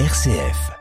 RCF. 0.00 0.72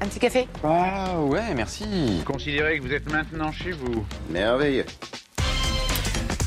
Un 0.00 0.06
petit 0.06 0.20
café? 0.20 0.46
Ah 0.62 1.20
ouais, 1.22 1.54
merci. 1.56 2.22
Considérez 2.24 2.78
que 2.78 2.84
vous 2.84 2.92
êtes 2.92 3.10
maintenant 3.10 3.50
chez 3.50 3.72
vous. 3.72 4.06
Merveilleux. 4.30 4.86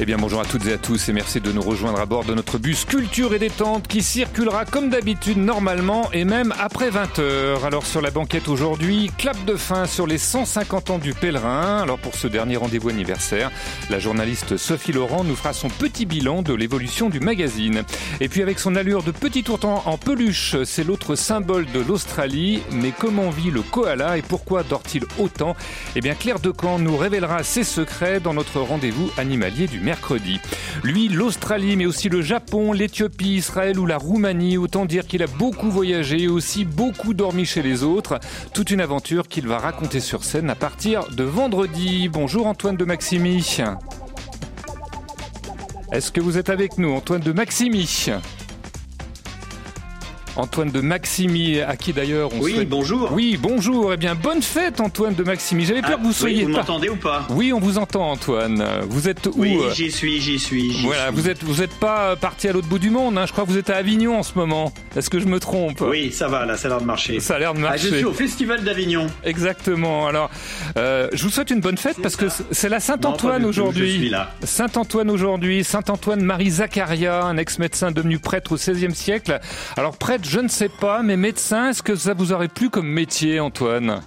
Eh 0.03 0.05
bien 0.07 0.17
bonjour 0.17 0.41
à 0.41 0.45
toutes 0.45 0.65
et 0.65 0.73
à 0.73 0.79
tous 0.79 1.09
et 1.09 1.13
merci 1.13 1.41
de 1.41 1.51
nous 1.51 1.61
rejoindre 1.61 1.99
à 1.99 2.07
bord 2.07 2.25
de 2.25 2.33
notre 2.33 2.57
bus 2.57 2.85
Culture 2.85 3.35
et 3.35 3.37
Détente 3.37 3.87
qui 3.87 4.01
circulera 4.01 4.65
comme 4.65 4.89
d'habitude 4.89 5.37
normalement 5.37 6.11
et 6.11 6.25
même 6.25 6.55
après 6.59 6.89
20h. 6.89 7.63
Alors 7.63 7.85
sur 7.85 8.01
la 8.01 8.09
banquette 8.09 8.47
aujourd'hui, 8.47 9.11
clap 9.19 9.45
de 9.45 9.55
fin 9.55 9.85
sur 9.85 10.07
les 10.07 10.17
150 10.17 10.89
ans 10.89 10.97
du 10.97 11.13
pèlerin. 11.13 11.83
Alors 11.83 11.99
pour 11.99 12.15
ce 12.15 12.25
dernier 12.25 12.57
rendez-vous 12.57 12.89
anniversaire, 12.89 13.51
la 13.91 13.99
journaliste 13.99 14.57
Sophie 14.57 14.91
Laurent 14.91 15.23
nous 15.23 15.35
fera 15.35 15.53
son 15.53 15.69
petit 15.69 16.07
bilan 16.07 16.41
de 16.41 16.55
l'évolution 16.55 17.11
du 17.11 17.19
magazine. 17.19 17.83
Et 18.21 18.27
puis 18.27 18.41
avec 18.41 18.57
son 18.57 18.75
allure 18.75 19.03
de 19.03 19.11
petit 19.11 19.43
tourtant 19.43 19.83
en 19.85 19.99
peluche, 19.99 20.55
c'est 20.63 20.83
l'autre 20.83 21.13
symbole 21.13 21.67
de 21.67 21.79
l'Australie. 21.79 22.63
Mais 22.71 22.91
comment 22.91 23.29
vit 23.29 23.51
le 23.51 23.61
koala 23.61 24.17
et 24.17 24.23
pourquoi 24.23 24.63
dort-il 24.63 25.03
autant? 25.19 25.55
Eh 25.95 26.01
bien 26.01 26.15
Claire 26.15 26.39
Decamp 26.39 26.79
nous 26.79 26.97
révélera 26.97 27.43
ses 27.43 27.63
secrets 27.63 28.19
dans 28.19 28.33
notre 28.33 28.61
rendez-vous 28.61 29.11
animalier 29.19 29.67
du 29.67 29.79
mercredi. 29.79 29.90
Lui, 30.83 31.07
l'Australie, 31.07 31.75
mais 31.75 31.85
aussi 31.85 32.09
le 32.09 32.21
Japon, 32.21 32.73
l'Éthiopie, 32.73 33.35
Israël 33.35 33.79
ou 33.79 33.85
la 33.85 33.97
Roumanie, 33.97 34.57
autant 34.57 34.85
dire 34.85 35.05
qu'il 35.07 35.23
a 35.23 35.27
beaucoup 35.27 35.69
voyagé 35.69 36.23
et 36.23 36.27
aussi 36.27 36.65
beaucoup 36.65 37.13
dormi 37.13 37.45
chez 37.45 37.61
les 37.61 37.83
autres. 37.83 38.19
Toute 38.53 38.71
une 38.71 38.81
aventure 38.81 39.27
qu'il 39.27 39.47
va 39.47 39.57
raconter 39.57 39.99
sur 39.99 40.23
scène 40.23 40.49
à 40.49 40.55
partir 40.55 41.09
de 41.09 41.23
vendredi. 41.23 42.09
Bonjour 42.09 42.47
Antoine 42.47 42.77
de 42.77 42.85
Maximi. 42.85 43.45
Est-ce 45.91 46.11
que 46.11 46.21
vous 46.21 46.37
êtes 46.37 46.49
avec 46.49 46.77
nous, 46.77 46.91
Antoine 46.93 47.21
de 47.21 47.31
Maximi? 47.31 48.09
Antoine 50.37 50.71
de 50.71 50.79
Maximi, 50.81 51.59
à 51.59 51.75
qui 51.75 51.91
d'ailleurs 51.93 52.29
on 52.33 52.39
Oui, 52.39 52.53
souhaite... 52.53 52.69
bonjour. 52.69 53.11
Oui, 53.11 53.37
bonjour. 53.41 53.93
Eh 53.93 53.97
bien, 53.97 54.15
bonne 54.15 54.41
fête, 54.41 54.79
Antoine 54.79 55.13
de 55.13 55.23
Maximi. 55.23 55.65
J'avais 55.65 55.81
peur 55.81 55.91
Ah, 55.93 55.97
que 55.97 56.01
vous 56.03 56.07
oui, 56.09 56.13
soyez 56.13 56.43
vous 56.45 56.51
pas. 56.53 56.59
m'entendez 56.59 56.89
ou 56.89 56.95
pas 56.95 57.27
Oui, 57.29 57.51
on 57.51 57.59
vous 57.59 57.77
entend, 57.77 58.09
Antoine. 58.11 58.63
Vous 58.89 59.09
êtes 59.09 59.27
où 59.27 59.33
Oui, 59.35 59.57
euh, 59.61 59.71
j'y 59.73 59.91
suis, 59.91 60.21
j'y 60.21 60.39
suis. 60.39 60.71
j'y 60.73 60.85
Voilà, 60.85 61.07
suis. 61.07 61.15
vous 61.15 61.29
êtes 61.29 61.43
vous 61.43 61.61
êtes 61.61 61.73
pas 61.73 62.15
parti 62.15 62.47
à 62.47 62.53
l'autre 62.53 62.67
bout 62.67 62.79
du 62.79 62.89
monde. 62.89 63.17
Hein. 63.17 63.25
Je 63.25 63.33
crois 63.33 63.43
que 63.43 63.49
vous 63.49 63.57
êtes 63.57 63.69
à 63.69 63.75
Avignon 63.75 64.17
en 64.19 64.23
ce 64.23 64.33
moment. 64.35 64.71
Est-ce 64.95 65.09
que 65.09 65.19
je 65.19 65.25
me 65.25 65.39
trompe? 65.39 65.81
Oui, 65.81 66.11
ça 66.13 66.27
va, 66.29 66.45
là, 66.45 66.55
ça 66.55 66.67
a 66.67 66.69
l'air 66.71 66.81
de 66.81 66.85
marcher. 66.85 67.19
Ça 67.19 67.35
a 67.35 67.39
l'air 67.39 67.53
de 67.53 67.59
Ah, 67.59 67.75
je 67.77 67.83
marcher. 67.83 67.97
suis 67.97 68.05
au 68.05 68.13
Festival 68.13 68.63
d'Avignon. 68.63 69.07
Exactement. 69.25 70.07
Alors, 70.07 70.29
euh, 70.77 71.09
je 71.13 71.23
vous 71.23 71.29
souhaite 71.29 71.51
une 71.51 71.59
bonne 71.61 71.77
fête 71.77 71.97
parce 72.01 72.15
que 72.15 72.25
c'est 72.51 72.69
la 72.69 72.79
Saint-Antoine 72.79 73.41
tout, 73.41 73.47
Je 73.47 73.51
suis 73.51 73.61
aujourd'hui. 73.61 74.09
là. 74.09 74.31
Saint-Antoine 74.43 75.09
aujourd'hui, 75.09 75.63
Saint-Antoine 75.63 76.21
Marie 76.23 76.51
Zaccaria, 76.51 77.23
un 77.23 77.37
ex-médecin 77.37 77.91
devenu 77.91 78.17
prêtre 78.19 78.53
au 78.53 78.55
XVIe 78.55 78.95
siècle. 78.95 79.39
Alors 79.77 79.97
prêtre, 79.97 80.20
je 80.23 80.39
ne 80.39 80.47
sais 80.47 80.69
pas, 80.69 81.03
mais 81.03 81.17
médecin, 81.17 81.69
est-ce 81.69 81.83
que 81.83 81.95
ça 81.95 82.13
vous 82.13 82.31
aurait 82.31 82.47
plu 82.47 82.69
comme 82.69 82.87
métier, 82.87 83.39
Antoine? 83.39 84.01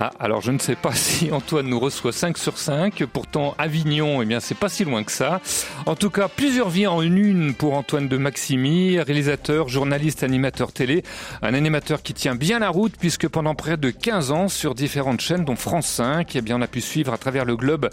Ah, 0.00 0.10
alors 0.18 0.40
je 0.40 0.50
ne 0.50 0.58
sais 0.58 0.74
pas 0.74 0.92
si 0.94 1.30
Antoine 1.30 1.68
nous 1.68 1.78
reçoit 1.78 2.12
5 2.12 2.36
sur 2.36 2.58
5. 2.58 3.04
Pourtant, 3.04 3.54
Avignon, 3.58 4.22
eh 4.22 4.24
bien, 4.24 4.40
c'est 4.40 4.56
pas 4.56 4.68
si 4.68 4.84
loin 4.84 5.04
que 5.04 5.12
ça. 5.12 5.40
En 5.86 5.94
tout 5.94 6.10
cas, 6.10 6.26
plusieurs 6.28 6.68
vies 6.68 6.88
en 6.88 7.00
une 7.00 7.54
pour 7.54 7.74
Antoine 7.74 8.08
de 8.08 8.16
Maximi, 8.16 8.98
réalisateur, 8.98 9.68
journaliste, 9.68 10.24
animateur 10.24 10.72
télé. 10.72 11.04
Un 11.42 11.54
animateur 11.54 12.02
qui 12.02 12.12
tient 12.12 12.34
bien 12.34 12.58
la 12.58 12.70
route 12.70 12.94
puisque 12.98 13.28
pendant 13.28 13.54
près 13.54 13.76
de 13.76 13.90
15 13.90 14.32
ans, 14.32 14.48
sur 14.48 14.74
différentes 14.74 15.20
chaînes, 15.20 15.44
dont 15.44 15.56
France 15.56 15.86
5, 15.86 16.34
eh 16.34 16.40
bien, 16.40 16.58
on 16.58 16.62
a 16.62 16.66
pu 16.66 16.80
suivre 16.80 17.12
à 17.12 17.18
travers 17.18 17.44
le 17.44 17.56
globe, 17.56 17.88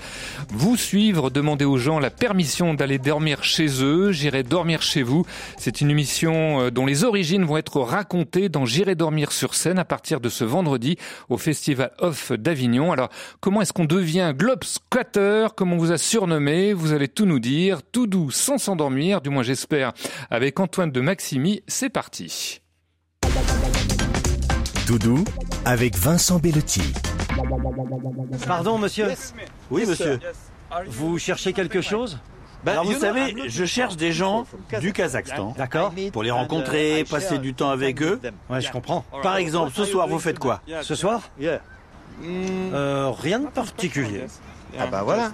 vous 0.50 0.78
suivre, 0.78 1.30
demander 1.30 1.66
aux 1.66 1.78
gens 1.78 2.00
la 2.00 2.10
permission 2.10 2.74
d'aller 2.74 2.98
dormir 2.98 3.44
chez 3.44 3.84
eux. 3.84 4.12
J'irai 4.12 4.42
dormir 4.42 4.82
chez 4.82 5.04
vous. 5.04 5.26
C'est 5.58 5.82
une 5.82 5.92
émission 5.92 6.62
euh, 6.62 6.72
dont 6.72 6.88
les 6.88 7.04
origines 7.04 7.46
vont 7.46 7.58
être 7.58 7.80
racontées 7.80 8.50
dans 8.50 8.66
J'irai 8.66 8.96
dormir 8.96 9.32
sur 9.32 9.54
scène 9.54 9.78
à 9.78 9.86
partir 9.86 10.20
de 10.20 10.30
ce 10.30 10.44
vendredi 10.44 10.98
au 11.30 11.38
Festival 11.38 11.91
Off 12.00 12.32
d'Avignon. 12.32 12.92
Alors, 12.92 13.10
comment 13.40 13.62
est-ce 13.62 13.74
qu'on 13.74 13.86
devient 13.86 14.34
globe 14.36 14.64
squatter 14.64 15.48
Comme 15.56 15.74
on 15.74 15.78
vous 15.78 15.92
a 15.92 15.98
surnommé? 15.98 16.74
Vous 16.74 16.94
allez 16.94 17.08
tout 17.08 17.26
nous 17.26 17.40
dire, 17.40 17.82
tout 17.84 18.08
doux, 18.08 18.32
sans 18.32 18.58
s'endormir, 18.58 19.22
du 19.22 19.30
moins 19.30 19.44
j'espère. 19.44 19.94
Avec 20.30 20.60
Antoine 20.60 20.92
de 20.92 21.02
Maximi, 21.02 21.62
c'est 21.68 21.90
parti. 21.90 22.62
Doudou 24.88 25.24
avec 25.66 25.96
Vincent 25.96 26.40
Bellotti. 26.40 26.94
Pardon, 28.46 28.78
monsieur. 28.78 29.08
Oui, 29.70 29.86
monsieur. 29.86 30.20
Vous 30.88 31.18
cherchez 31.18 31.54
quelque 31.54 31.82
chose? 31.82 32.20
Ben, 32.64 32.84
vous 32.84 32.94
savez, 32.94 33.36
je 33.48 33.66
cherche 33.66 33.98
des 33.98 34.12
gens 34.12 34.46
du 34.80 34.94
Kazakhstan. 34.94 35.56
D'accord? 35.58 35.94
Pour 36.14 36.24
les 36.24 36.32
rencontrer, 36.32 37.04
passer 37.10 37.40
du 37.40 37.54
temps 37.54 37.70
avec 37.70 38.02
eux. 38.02 38.20
Ouais, 38.50 38.62
je 38.62 38.72
comprends. 38.72 39.04
Par 39.24 39.38
exemple, 39.38 39.72
ce 39.74 39.86
soir, 39.86 40.08
vous 40.08 40.20
faites 40.20 40.40
quoi? 40.40 40.62
Ce 40.82 40.96
soir? 40.96 41.30
Euh, 42.24 43.12
Rien 43.12 43.40
de 43.40 43.48
particulier. 43.48 44.26
Ah 44.80 44.88
bah 44.88 45.04
voilà. 45.04 45.32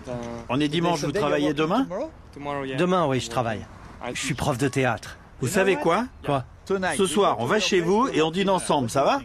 On 0.49 0.59
est 0.59 0.67
dimanche, 0.67 1.03
vous 1.03 1.11
travaillez 1.11 1.53
demain 1.53 1.87
Demain, 2.77 3.07
oui, 3.07 3.19
je 3.19 3.29
travaille. 3.29 3.65
Je 4.13 4.19
suis 4.19 4.33
prof 4.33 4.57
de 4.57 4.67
théâtre. 4.67 5.17
Vous 5.41 5.47
savez 5.47 5.75
quoi 5.75 6.05
Quoi 6.25 6.45
Ce 6.95 7.05
soir, 7.05 7.37
on 7.39 7.45
va 7.45 7.59
chez 7.59 7.81
vous 7.81 8.07
et 8.09 8.21
on 8.21 8.31
dîne 8.31 8.49
ensemble, 8.49 8.89
ça 8.89 9.03
va 9.03 9.21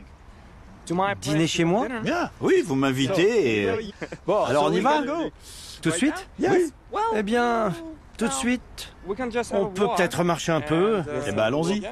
Dîner 1.20 1.46
chez 1.46 1.64
moi 1.64 1.86
Bien. 2.02 2.30
Oui, 2.40 2.62
vous 2.64 2.74
m'invitez 2.74 3.62
et... 3.62 3.68
Alors 4.28 4.64
on 4.64 4.72
y 4.72 4.80
va 4.80 5.00
Tout 5.80 5.90
de 5.90 5.94
suite 5.94 6.28
Oui. 6.40 6.72
Eh 7.16 7.22
bien, 7.22 7.72
tout 8.18 8.26
de 8.26 8.32
suite. 8.32 8.92
On 9.52 9.66
peut 9.66 9.88
peut-être 9.96 10.24
marcher 10.24 10.52
un 10.52 10.60
peu. 10.60 11.02
Eh 11.26 11.32
ben 11.32 11.42
allons-y. 11.42 11.82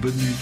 bonne 0.00 0.14
nuit. 0.14 0.36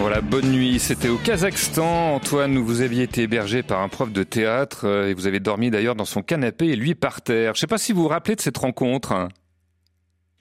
Voilà, 0.00 0.22
bonne 0.22 0.50
nuit. 0.50 0.78
C'était 0.78 1.08
au 1.08 1.18
Kazakhstan. 1.18 2.14
Antoine, 2.14 2.56
vous 2.56 2.80
aviez 2.80 3.02
été 3.02 3.20
hébergé 3.20 3.62
par 3.62 3.82
un 3.82 3.90
prof 3.90 4.10
de 4.10 4.22
théâtre 4.22 4.86
euh, 4.86 5.08
et 5.08 5.14
vous 5.14 5.26
avez 5.26 5.40
dormi 5.40 5.70
d'ailleurs 5.70 5.94
dans 5.94 6.06
son 6.06 6.22
canapé 6.22 6.68
et 6.68 6.76
lui 6.76 6.94
par 6.94 7.20
terre. 7.20 7.54
Je 7.54 7.60
sais 7.60 7.66
pas 7.66 7.76
si 7.76 7.92
vous 7.92 8.04
vous 8.04 8.08
rappelez 8.08 8.34
de 8.34 8.40
cette 8.40 8.56
rencontre. 8.56 9.28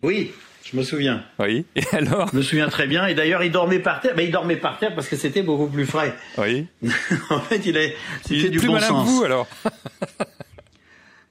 Oui, 0.02 0.32
je 0.64 0.78
me 0.78 0.82
souviens. 0.82 1.26
Oui. 1.40 1.66
Et 1.76 1.84
alors 1.92 2.30
Je 2.32 2.38
me 2.38 2.42
souviens 2.42 2.70
très 2.70 2.88
bien. 2.88 3.06
Et 3.08 3.16
d'ailleurs, 3.16 3.44
il 3.44 3.52
dormait 3.52 3.80
par 3.80 4.00
terre. 4.00 4.14
Mais 4.16 4.24
il 4.24 4.32
dormait 4.32 4.56
par 4.56 4.80
terre 4.80 4.96
parce 4.96 5.10
que 5.10 5.18
c'était 5.18 5.44
beaucoup 5.44 5.68
plus 5.68 5.86
frais. 5.86 6.16
Oui. 6.38 6.68
en 7.30 7.42
fait, 7.42 7.66
il 7.66 7.76
est, 7.76 7.98
c'était 8.26 8.50
du 8.50 8.60
plus 8.60 8.68
bon 8.68 8.74
malin 8.76 8.88
que 8.88 8.94
sens. 8.94 9.10
vous 9.10 9.24
alors. 9.26 9.48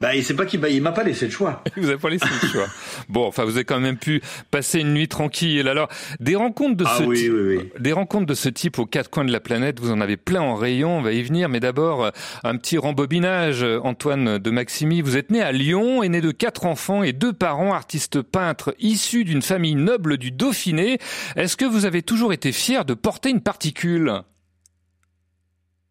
Bah, 0.00 0.14
il 0.14 0.22
sait 0.22 0.34
pas 0.34 0.46
qu'il, 0.46 0.60
bah, 0.60 0.68
il 0.68 0.80
m'a 0.80 0.92
pas 0.92 1.02
laissé 1.02 1.24
le 1.26 1.32
choix. 1.32 1.64
Vous 1.76 1.88
avez 1.88 1.98
pas 1.98 2.08
laissé 2.08 2.24
le 2.42 2.48
choix. 2.48 2.66
Bon, 3.08 3.26
enfin, 3.26 3.44
vous 3.44 3.56
avez 3.56 3.64
quand 3.64 3.80
même 3.80 3.96
pu 3.96 4.22
passer 4.52 4.78
une 4.80 4.94
nuit 4.94 5.08
tranquille. 5.08 5.66
Alors, 5.66 5.88
des 6.20 6.36
rencontres 6.36 6.76
de 6.76 6.84
Ah 6.86 6.94
ce 6.98 7.02
oui, 7.02 7.18
type, 7.18 7.32
oui, 7.32 7.56
oui. 7.56 7.70
des 7.80 7.92
rencontres 7.92 8.26
de 8.26 8.34
ce 8.34 8.48
type 8.48 8.78
aux 8.78 8.86
quatre 8.86 9.10
coins 9.10 9.24
de 9.24 9.32
la 9.32 9.40
planète, 9.40 9.80
vous 9.80 9.90
en 9.90 10.00
avez 10.00 10.16
plein 10.16 10.40
en 10.40 10.54
rayon. 10.54 10.98
On 10.98 11.02
va 11.02 11.12
y 11.12 11.22
venir, 11.22 11.48
mais 11.48 11.58
d'abord 11.58 12.12
un 12.44 12.56
petit 12.56 12.78
rembobinage. 12.78 13.64
Antoine 13.82 14.38
de 14.38 14.50
Maximi, 14.50 15.00
vous 15.00 15.16
êtes 15.16 15.30
né 15.30 15.42
à 15.42 15.50
Lyon, 15.50 16.02
et 16.04 16.08
né 16.08 16.20
de 16.20 16.30
quatre 16.30 16.66
enfants 16.66 17.02
et 17.02 17.12
deux 17.12 17.32
parents 17.32 17.72
artistes 17.74 18.22
peintres 18.22 18.74
issus 18.78 19.24
d'une 19.24 19.42
famille 19.42 19.74
noble 19.74 20.16
du 20.16 20.30
Dauphiné. 20.30 20.98
Est-ce 21.34 21.56
que 21.56 21.64
vous 21.64 21.86
avez 21.86 22.02
toujours 22.02 22.32
été 22.32 22.52
fier 22.52 22.84
de 22.84 22.94
porter 22.94 23.30
une 23.30 23.40
particule? 23.40 24.12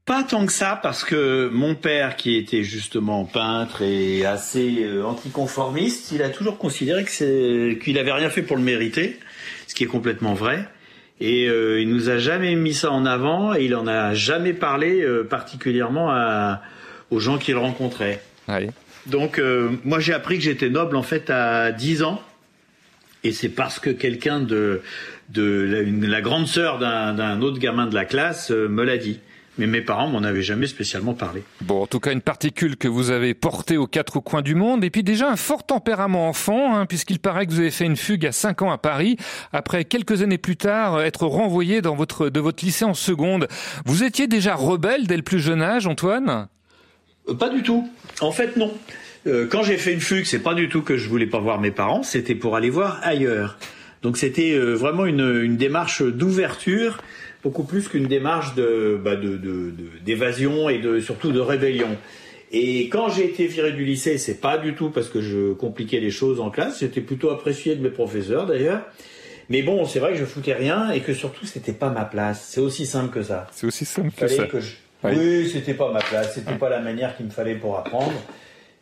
Pas 0.07 0.23
tant 0.23 0.45
que 0.45 0.53
ça, 0.53 0.79
parce 0.81 1.03
que 1.03 1.49
mon 1.51 1.75
père, 1.75 2.15
qui 2.15 2.35
était 2.37 2.63
justement 2.63 3.25
peintre 3.25 3.81
et 3.81 4.25
assez 4.25 4.83
euh, 4.85 5.03
anticonformiste, 5.03 6.11
il 6.13 6.23
a 6.23 6.29
toujours 6.29 6.57
considéré 6.57 7.03
que 7.03 7.73
qu'il 7.73 7.99
avait 7.99 8.13
rien 8.13 8.29
fait 8.29 8.41
pour 8.41 8.55
le 8.57 8.63
mériter, 8.63 9.19
ce 9.67 9.75
qui 9.75 9.83
est 9.83 9.87
complètement 9.87 10.33
vrai. 10.33 10.65
Et 11.19 11.49
euh, 11.49 11.81
il 11.81 11.89
nous 11.89 12.09
a 12.09 12.19
jamais 12.19 12.55
mis 12.55 12.73
ça 12.73 12.89
en 12.91 13.05
avant 13.05 13.53
et 13.53 13.65
il 13.65 13.75
en 13.75 13.85
a 13.85 14.13
jamais 14.13 14.53
parlé 14.53 15.01
euh, 15.01 15.23
particulièrement 15.25 16.09
à, 16.09 16.61
aux 17.11 17.19
gens 17.19 17.37
qu'il 17.37 17.57
rencontrait. 17.57 18.21
Donc 19.07 19.39
euh, 19.39 19.71
moi 19.83 19.99
j'ai 19.99 20.13
appris 20.13 20.37
que 20.37 20.43
j'étais 20.43 20.69
noble 20.69 20.95
en 20.95 21.03
fait 21.03 21.29
à 21.29 21.71
10 21.73 22.03
ans 22.03 22.21
et 23.25 23.31
c'est 23.33 23.49
parce 23.49 23.79
que 23.79 23.89
quelqu'un 23.89 24.39
de 24.39 24.81
de 25.29 25.43
la, 25.69 25.79
une- 25.81 26.05
la 26.05 26.21
grande 26.21 26.47
sœur 26.47 26.77
d'un 26.79 27.41
autre 27.41 27.57
gamin 27.59 27.87
de 27.87 27.95
la 27.95 28.05
classe 28.05 28.51
me 28.51 28.83
l'a 28.83 28.97
dit. 28.97 29.19
Mais 29.57 29.67
mes 29.67 29.81
parents 29.81 30.07
m'en 30.07 30.19
avaient 30.23 30.41
jamais 30.43 30.67
spécialement 30.67 31.13
parlé. 31.13 31.43
Bon, 31.61 31.81
en 31.83 31.87
tout 31.87 31.99
cas, 31.99 32.11
une 32.11 32.21
particule 32.21 32.77
que 32.77 32.87
vous 32.87 33.09
avez 33.09 33.33
portée 33.33 33.77
aux 33.77 33.87
quatre 33.87 34.19
coins 34.19 34.41
du 34.41 34.53
monde, 34.55 34.83
et 34.83 34.89
puis 34.89 35.03
déjà 35.03 35.29
un 35.29 35.35
fort 35.35 35.65
tempérament 35.65 36.29
enfant, 36.29 36.75
hein, 36.75 36.85
puisqu'il 36.85 37.19
paraît 37.19 37.45
que 37.47 37.51
vous 37.51 37.59
avez 37.59 37.71
fait 37.71 37.85
une 37.85 37.97
fugue 37.97 38.25
à 38.25 38.31
5 38.31 38.61
ans 38.61 38.71
à 38.71 38.77
Paris, 38.77 39.17
après 39.53 39.85
quelques 39.85 40.21
années 40.21 40.37
plus 40.37 40.57
tard, 40.57 41.01
être 41.01 41.25
renvoyé 41.25 41.81
dans 41.81 41.95
votre, 41.95 42.29
de 42.29 42.39
votre 42.39 42.63
lycée 42.63 42.85
en 42.85 42.93
seconde. 42.93 43.47
Vous 43.85 44.03
étiez 44.03 44.27
déjà 44.27 44.55
rebelle 44.55 45.07
dès 45.07 45.17
le 45.17 45.23
plus 45.23 45.39
jeune 45.39 45.61
âge, 45.61 45.87
Antoine? 45.87 46.47
Euh, 47.27 47.33
Pas 47.33 47.49
du 47.49 47.63
tout. 47.63 47.89
En 48.21 48.31
fait, 48.31 48.57
non. 48.57 48.73
Euh, 49.25 49.47
quand 49.49 49.63
j'ai 49.63 49.77
fait 49.77 49.93
une 49.93 49.99
fugue, 50.01 50.25
c'est 50.25 50.39
pas 50.39 50.53
du 50.53 50.69
tout 50.69 50.81
que 50.81 50.97
je 50.97 51.09
voulais 51.09 51.25
pas 51.25 51.39
voir 51.39 51.59
mes 51.59 51.71
parents, 51.71 52.03
c'était 52.03 52.35
pour 52.35 52.55
aller 52.55 52.69
voir 52.69 52.99
ailleurs. 53.03 53.57
Donc 54.03 54.17
c'était 54.17 54.53
euh, 54.53 54.75
vraiment 54.75 55.05
une, 55.05 55.41
une 55.43 55.57
démarche 55.57 56.03
d'ouverture, 56.03 56.99
beaucoup 57.43 57.63
plus 57.63 57.87
qu'une 57.87 58.07
démarche 58.07 58.55
de, 58.55 58.99
bah, 59.03 59.15
de, 59.15 59.39
d'évasion 60.05 60.69
et 60.69 60.79
de, 60.79 60.99
surtout 60.99 61.31
de 61.31 61.39
rébellion. 61.39 61.89
Et 62.51 62.87
quand 62.89 63.09
j'ai 63.09 63.25
été 63.25 63.45
viré 63.47 63.71
du 63.73 63.83
lycée, 63.83 64.17
c'est 64.17 64.39
pas 64.39 64.57
du 64.57 64.73
tout 64.73 64.89
parce 64.89 65.09
que 65.09 65.21
je 65.21 65.53
compliquais 65.53 65.99
les 65.99 66.11
choses 66.11 66.39
en 66.39 66.49
classe, 66.49 66.79
c'était 66.79 67.01
plutôt 67.01 67.29
apprécié 67.29 67.75
de 67.75 67.81
mes 67.83 67.89
professeurs 67.89 68.45
d'ailleurs. 68.45 68.81
Mais 69.49 69.61
bon, 69.61 69.85
c'est 69.85 69.99
vrai 69.99 70.11
que 70.13 70.17
je 70.17 70.25
foutais 70.25 70.53
rien 70.53 70.91
et 70.91 70.99
que 71.01 71.13
surtout 71.13 71.45
c'était 71.45 71.71
pas 71.73 71.89
ma 71.89 72.05
place. 72.05 72.45
C'est 72.49 72.61
aussi 72.61 72.85
simple 72.85 73.13
que 73.13 73.23
ça. 73.23 73.47
C'est 73.51 73.67
aussi 73.67 73.85
simple 73.85 74.11
que 74.11 74.27
ça. 74.27 74.45
que 74.47 74.59
je- 74.59 74.75
Oui. 75.03 75.11
Oui, 75.15 75.49
c'était 75.51 75.73
pas 75.75 75.91
ma 75.91 75.99
place, 75.99 76.33
c'était 76.35 76.55
pas 76.57 76.69
la 76.69 76.79
manière 76.81 77.15
qu'il 77.15 77.25
me 77.27 77.31
fallait 77.31 77.55
pour 77.55 77.77
apprendre. 77.77 78.13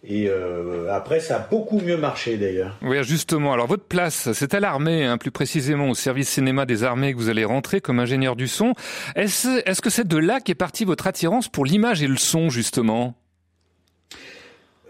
Et 0.08 0.28
euh, 0.30 0.88
après, 0.92 1.20
ça 1.20 1.38
a 1.38 1.40
beaucoup 1.40 1.80
mieux 1.80 1.98
marché 1.98 2.38
d'ailleurs. 2.38 2.78
Oui, 2.84 3.04
justement. 3.04 3.54
Alors, 3.54 3.66
votre 3.66 3.86
place, 3.86 4.32
c'est 4.34 4.54
à 4.54 4.60
l'armée, 4.60 5.04
hein, 5.04 5.18
plus 5.18 5.32
précisément 5.32 5.90
au 5.90 5.96
service 5.96 6.30
cinéma 6.30 6.66
des 6.66 6.84
armées 6.84 7.14
que 7.14 7.18
vous 7.18 7.30
allez 7.30 7.46
rentrer 7.46 7.82
comme 7.82 8.00
ingénieur 8.00 8.36
du 8.36 8.48
son. 8.48 8.74
Est-ce 9.16 9.68
est-ce 9.68 9.82
que 9.82 9.90
c'est 9.90 10.08
de 10.08 10.18
là 10.18 10.40
qu'est 10.40 10.56
partie 10.56 10.86
votre 10.86 11.08
attirance 11.08 11.48
pour 11.48 11.66
l'image 11.66 12.04
et 12.04 12.08
le 12.08 12.18
son, 12.18 12.50
justement? 12.50 13.16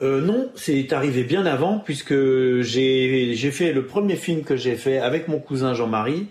Euh, 0.01 0.19
non, 0.19 0.51
c'est 0.55 0.91
arrivé 0.91 1.23
bien 1.23 1.45
avant 1.45 1.79
puisque 1.79 2.13
j'ai 2.61 3.33
j'ai 3.33 3.51
fait 3.51 3.71
le 3.71 3.85
premier 3.85 4.17
film 4.17 4.43
que 4.43 4.57
j'ai 4.57 4.75
fait 4.75 4.97
avec 4.97 5.29
mon 5.29 5.39
cousin 5.39 5.73
Jean-Marie. 5.73 6.27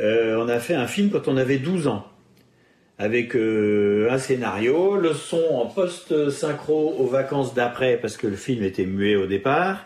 Euh, 0.00 0.42
on 0.44 0.48
a 0.48 0.58
fait 0.58 0.74
un 0.74 0.88
film 0.88 1.10
quand 1.10 1.28
on 1.28 1.36
avait 1.36 1.58
12 1.58 1.86
ans 1.86 2.06
avec 2.98 3.36
euh, 3.36 4.08
un 4.10 4.18
scénario, 4.18 4.96
le 4.96 5.12
son 5.12 5.42
en 5.54 5.66
post-synchro 5.66 6.96
aux 6.98 7.06
vacances 7.06 7.52
d'après 7.54 7.98
parce 8.00 8.16
que 8.16 8.26
le 8.26 8.36
film 8.36 8.62
était 8.64 8.86
muet 8.86 9.16
au 9.16 9.26
départ. 9.26 9.84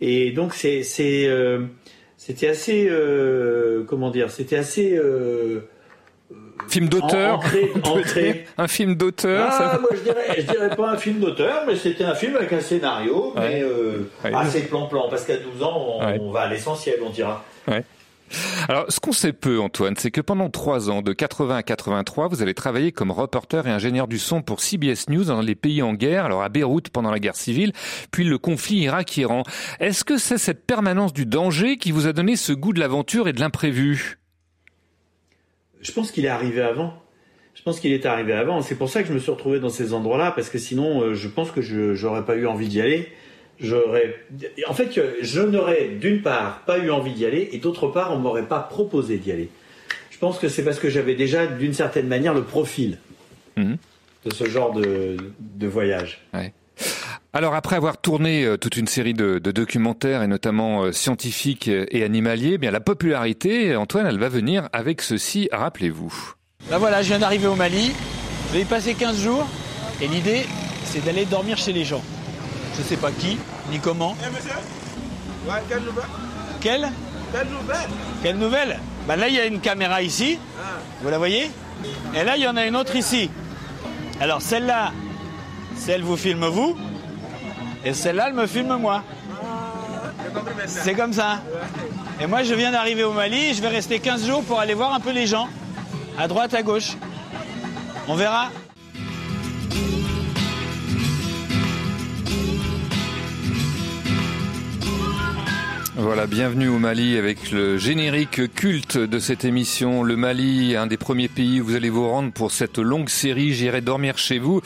Et 0.00 0.30
donc 0.32 0.54
c'est 0.54 0.82
c'est 0.82 1.26
euh, 1.26 1.60
c'était 2.16 2.48
assez 2.48 2.86
euh, 2.88 3.84
comment 3.88 4.10
dire, 4.10 4.30
c'était 4.30 4.56
assez 4.56 5.00
Film 6.68 6.88
d'auteur 6.88 7.40
ancré- 7.40 7.70
ancré. 7.84 8.44
Un 8.58 8.68
film 8.68 8.94
d'auteur 8.94 9.48
ah, 9.50 9.52
ça- 9.72 9.78
moi 9.80 9.90
je 9.92 10.00
dirais, 10.02 10.34
je 10.38 10.42
dirais 10.42 10.74
pas 10.76 10.90
un 10.92 10.96
film 10.96 11.18
d'auteur, 11.20 11.64
mais 11.66 11.76
c'était 11.76 12.04
un 12.04 12.14
film 12.14 12.36
avec 12.36 12.52
un 12.52 12.60
scénario, 12.60 13.32
Ouais. 13.36 13.64
mais 14.24 14.30
Ouais. 14.30 14.34
assez 14.34 14.62
plan-plan, 14.62 15.08
parce 15.10 15.24
qu'à 15.24 15.36
12 15.36 15.62
ans, 15.62 15.98
on, 16.00 16.06
Ouais. 16.06 16.18
on 16.20 16.30
va 16.30 16.42
à 16.42 16.48
l'essentiel, 16.48 16.96
on 17.04 17.10
dira. 17.10 17.44
Alors, 18.68 18.86
ce 18.90 19.00
qu'on 19.00 19.12
sait 19.12 19.32
peu, 19.32 19.60
Antoine, 19.60 19.94
c'est 19.96 20.10
que 20.10 20.20
pendant 20.20 20.50
trois 20.50 20.90
ans, 20.90 21.02
de 21.02 21.12
80 21.12 21.56
à 21.56 21.62
83, 21.62 22.28
vous 22.28 22.42
allez 22.42 22.54
travailler 22.54 22.92
comme 22.92 23.10
reporter 23.10 23.66
et 23.66 23.70
ingénieur 23.70 24.08
du 24.08 24.18
son 24.18 24.42
pour 24.42 24.60
CBS 24.60 25.08
News 25.08 25.24
dans 25.24 25.40
les 25.40 25.54
pays 25.54 25.82
en 25.82 25.94
guerre, 25.94 26.24
alors 26.24 26.42
à 26.42 26.48
Beyrouth 26.48 26.88
pendant 26.88 27.10
la 27.10 27.18
guerre 27.18 27.36
civile, 27.36 27.72
puis 28.10 28.24
le 28.24 28.38
conflit 28.38 28.78
Irak-Iran. 28.78 29.44
Est-ce 29.80 30.04
que 30.04 30.18
c'est 30.18 30.38
cette 30.38 30.66
permanence 30.66 31.12
du 31.12 31.26
danger 31.26 31.76
qui 31.76 31.92
vous 31.92 32.06
a 32.06 32.12
donné 32.12 32.36
ce 32.36 32.52
goût 32.52 32.72
de 32.72 32.80
l'aventure 32.80 33.28
et 33.28 33.32
de 33.32 33.40
l'imprévu? 33.40 34.18
Je 35.80 35.92
pense 35.92 36.10
qu'il 36.10 36.24
est 36.24 36.28
arrivé 36.28 36.62
avant. 36.62 36.94
Je 37.54 37.62
pense 37.62 37.78
qu'il 37.78 37.92
est 37.92 38.06
arrivé 38.06 38.32
avant. 38.32 38.62
C'est 38.62 38.74
pour 38.74 38.88
ça 38.88 39.02
que 39.02 39.08
je 39.08 39.14
me 39.14 39.18
suis 39.18 39.30
retrouvé 39.30 39.60
dans 39.60 39.68
ces 39.68 39.92
endroits-là, 39.92 40.32
parce 40.32 40.48
que 40.48 40.58
sinon, 40.58 41.02
euh, 41.02 41.14
je 41.14 41.28
pense 41.28 41.50
que 41.50 41.60
je 41.60 41.94
j'aurais 41.94 42.24
pas 42.24 42.36
eu 42.36 42.46
envie 42.46 42.68
d'y 42.68 42.80
aller. 42.80 43.08
J'aurais, 43.60 44.16
en 44.66 44.74
fait, 44.74 44.90
je 45.22 45.40
n'aurais 45.40 45.88
d'une 45.88 46.22
part 46.22 46.60
pas 46.66 46.78
eu 46.78 46.90
envie 46.90 47.12
d'y 47.12 47.24
aller, 47.24 47.48
et 47.52 47.58
d'autre 47.58 47.86
part, 47.88 48.12
on 48.12 48.18
m'aurait 48.18 48.48
pas 48.48 48.60
proposé 48.60 49.18
d'y 49.18 49.30
aller. 49.32 49.48
Je 50.10 50.18
pense 50.18 50.38
que 50.38 50.48
c'est 50.48 50.64
parce 50.64 50.78
que 50.78 50.88
j'avais 50.90 51.14
déjà, 51.14 51.46
d'une 51.46 51.72
certaine 51.74 52.08
manière, 52.08 52.34
le 52.34 52.42
profil 52.42 52.98
Mhm. 53.56 53.76
de 54.24 54.34
ce 54.34 54.44
genre 54.48 54.72
de, 54.72 55.16
de 55.38 55.66
voyage. 55.68 56.26
Alors 57.32 57.54
après 57.54 57.76
avoir 57.76 58.00
tourné 58.00 58.44
euh, 58.44 58.56
toute 58.56 58.76
une 58.76 58.86
série 58.86 59.14
de, 59.14 59.38
de 59.38 59.50
documentaires 59.52 60.22
et 60.22 60.26
notamment 60.28 60.84
euh, 60.84 60.92
scientifiques 60.92 61.68
et 61.68 62.02
animaliers, 62.04 62.52
eh 62.54 62.58
bien 62.58 62.70
la 62.70 62.80
popularité, 62.80 63.74
Antoine, 63.76 64.06
elle 64.06 64.18
va 64.18 64.28
venir 64.28 64.68
avec 64.72 65.02
ceci, 65.02 65.48
rappelez-vous. 65.52 66.34
Là 66.70 66.78
voilà, 66.78 67.02
je 67.02 67.08
viens 67.08 67.18
d'arriver 67.18 67.46
au 67.48 67.54
Mali. 67.56 67.92
Je 68.48 68.54
vais 68.54 68.62
y 68.62 68.64
passer 68.64 68.94
15 68.94 69.20
jours. 69.22 69.46
Et 70.00 70.06
l'idée, 70.08 70.42
c'est 70.84 71.04
d'aller 71.04 71.24
dormir 71.24 71.56
chez 71.56 71.72
les 71.72 71.84
gens. 71.84 72.02
Je 72.76 72.82
sais 72.82 72.96
pas 72.96 73.10
qui, 73.12 73.38
ni 73.70 73.78
comment. 73.78 74.16
Quelle 76.60 76.88
Quelle 78.22 78.36
nouvelle 78.36 78.80
Bah 79.06 79.16
là, 79.16 79.28
il 79.28 79.34
y 79.34 79.40
a 79.40 79.46
une 79.46 79.60
caméra 79.60 80.02
ici. 80.02 80.38
Vous 81.02 81.08
la 81.10 81.18
voyez 81.18 81.50
Et 82.14 82.24
là, 82.24 82.36
il 82.36 82.42
y 82.42 82.48
en 82.48 82.56
a 82.56 82.64
une 82.64 82.76
autre 82.76 82.96
ici. 82.96 83.30
Alors 84.20 84.42
celle-là, 84.42 84.92
celle 85.76 86.02
vous 86.02 86.16
filme 86.16 86.46
vous. 86.46 86.76
Et 87.84 87.92
celle-là, 87.92 88.26
elle 88.28 88.34
me 88.34 88.46
filme 88.46 88.76
moi. 88.76 89.02
C'est 90.66 90.94
comme 90.94 91.12
ça. 91.12 91.40
Et 92.20 92.26
moi, 92.26 92.42
je 92.42 92.54
viens 92.54 92.72
d'arriver 92.72 93.04
au 93.04 93.12
Mali. 93.12 93.54
Je 93.54 93.60
vais 93.60 93.68
rester 93.68 93.98
15 93.98 94.26
jours 94.26 94.42
pour 94.44 94.58
aller 94.60 94.74
voir 94.74 94.94
un 94.94 95.00
peu 95.00 95.10
les 95.10 95.26
gens. 95.26 95.48
À 96.18 96.28
droite, 96.28 96.54
à 96.54 96.62
gauche. 96.62 96.96
On 98.08 98.14
verra. 98.14 98.48
Voilà, 105.96 106.26
bienvenue 106.26 106.66
au 106.68 106.78
Mali 106.80 107.16
avec 107.16 107.52
le 107.52 107.78
générique 107.78 108.52
culte 108.54 108.98
de 108.98 109.18
cette 109.20 109.44
émission. 109.44 110.02
Le 110.02 110.16
Mali, 110.16 110.74
un 110.74 110.88
des 110.88 110.96
premiers 110.96 111.28
pays 111.28 111.60
où 111.60 111.66
vous 111.66 111.76
allez 111.76 111.88
vous 111.88 112.08
rendre 112.08 112.32
pour 112.32 112.50
cette 112.50 112.78
longue 112.78 113.08
série 113.08 113.52
J'irai 113.52 113.80
dormir 113.80 114.18
chez 114.18 114.40
vous. 114.40 114.60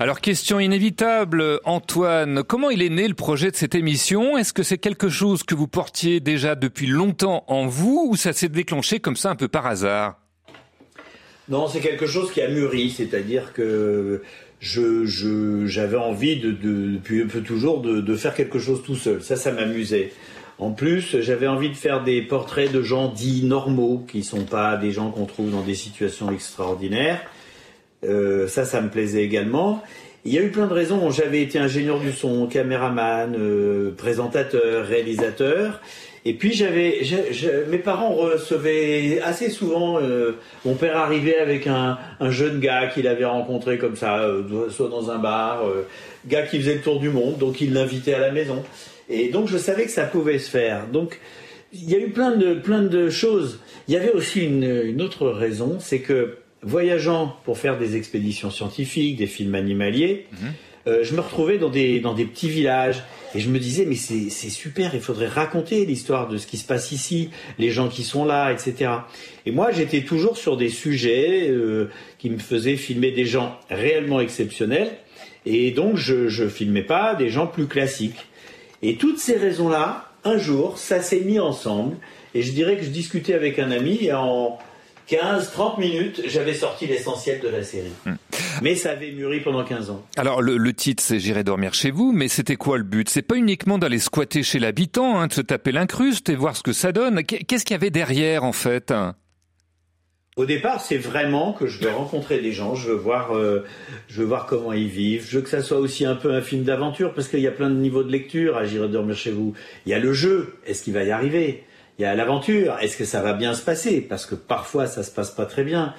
Alors, 0.00 0.20
question 0.20 0.58
inévitable, 0.58 1.60
Antoine, 1.64 2.42
comment 2.42 2.70
il 2.70 2.82
est 2.82 2.88
né 2.88 3.06
le 3.06 3.14
projet 3.14 3.52
de 3.52 3.56
cette 3.56 3.76
émission? 3.76 4.36
Est-ce 4.36 4.52
que 4.52 4.64
c'est 4.64 4.78
quelque 4.78 5.08
chose 5.08 5.44
que 5.44 5.54
vous 5.54 5.68
portiez 5.68 6.18
déjà 6.18 6.56
depuis 6.56 6.88
longtemps 6.88 7.44
en 7.46 7.66
vous 7.68 8.08
ou 8.10 8.16
ça 8.16 8.32
s'est 8.32 8.48
déclenché 8.48 8.98
comme 8.98 9.16
ça 9.16 9.30
un 9.30 9.36
peu 9.36 9.46
par 9.46 9.66
hasard? 9.66 10.18
Non, 11.48 11.68
c'est 11.68 11.80
quelque 11.80 12.06
chose 12.06 12.32
qui 12.32 12.40
a 12.40 12.48
mûri, 12.48 12.90
c'est-à-dire 12.90 13.52
que 13.52 14.22
j'avais 14.60 15.96
envie 15.98 16.40
de, 16.40 16.50
de- 16.50 16.94
depuis 16.94 17.22
un 17.22 17.26
peu 17.28 17.42
toujours 17.42 17.80
de 17.80 18.16
faire 18.16 18.34
quelque 18.34 18.58
chose 18.58 18.82
tout 18.82 18.96
seul. 18.96 19.22
Ça, 19.22 19.36
ça 19.36 19.52
m'amusait. 19.52 20.10
En 20.58 20.70
plus, 20.70 21.20
j'avais 21.20 21.48
envie 21.48 21.68
de 21.68 21.74
faire 21.74 22.04
des 22.04 22.22
portraits 22.22 22.70
de 22.70 22.80
gens 22.80 23.08
dits 23.08 23.42
normaux, 23.44 24.04
qui 24.06 24.22
sont 24.22 24.44
pas 24.44 24.76
des 24.76 24.92
gens 24.92 25.10
qu'on 25.10 25.26
trouve 25.26 25.50
dans 25.50 25.62
des 25.62 25.74
situations 25.74 26.30
extraordinaires. 26.30 27.20
Euh, 28.04 28.46
ça, 28.46 28.64
ça 28.64 28.80
me 28.80 28.88
plaisait 28.88 29.24
également. 29.24 29.82
Il 30.24 30.32
y 30.32 30.38
a 30.38 30.42
eu 30.42 30.50
plein 30.50 30.66
de 30.66 30.72
raisons. 30.72 31.10
J'avais 31.10 31.42
été 31.42 31.58
ingénieur 31.58 31.98
du 31.98 32.12
son, 32.12 32.46
caméraman, 32.46 33.34
euh, 33.36 33.90
présentateur, 33.96 34.86
réalisateur. 34.86 35.80
Et 36.26 36.32
puis 36.32 36.54
j'avais, 36.54 37.02
mes 37.68 37.76
parents 37.76 38.14
recevaient 38.14 39.20
assez 39.22 39.50
souvent. 39.50 39.98
euh, 40.00 40.36
mon 40.64 40.74
père 40.74 40.96
arrivait 40.96 41.36
avec 41.36 41.66
un, 41.66 41.98
un 42.20 42.30
jeune 42.30 42.60
gars 42.60 42.86
qu'il 42.86 43.06
avait 43.08 43.26
rencontré 43.26 43.76
comme 43.76 43.96
ça, 43.96 44.26
soit 44.70 44.88
dans 44.88 45.10
un 45.10 45.18
bar, 45.18 45.64
gars 46.26 46.42
qui 46.42 46.58
faisait 46.60 46.76
le 46.76 46.80
tour 46.80 46.98
du 46.98 47.10
monde, 47.10 47.36
donc 47.36 47.60
il 47.60 47.74
l'invitait 47.74 48.14
à 48.14 48.20
la 48.20 48.32
maison. 48.32 48.62
Et 49.08 49.28
donc 49.28 49.48
je 49.48 49.58
savais 49.58 49.84
que 49.84 49.90
ça 49.90 50.04
pouvait 50.04 50.38
se 50.38 50.50
faire. 50.50 50.86
Donc 50.88 51.20
il 51.72 51.90
y 51.90 51.94
a 51.94 51.98
eu 51.98 52.10
plein 52.10 52.36
de 52.36 52.54
plein 52.54 52.82
de 52.82 53.10
choses. 53.10 53.60
Il 53.88 53.94
y 53.94 53.96
avait 53.96 54.12
aussi 54.12 54.40
une, 54.40 54.64
une 54.84 55.02
autre 55.02 55.28
raison, 55.28 55.78
c'est 55.80 56.00
que 56.00 56.38
voyageant 56.62 57.36
pour 57.44 57.58
faire 57.58 57.78
des 57.78 57.96
expéditions 57.96 58.50
scientifiques, 58.50 59.16
des 59.16 59.26
films 59.26 59.54
animaliers, 59.54 60.26
euh, 60.86 61.02
je 61.02 61.14
me 61.14 61.20
retrouvais 61.20 61.58
dans 61.58 61.70
des 61.70 62.00
dans 62.00 62.14
des 62.14 62.24
petits 62.24 62.48
villages 62.48 63.02
et 63.34 63.40
je 63.40 63.48
me 63.48 63.58
disais 63.58 63.86
mais 63.86 63.94
c'est 63.94 64.28
c'est 64.28 64.50
super, 64.50 64.94
il 64.94 65.00
faudrait 65.00 65.28
raconter 65.28 65.86
l'histoire 65.86 66.28
de 66.28 66.36
ce 66.36 66.46
qui 66.46 66.58
se 66.58 66.66
passe 66.66 66.92
ici, 66.92 67.30
les 67.58 67.70
gens 67.70 67.88
qui 67.88 68.02
sont 68.02 68.24
là, 68.24 68.52
etc. 68.52 68.90
Et 69.46 69.50
moi 69.50 69.70
j'étais 69.72 70.02
toujours 70.02 70.36
sur 70.36 70.56
des 70.56 70.68
sujets 70.68 71.48
euh, 71.48 71.88
qui 72.18 72.28
me 72.28 72.38
faisaient 72.38 72.76
filmer 72.76 73.12
des 73.12 73.24
gens 73.24 73.58
réellement 73.70 74.20
exceptionnels 74.20 74.90
et 75.46 75.70
donc 75.70 75.96
je 75.96 76.28
je 76.28 76.48
filmais 76.48 76.82
pas 76.82 77.14
des 77.14 77.30
gens 77.30 77.46
plus 77.46 77.66
classiques. 77.66 78.26
Et 78.86 78.96
toutes 78.96 79.18
ces 79.18 79.36
raisons-là, 79.36 80.10
un 80.24 80.38
jour, 80.38 80.78
ça 80.78 81.00
s'est 81.02 81.20
mis 81.20 81.38
ensemble. 81.40 81.96
Et 82.34 82.42
je 82.42 82.52
dirais 82.52 82.76
que 82.76 82.82
je 82.84 82.90
discutais 82.90 83.34
avec 83.34 83.58
un 83.58 83.70
ami 83.70 83.98
et 84.02 84.12
en 84.12 84.58
15-30 85.10 85.78
minutes, 85.80 86.22
j'avais 86.26 86.54
sorti 86.54 86.86
l'essentiel 86.86 87.40
de 87.40 87.48
la 87.48 87.62
série. 87.62 87.92
Mais 88.62 88.74
ça 88.74 88.90
avait 88.92 89.12
mûri 89.12 89.40
pendant 89.40 89.62
15 89.64 89.90
ans. 89.90 90.02
Alors 90.16 90.40
le, 90.42 90.56
le 90.56 90.72
titre 90.72 91.02
c'est 91.02 91.18
J'irai 91.18 91.44
dormir 91.44 91.74
chez 91.74 91.90
vous, 91.90 92.12
mais 92.12 92.28
c'était 92.28 92.56
quoi 92.56 92.78
le 92.78 92.84
but? 92.84 93.08
C'est 93.08 93.22
pas 93.22 93.36
uniquement 93.36 93.78
d'aller 93.78 93.98
squatter 93.98 94.42
chez 94.42 94.58
l'habitant, 94.58 95.18
hein, 95.20 95.26
de 95.26 95.32
se 95.32 95.40
taper 95.42 95.72
l'incruste 95.72 96.28
et 96.30 96.36
voir 96.36 96.56
ce 96.56 96.62
que 96.62 96.72
ça 96.72 96.92
donne. 96.92 97.22
Qu'est- 97.24 97.44
Qu'est-ce 97.44 97.64
qu'il 97.64 97.74
y 97.74 97.76
avait 97.76 97.90
derrière 97.90 98.44
en 98.44 98.52
fait? 98.52 98.92
Au 100.36 100.46
départ, 100.46 100.80
c'est 100.80 100.96
vraiment 100.96 101.52
que 101.52 101.68
je 101.68 101.78
veux 101.78 101.90
rencontrer 101.90 102.40
des 102.40 102.50
gens, 102.50 102.74
je 102.74 102.88
veux 102.88 102.96
voir, 102.96 103.36
euh, 103.36 103.64
je 104.08 104.20
veux 104.20 104.26
voir 104.26 104.46
comment 104.46 104.72
ils 104.72 104.88
vivent, 104.88 105.24
je 105.30 105.36
veux 105.36 105.44
que 105.44 105.48
ça 105.48 105.62
soit 105.62 105.78
aussi 105.78 106.04
un 106.04 106.16
peu 106.16 106.32
un 106.32 106.40
film 106.40 106.64
d'aventure 106.64 107.14
parce 107.14 107.28
qu'il 107.28 107.38
y 107.38 107.46
a 107.46 107.52
plein 107.52 107.70
de 107.70 107.76
niveaux 107.76 108.02
de 108.02 108.10
lecture 108.10 108.56
à 108.56 108.64
J'irai 108.64 108.88
dormir 108.88 109.16
chez 109.16 109.30
vous. 109.30 109.54
Il 109.86 109.90
y 109.90 109.94
a 109.94 110.00
le 110.00 110.12
jeu, 110.12 110.56
est-ce 110.66 110.82
qu'il 110.82 110.92
va 110.92 111.04
y 111.04 111.12
arriver? 111.12 111.62
Il 112.00 112.02
y 112.02 112.04
a 112.04 112.16
l'aventure, 112.16 112.76
est-ce 112.80 112.96
que 112.96 113.04
ça 113.04 113.22
va 113.22 113.32
bien 113.32 113.54
se 113.54 113.62
passer? 113.62 114.00
Parce 114.00 114.26
que 114.26 114.34
parfois 114.34 114.88
ça 114.88 115.04
se 115.04 115.12
passe 115.12 115.30
pas 115.30 115.46
très 115.46 115.62
bien. 115.62 115.94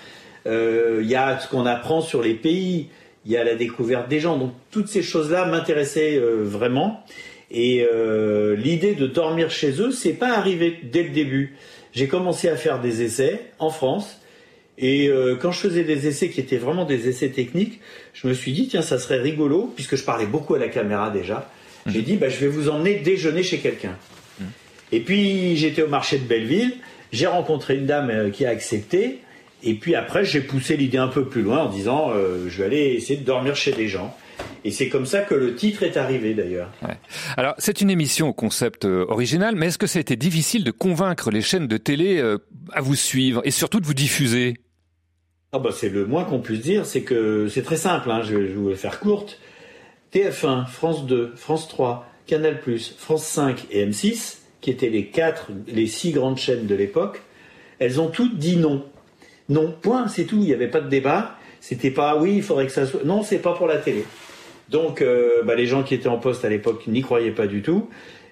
Euh, 0.48 1.00
il 1.02 1.08
y 1.08 1.16
a 1.16 1.40
ce 1.40 1.48
qu'on 1.48 1.66
apprend 1.66 2.02
sur 2.02 2.22
les 2.22 2.34
pays, 2.34 2.90
il 3.26 3.32
y 3.32 3.38
a 3.38 3.46
la 3.46 3.56
découverte 3.56 4.10
des 4.10 4.20
gens. 4.20 4.38
Donc 4.38 4.52
toutes 4.70 4.90
ces 4.90 5.02
choses-là 5.02 5.46
m'intéressaient 5.46 6.18
euh, 6.18 6.44
vraiment. 6.44 7.06
Et 7.52 7.88
l'idée 8.58 8.96
de 8.96 9.08
dormir 9.08 9.50
chez 9.50 9.80
eux, 9.80 9.92
c'est 9.92 10.14
pas 10.14 10.36
arrivé 10.36 10.78
dès 10.84 11.04
le 11.04 11.12
début. 11.12 11.56
J'ai 11.94 12.10
commencé 12.10 12.50
à 12.50 12.58
faire 12.58 12.82
des 12.82 13.02
essais 13.02 13.40
en 13.60 13.70
France. 13.70 14.20
Et 14.78 15.08
euh, 15.08 15.36
quand 15.36 15.52
je 15.52 15.60
faisais 15.60 15.84
des 15.84 16.08
essais 16.08 16.30
qui 16.30 16.42
étaient 16.42 16.58
vraiment 16.58 16.86
des 16.86 17.08
essais 17.08 17.30
techniques, 17.30 17.80
je 18.14 18.28
me 18.28 18.34
suis 18.34 18.52
dit, 18.52 18.68
tiens, 18.68 18.82
ça 18.82 19.00
serait 19.00 19.20
rigolo, 19.20 19.72
puisque 19.76 19.96
je 19.96 20.04
parlais 20.04 20.26
beaucoup 20.26 20.56
à 20.56 20.60
la 20.60 20.68
caméra 20.68 21.10
déjà. 21.10 21.50
J'ai 21.86 22.02
dit, 22.02 22.18
bah, 22.18 22.30
je 22.30 22.38
vais 22.38 22.48
vous 22.48 22.70
emmener 22.70 22.96
déjeuner 22.96 23.44
chez 23.44 23.60
quelqu'un. 23.60 23.96
Et 24.92 25.00
puis, 25.00 25.56
j'étais 25.56 25.82
au 25.82 25.88
marché 25.88 26.18
de 26.18 26.24
Belleville, 26.24 26.74
j'ai 27.12 27.28
rencontré 27.28 27.76
une 27.76 27.86
dame 27.86 28.10
euh, 28.10 28.30
qui 28.30 28.46
a 28.46 28.50
accepté. 28.50 29.20
Et 29.64 29.74
puis 29.74 29.96
après, 29.96 30.26
j'ai 30.26 30.42
poussé 30.42 30.78
l'idée 30.78 30.98
un 30.98 31.08
peu 31.08 31.26
plus 31.26 31.42
loin 31.42 31.64
en 31.64 31.70
disant, 31.70 32.12
euh, 32.12 32.48
je 32.50 32.60
vais 32.60 32.66
aller 32.66 32.94
essayer 32.98 33.20
de 33.20 33.26
dormir 33.26 33.56
chez 33.56 33.72
des 33.72 33.88
gens. 33.88 34.16
Et 34.64 34.72
c'est 34.72 34.90
comme 34.90 35.06
ça 35.06 35.22
que 35.22 35.36
le 35.36 35.56
titre 35.56 35.84
est 35.84 35.98
arrivé 35.98 36.34
d'ailleurs. 36.34 36.72
Ouais. 36.82 36.98
Alors, 37.38 37.54
c'est 37.58 37.82
une 37.82 37.90
émission 37.90 38.30
au 38.30 38.34
concept 38.34 38.86
euh, 38.86 39.06
original, 39.08 39.56
mais 39.56 39.68
est-ce 39.68 39.78
que 39.78 39.88
ça 39.88 40.00
a 40.00 40.02
été 40.02 40.16
difficile 40.16 40.64
de 40.64 40.72
convaincre 40.72 41.32
les 41.32 41.42
chaînes 41.42 41.68
de 41.68 41.78
télé 41.78 42.18
euh, 42.18 42.38
à 42.72 42.82
vous 42.82 42.96
suivre 42.96 43.42
et 43.44 43.52
surtout 43.52 43.80
de 43.80 43.86
vous 43.86 43.94
diffuser? 43.94 44.56
Ah 45.56 45.60
bah 45.60 45.70
c'est 45.72 45.88
le 45.88 46.06
moins 46.06 46.26
qu'on 46.26 46.40
puisse 46.40 46.60
dire, 46.60 46.86
c'est 46.86 47.04
que 47.04 47.48
c'est 47.48 47.62
très 47.62 47.78
simple, 47.78 48.12
hein, 48.12 48.22
je, 48.22 48.46
je 48.46 48.60
vais 48.60 48.76
faire 48.76 49.00
courte. 49.00 49.40
TF1, 50.14 50.68
France 50.68 51.06
2, 51.06 51.32
France 51.38 51.70
3, 51.70 52.06
Canal+, 52.28 52.60
France 52.98 53.26
5 53.26 53.68
et 53.72 53.86
M6, 53.86 54.40
qui 54.60 54.70
étaient 54.70 54.90
les 54.90 55.06
quatre, 55.06 55.52
les 55.68 55.88
six 55.88 56.12
grandes 56.12 56.38
chaînes 56.38 56.68
de 56.68 56.76
l'époque, 56.76 57.22
elles 57.80 58.02
ont 58.02 58.10
toutes 58.10 58.38
dit 58.38 58.58
non. 58.58 58.84
Non, 59.48 59.74
point, 59.82 60.10
c'est 60.10 60.26
tout, 60.26 60.36
il 60.36 60.44
n'y 60.44 60.54
avait 60.54 60.68
pas 60.68 60.82
de 60.82 60.90
débat. 60.90 61.38
C'était 61.62 61.90
pas 61.90 62.18
oui, 62.18 62.34
il 62.36 62.44
faudrait 62.44 62.66
que 62.66 62.74
ça 62.74 62.86
soit. 62.86 63.06
Non, 63.06 63.24
c'est 63.24 63.40
pas 63.40 63.54
pour 63.54 63.68
la 63.68 63.78
télé. 63.78 64.04
Donc 64.68 65.02
euh, 65.02 65.42
bah, 65.46 65.56
les 65.56 65.68
gens 65.68 65.84
qui 65.84 65.96
étaient 65.96 66.10
en 66.10 66.18
poste 66.18 66.44
à 66.44 66.50
l'époque 66.50 66.86
n'y 66.88 67.02
croyaient 67.02 67.32
pas 67.32 67.48
du 67.48 67.62
tout. 67.62 67.90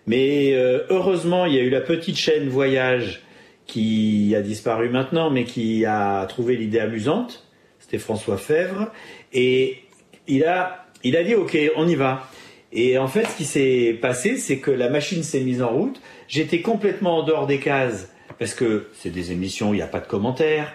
Mais 0.08 0.54
euh, 0.56 0.82
heureusement, 0.90 1.46
il 1.46 1.54
y 1.54 1.58
a 1.58 1.62
eu 1.62 1.70
la 1.70 1.80
petite 1.80 2.18
chaîne 2.18 2.50
Voyage 2.50 3.23
qui 3.66 4.34
a 4.36 4.42
disparu 4.42 4.90
maintenant, 4.90 5.30
mais 5.30 5.46
qui 5.46 5.86
a 5.86 6.26
trouvé 6.26 6.56
l'idée 6.56 6.80
amusante. 6.80 7.48
C'était 7.80 7.98
François 7.98 8.38
Fèvre. 8.38 8.92
Et 9.32 9.80
il 10.28 10.44
a, 10.46 10.86
il 11.04 11.16
a 11.18 11.24
dit, 11.24 11.36
OK, 11.36 11.58
on 11.76 11.88
y 11.88 11.96
va. 11.96 12.30
Et 12.72 12.98
en 12.98 13.08
fait, 13.08 13.26
ce 13.26 13.38
qui 13.38 13.46
s'est 13.46 13.98
passé, 14.02 14.38
c'est 14.38 14.58
que 14.58 14.72
la 14.72 14.90
machine 14.90 15.24
s'est 15.24 15.42
mise 15.42 15.62
en 15.62 15.70
route. 15.70 16.02
J'étais 16.28 16.62
complètement 16.62 17.20
en 17.20 17.24
dehors 17.24 17.46
des 17.46 17.60
cases, 17.60 18.12
parce 18.40 18.54
que 18.56 18.88
c'est 18.94 19.12
des 19.12 19.32
émissions 19.32 19.70
où 19.70 19.74
il 19.74 19.78
n'y 19.78 19.84
a 19.84 19.88
pas 19.88 20.00
de 20.00 20.08
commentaires. 20.08 20.74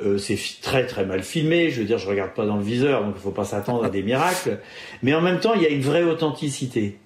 Euh, 0.00 0.18
c'est 0.18 0.38
très 0.62 0.86
très 0.86 1.04
mal 1.04 1.22
filmé. 1.22 1.70
Je 1.70 1.80
veux 1.80 1.86
dire, 1.86 1.98
je 1.98 2.06
regarde 2.06 2.32
pas 2.34 2.46
dans 2.46 2.56
le 2.56 2.62
viseur, 2.62 3.04
donc 3.04 3.14
il 3.16 3.22
faut 3.22 3.30
pas 3.30 3.44
s'attendre 3.44 3.84
à 3.84 3.90
des 3.90 4.02
miracles. 4.02 4.58
Mais 5.02 5.14
en 5.14 5.20
même 5.20 5.40
temps, 5.40 5.54
il 5.54 5.62
y 5.62 5.66
a 5.66 5.70
une 5.70 5.80
vraie 5.80 6.04
authenticité. 6.04 6.98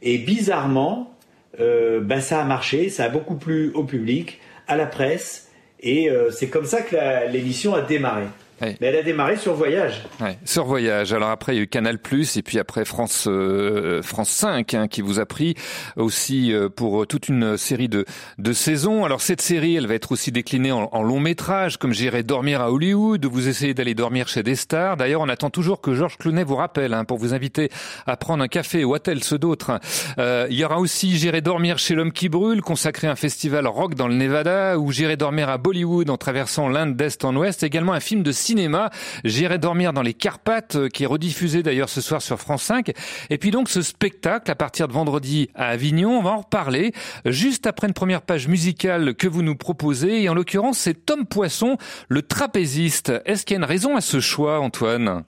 Et 0.00 0.18
bizarrement, 0.18 1.14
euh, 1.60 2.00
ben 2.00 2.20
ça 2.20 2.40
a 2.40 2.44
marché, 2.44 2.88
ça 2.88 3.04
a 3.04 3.08
beaucoup 3.08 3.34
plu 3.34 3.72
au 3.74 3.84
public, 3.84 4.40
à 4.68 4.76
la 4.76 4.86
presse, 4.86 5.48
et 5.80 6.10
euh, 6.10 6.30
c'est 6.30 6.48
comme 6.48 6.66
ça 6.66 6.82
que 6.82 7.30
l'émission 7.30 7.74
a 7.74 7.82
démarré. 7.82 8.24
Ouais. 8.60 8.76
Mais 8.80 8.88
elle 8.88 8.96
a 8.96 9.02
démarré 9.02 9.36
sur 9.36 9.54
Voyage. 9.54 10.02
Ouais, 10.20 10.38
sur 10.44 10.64
Voyage. 10.64 11.12
Alors 11.12 11.30
après, 11.30 11.54
il 11.54 11.56
y 11.56 11.60
a 11.60 11.62
eu 11.62 11.68
Canal+, 11.68 11.98
et 12.36 12.42
puis 12.42 12.58
après 12.58 12.84
France 12.84 13.26
euh, 13.28 14.02
France 14.02 14.30
5, 14.30 14.74
hein, 14.74 14.88
qui 14.88 15.00
vous 15.02 15.20
a 15.20 15.26
pris 15.26 15.54
aussi 15.96 16.52
euh, 16.52 16.68
pour 16.68 17.06
toute 17.06 17.28
une 17.28 17.56
série 17.56 17.88
de, 17.88 18.04
de 18.38 18.52
saisons. 18.52 19.04
Alors 19.04 19.20
cette 19.20 19.40
série, 19.40 19.76
elle 19.76 19.86
va 19.86 19.94
être 19.94 20.12
aussi 20.12 20.32
déclinée 20.32 20.72
en, 20.72 20.88
en 20.92 21.02
long 21.02 21.20
métrage, 21.20 21.76
comme 21.76 21.92
J'irai 21.92 22.22
dormir 22.22 22.60
à 22.60 22.70
Hollywood, 22.70 23.24
vous 23.26 23.48
essayez 23.48 23.74
d'aller 23.74 23.94
dormir 23.94 24.28
chez 24.28 24.42
des 24.42 24.54
stars. 24.56 24.96
D'ailleurs, 24.96 25.20
on 25.20 25.28
attend 25.28 25.50
toujours 25.50 25.80
que 25.80 25.94
Georges 25.94 26.16
Clooney 26.18 26.44
vous 26.44 26.56
rappelle, 26.56 26.94
hein, 26.94 27.04
pour 27.04 27.18
vous 27.18 27.34
inviter 27.34 27.70
à 28.06 28.16
prendre 28.16 28.42
un 28.42 28.48
café 28.48 28.84
ou 28.84 28.94
à 28.94 29.00
tel 29.00 29.22
ceux 29.24 29.38
d'autres. 29.38 29.80
Euh, 30.18 30.46
il 30.50 30.56
y 30.56 30.64
aura 30.64 30.78
aussi 30.78 31.16
J'irai 31.18 31.40
dormir 31.40 31.78
chez 31.78 31.94
l'homme 31.94 32.12
qui 32.12 32.28
brûle, 32.28 32.60
consacré 32.62 33.08
à 33.08 33.12
un 33.12 33.16
festival 33.16 33.66
rock 33.66 33.94
dans 33.94 34.08
le 34.08 34.14
Nevada, 34.14 34.78
ou 34.78 34.92
J'irai 34.92 35.16
dormir 35.16 35.48
à 35.48 35.58
Bollywood 35.58 36.10
en 36.10 36.16
traversant 36.16 36.68
l'Inde 36.68 36.96
d'est 36.96 37.24
en 37.24 37.34
ouest. 37.36 37.62
Également 37.62 37.92
un 37.92 38.00
film 38.00 38.22
de 38.22 38.32
cinéma, 38.48 38.90
J'irai 39.24 39.58
dormir 39.58 39.92
dans 39.92 40.00
les 40.00 40.14
Carpates, 40.14 40.76
euh, 40.76 40.88
qui 40.88 41.02
est 41.02 41.06
rediffusé 41.06 41.62
d'ailleurs 41.62 41.90
ce 41.90 42.00
soir 42.00 42.22
sur 42.22 42.38
France 42.38 42.62
5. 42.62 42.92
Et 43.28 43.36
puis 43.36 43.50
donc 43.50 43.68
ce 43.68 43.82
spectacle 43.82 44.50
à 44.50 44.54
partir 44.54 44.88
de 44.88 44.92
vendredi 44.94 45.50
à 45.54 45.68
Avignon, 45.68 46.18
on 46.18 46.22
va 46.22 46.30
en 46.30 46.38
reparler 46.38 46.92
juste 47.26 47.66
après 47.66 47.88
une 47.88 47.92
première 47.92 48.22
page 48.22 48.48
musicale 48.48 49.14
que 49.14 49.28
vous 49.28 49.42
nous 49.42 49.54
proposez. 49.54 50.22
Et 50.22 50.28
en 50.30 50.34
l'occurrence, 50.34 50.78
c'est 50.78 51.04
Tom 51.04 51.26
Poisson, 51.26 51.76
le 52.08 52.22
trapéziste. 52.22 53.12
Est-ce 53.26 53.44
qu'il 53.44 53.54
y 53.54 53.58
a 53.58 53.60
une 53.60 53.68
raison 53.68 53.96
à 53.96 54.00
ce 54.00 54.18
choix, 54.20 54.60
Antoine? 54.60 55.24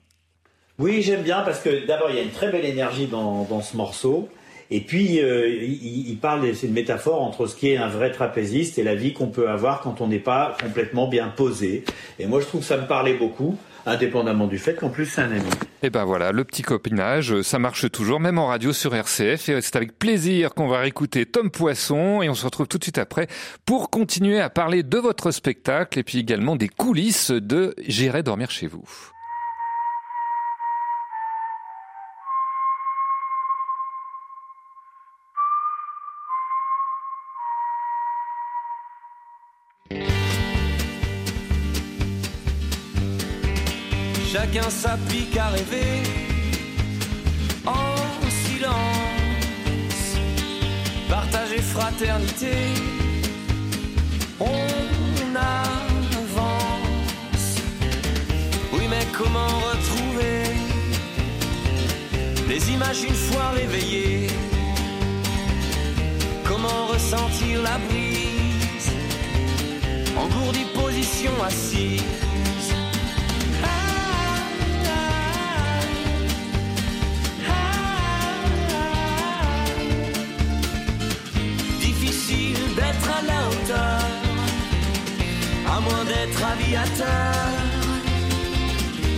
Oui, 0.79 1.03
j'aime 1.03 1.21
bien 1.21 1.41
parce 1.41 1.59
que 1.59 1.85
d'abord 1.85 2.09
il 2.09 2.15
y 2.15 2.19
a 2.19 2.23
une 2.23 2.31
très 2.31 2.51
belle 2.51 2.65
énergie 2.65 3.05
dans, 3.05 3.43
dans 3.43 3.61
ce 3.61 3.77
morceau. 3.77 4.29
Et 4.71 4.79
puis 4.79 5.21
euh, 5.21 5.49
il, 5.49 6.09
il 6.09 6.17
parle, 6.17 6.55
c'est 6.55 6.67
une 6.67 6.73
métaphore 6.73 7.21
entre 7.21 7.45
ce 7.45 7.55
qui 7.57 7.69
est 7.69 7.77
un 7.77 7.89
vrai 7.89 8.11
trapéziste 8.11 8.79
et 8.79 8.83
la 8.83 8.95
vie 8.95 9.11
qu'on 9.11 9.27
peut 9.27 9.49
avoir 9.49 9.81
quand 9.81 9.99
on 9.99 10.07
n'est 10.07 10.17
pas 10.19 10.55
complètement 10.63 11.07
bien 11.07 11.27
posé. 11.27 11.83
Et 12.19 12.25
moi 12.25 12.39
je 12.39 12.45
trouve 12.45 12.61
que 12.61 12.67
ça 12.67 12.77
me 12.77 12.87
parlait 12.87 13.15
beaucoup, 13.15 13.57
indépendamment 13.85 14.47
du 14.47 14.57
fait 14.57 14.75
qu'en 14.75 14.89
plus 14.89 15.05
c'est 15.05 15.21
un 15.21 15.31
ami. 15.31 15.49
Et 15.83 15.89
ben 15.89 16.05
voilà, 16.05 16.31
le 16.31 16.45
petit 16.45 16.61
copinage, 16.61 17.41
ça 17.41 17.59
marche 17.59 17.91
toujours, 17.91 18.21
même 18.21 18.37
en 18.37 18.47
radio 18.47 18.71
sur 18.71 18.95
RCF. 18.95 19.49
Et 19.49 19.61
c'est 19.61 19.75
avec 19.75 19.99
plaisir 19.99 20.53
qu'on 20.53 20.67
va 20.67 20.79
réécouter 20.79 21.25
Tom 21.25 21.51
Poisson 21.51 22.21
et 22.21 22.29
on 22.29 22.35
se 22.35 22.45
retrouve 22.45 22.67
tout 22.67 22.77
de 22.77 22.83
suite 22.83 22.97
après 22.99 23.27
pour 23.65 23.89
continuer 23.89 24.39
à 24.39 24.49
parler 24.49 24.83
de 24.83 24.97
votre 24.97 25.31
spectacle 25.31 25.99
et 25.99 26.03
puis 26.03 26.19
également 26.19 26.55
des 26.55 26.69
coulisses 26.69 27.31
de 27.31 27.75
J'irai 27.85 28.23
dormir 28.23 28.51
chez 28.51 28.67
vous. 28.67 28.85
Chacun 44.31 44.69
s'applique 44.69 45.35
à 45.35 45.49
rêver 45.49 46.03
en 47.65 47.95
silence. 48.45 50.15
Partage 51.09 51.51
et 51.51 51.61
fraternité, 51.61 52.55
on 54.39 55.35
avance. 55.35 56.47
Oui, 58.71 58.87
mais 58.89 59.05
comment 59.11 59.53
retrouver 59.69 60.43
les 62.47 62.71
images 62.71 63.03
une 63.03 63.13
fois 63.13 63.49
réveillées? 63.49 64.27
Comment 66.45 66.87
ressentir 66.87 67.61
la 67.63 67.77
brise? 67.89 68.91
Engourdie 70.15 70.67
position 70.73 71.31
assise 71.45 72.01
À 83.03 83.21
la 83.23 83.47
hauteur, 83.49 84.01
à 85.67 85.79
moins 85.79 86.05
d'être 86.05 86.43
aviateur. 86.43 87.33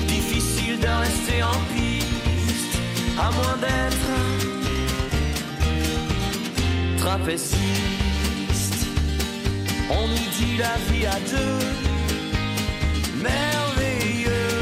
Difficile 0.07 0.79
de 0.79 0.87
rester 0.87 1.43
en 1.43 1.59
piste, 1.73 2.77
à 3.19 3.31
moins 3.31 3.57
d'être 3.65 4.09
trapéziste. 6.97 8.87
On 9.89 10.07
nous 10.07 10.27
dit 10.37 10.57
la 10.57 10.75
vie 10.89 11.05
à 11.05 11.19
deux, 11.33 11.59
merveilleux. 13.21 14.59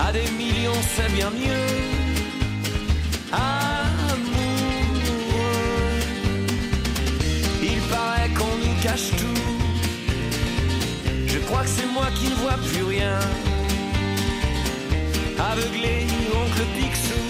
À 0.00 0.12
des 0.12 0.30
millions, 0.32 0.82
c'est 0.96 1.12
bien 1.12 1.30
mieux. 1.30 1.70
Cache 8.82 9.10
tout. 9.18 9.42
Je 11.26 11.38
crois 11.40 11.62
que 11.62 11.68
c'est 11.68 11.86
moi 11.86 12.06
qui 12.14 12.28
ne 12.28 12.34
vois 12.36 12.58
plus 12.68 12.84
rien. 12.84 13.18
Aveuglé, 15.38 16.06
oncle 16.40 16.64
Picsou. 16.76 17.24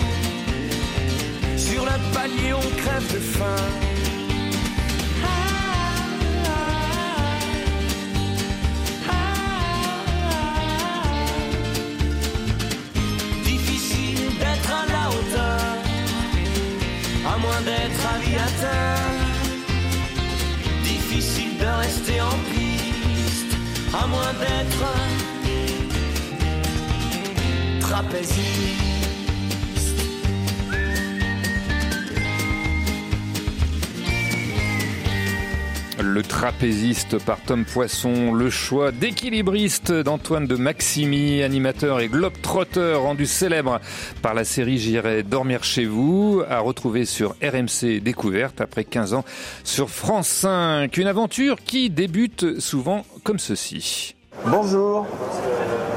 Sur 1.57 1.85
le 1.85 1.97
palier, 2.14 2.52
on 2.52 2.71
crève 2.83 3.12
de 3.12 3.19
faim. 3.19 3.62
Difficile 13.45 14.28
d'être 14.38 14.71
à 14.83 14.85
la 14.95 15.09
hauteur, 15.09 15.61
à 17.33 17.38
moins 17.38 17.61
d'être 17.62 18.02
aviateur. 18.16 19.29
Rester 21.90 22.20
en 22.20 22.38
piste, 22.52 23.56
à 23.92 24.06
moins 24.06 24.32
d'être 24.38 24.85
trapéziste. 27.80 28.89
Le 36.11 36.23
trapéziste 36.25 37.25
par 37.25 37.38
Tom 37.38 37.64
Poisson, 37.64 38.35
le 38.35 38.50
choix 38.50 38.90
d'équilibriste 38.90 39.93
d'Antoine 39.93 40.49
de 40.49 40.57
Maximi, 40.57 41.40
animateur 41.45 42.00
et 42.00 42.09
globe-trotteur 42.09 43.02
rendu 43.02 43.26
célèbre 43.26 43.81
par 44.21 44.35
la 44.35 44.43
série 44.43 44.76
J'irai 44.76 45.23
dormir 45.23 45.62
chez 45.62 45.85
vous, 45.85 46.43
à 46.50 46.59
retrouver 46.59 47.05
sur 47.05 47.37
RMC 47.40 48.00
Découverte 48.02 48.61
après 48.61 48.83
15 48.83 49.14
ans 49.14 49.25
sur 49.62 49.88
France 49.88 50.26
5. 50.26 50.97
Une 50.97 51.07
aventure 51.07 51.59
qui 51.64 51.90
débute 51.90 52.59
souvent 52.59 53.05
comme 53.23 53.38
ceci. 53.38 54.17
Bonjour. 54.45 55.07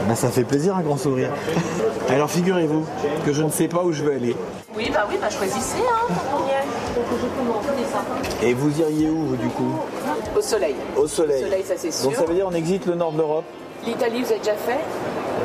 Ben, 0.08 0.14
ça 0.14 0.30
fait 0.30 0.44
plaisir 0.44 0.76
un 0.76 0.82
grand 0.82 0.98
sourire. 0.98 1.32
Alors 2.10 2.30
figurez-vous 2.30 2.86
que 3.26 3.34
je 3.34 3.42
ne 3.44 3.50
sais 3.50 3.68
pas 3.68 3.84
où 3.84 3.92
je 3.92 4.04
veux 4.04 4.14
aller. 4.14 4.36
Oui, 4.76 4.90
bah 4.94 5.06
oui, 5.10 5.16
bah 5.22 5.30
choisissez, 5.30 5.78
hein, 5.80 6.14
Et 8.42 8.54
vous 8.54 8.80
iriez 8.80 9.10
où 9.10 9.26
vous, 9.28 9.36
du 9.36 9.48
coup 9.50 9.74
Au 10.38 10.42
soleil. 10.42 10.76
Au 10.96 11.08
soleil. 11.08 11.44
Au 11.44 11.46
soleil, 11.46 11.64
ça 11.64 11.74
c'est 11.78 11.92
sûr. 11.92 12.06
Donc 12.10 12.16
ça 12.16 12.26
veut 12.26 12.34
dire 12.34 12.48
on 12.50 12.54
exite 12.54 12.86
le 12.86 12.96
nord 12.96 13.12
de 13.14 13.18
l'Europe 13.20 13.46
L'Italie, 13.86 14.22
vous 14.22 14.30
avez 14.32 14.40
déjà 14.40 14.56
fait 14.56 14.80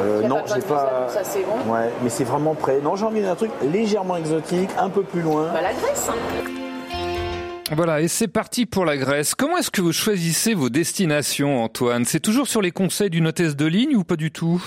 Euh, 0.00 0.23
Non, 0.29 0.43
j'ai 0.47 0.61
pas. 0.61 1.09
ça, 1.09 1.25
c'est 1.25 1.43
bon. 1.45 1.73
Ouais, 1.73 1.91
mais 2.03 2.09
c'est 2.11 2.25
vraiment 2.25 2.55
près. 2.55 2.81
Non, 2.81 2.95
j'ai 2.97 3.05
envie 3.05 3.23
d'un 3.23 3.35
truc 3.35 3.50
légèrement 3.62 4.17
exotique, 4.17 4.71
un 4.79 4.91
peu 4.91 5.03
plus 5.03 5.23
loin. 5.23 5.49
Bah 5.53 5.61
la 5.62 5.73
Grèce. 5.73 6.09
Voilà, 7.75 8.00
et 8.00 8.09
c'est 8.09 8.29
parti 8.29 8.65
pour 8.65 8.85
la 8.85 8.97
Grèce. 8.97 9.35
Comment 9.35 9.59
est-ce 9.59 9.71
que 9.71 9.83
vous 9.83 9.93
choisissez 9.93 10.55
vos 10.55 10.71
destinations, 10.71 11.62
Antoine? 11.65 12.05
C'est 12.05 12.21
toujours 12.21 12.47
sur 12.47 12.62
les 12.62 12.71
conseils 12.71 13.11
d'une 13.11 13.27
hôtesse 13.27 13.57
de 13.57 13.67
ligne 13.67 13.97
ou 13.97 14.05
pas 14.05 14.17
du 14.17 14.31
tout? 14.31 14.62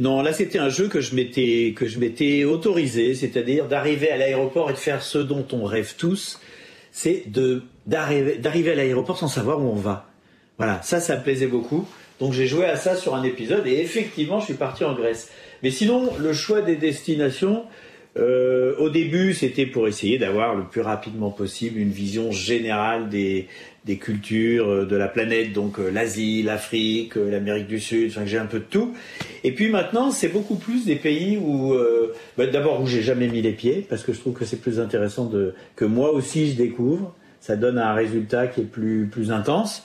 Non, 0.00 0.22
là 0.22 0.32
c'était 0.32 0.58
un 0.58 0.70
jeu 0.70 0.88
que 0.88 1.02
je 1.02 1.14
m'étais 1.14 2.44
autorisé, 2.44 3.14
c'est-à-dire 3.14 3.68
d'arriver 3.68 4.10
à 4.10 4.16
l'aéroport 4.16 4.70
et 4.70 4.72
de 4.72 4.78
faire 4.78 5.02
ce 5.02 5.18
dont 5.18 5.46
on 5.52 5.64
rêve 5.64 5.94
tous, 5.98 6.40
c'est 6.90 7.24
d'arriver 7.86 8.72
à 8.72 8.74
l'aéroport 8.74 9.18
sans 9.18 9.28
savoir 9.28 9.60
où 9.60 9.68
on 9.68 9.74
va. 9.74 10.08
Voilà, 10.56 10.80
ça 10.82 11.00
ça 11.00 11.18
me 11.18 11.22
plaisait 11.22 11.46
beaucoup. 11.46 11.86
Donc 12.18 12.32
j'ai 12.32 12.46
joué 12.46 12.64
à 12.64 12.76
ça 12.76 12.96
sur 12.96 13.14
un 13.14 13.22
épisode 13.24 13.66
et 13.66 13.78
effectivement 13.80 14.40
je 14.40 14.46
suis 14.46 14.54
parti 14.54 14.84
en 14.84 14.94
Grèce. 14.94 15.30
Mais 15.62 15.70
sinon 15.70 16.10
le 16.18 16.32
choix 16.32 16.62
des 16.62 16.76
destinations 16.76 17.64
euh, 18.16 18.74
au 18.78 18.90
début, 18.90 19.34
c'était 19.34 19.66
pour 19.66 19.86
essayer 19.86 20.18
d'avoir 20.18 20.54
le 20.54 20.64
plus 20.64 20.80
rapidement 20.80 21.30
possible 21.30 21.78
une 21.78 21.90
vision 21.90 22.32
générale 22.32 23.08
des, 23.08 23.46
des 23.86 23.96
cultures 23.96 24.68
euh, 24.68 24.84
de 24.84 24.96
la 24.96 25.08
planète, 25.08 25.52
donc 25.52 25.78
euh, 25.78 25.90
l'Asie, 25.90 26.42
l'Afrique, 26.42 27.16
euh, 27.16 27.30
l'Amérique 27.30 27.66
du 27.66 27.80
Sud, 27.80 28.10
enfin 28.10 28.26
j'ai 28.26 28.38
un 28.38 28.46
peu 28.46 28.58
de 28.58 28.64
tout. 28.64 28.94
Et 29.42 29.52
puis 29.52 29.70
maintenant, 29.70 30.10
c'est 30.10 30.28
beaucoup 30.28 30.56
plus 30.56 30.84
des 30.84 30.96
pays 30.96 31.38
où, 31.38 31.72
euh, 31.72 32.14
bah, 32.36 32.46
d'abord 32.46 32.82
où 32.82 32.86
j'ai 32.86 33.02
jamais 33.02 33.28
mis 33.28 33.40
les 33.40 33.52
pieds, 33.52 33.86
parce 33.88 34.02
que 34.02 34.12
je 34.12 34.20
trouve 34.20 34.34
que 34.34 34.44
c'est 34.44 34.60
plus 34.60 34.80
intéressant 34.80 35.24
de, 35.24 35.54
que 35.76 35.84
moi 35.84 36.12
aussi 36.12 36.50
je 36.50 36.56
découvre. 36.56 37.14
Ça 37.40 37.56
donne 37.56 37.78
un 37.78 37.94
résultat 37.94 38.48
qui 38.48 38.60
est 38.60 38.64
plus 38.64 39.08
plus 39.10 39.32
intense. 39.32 39.82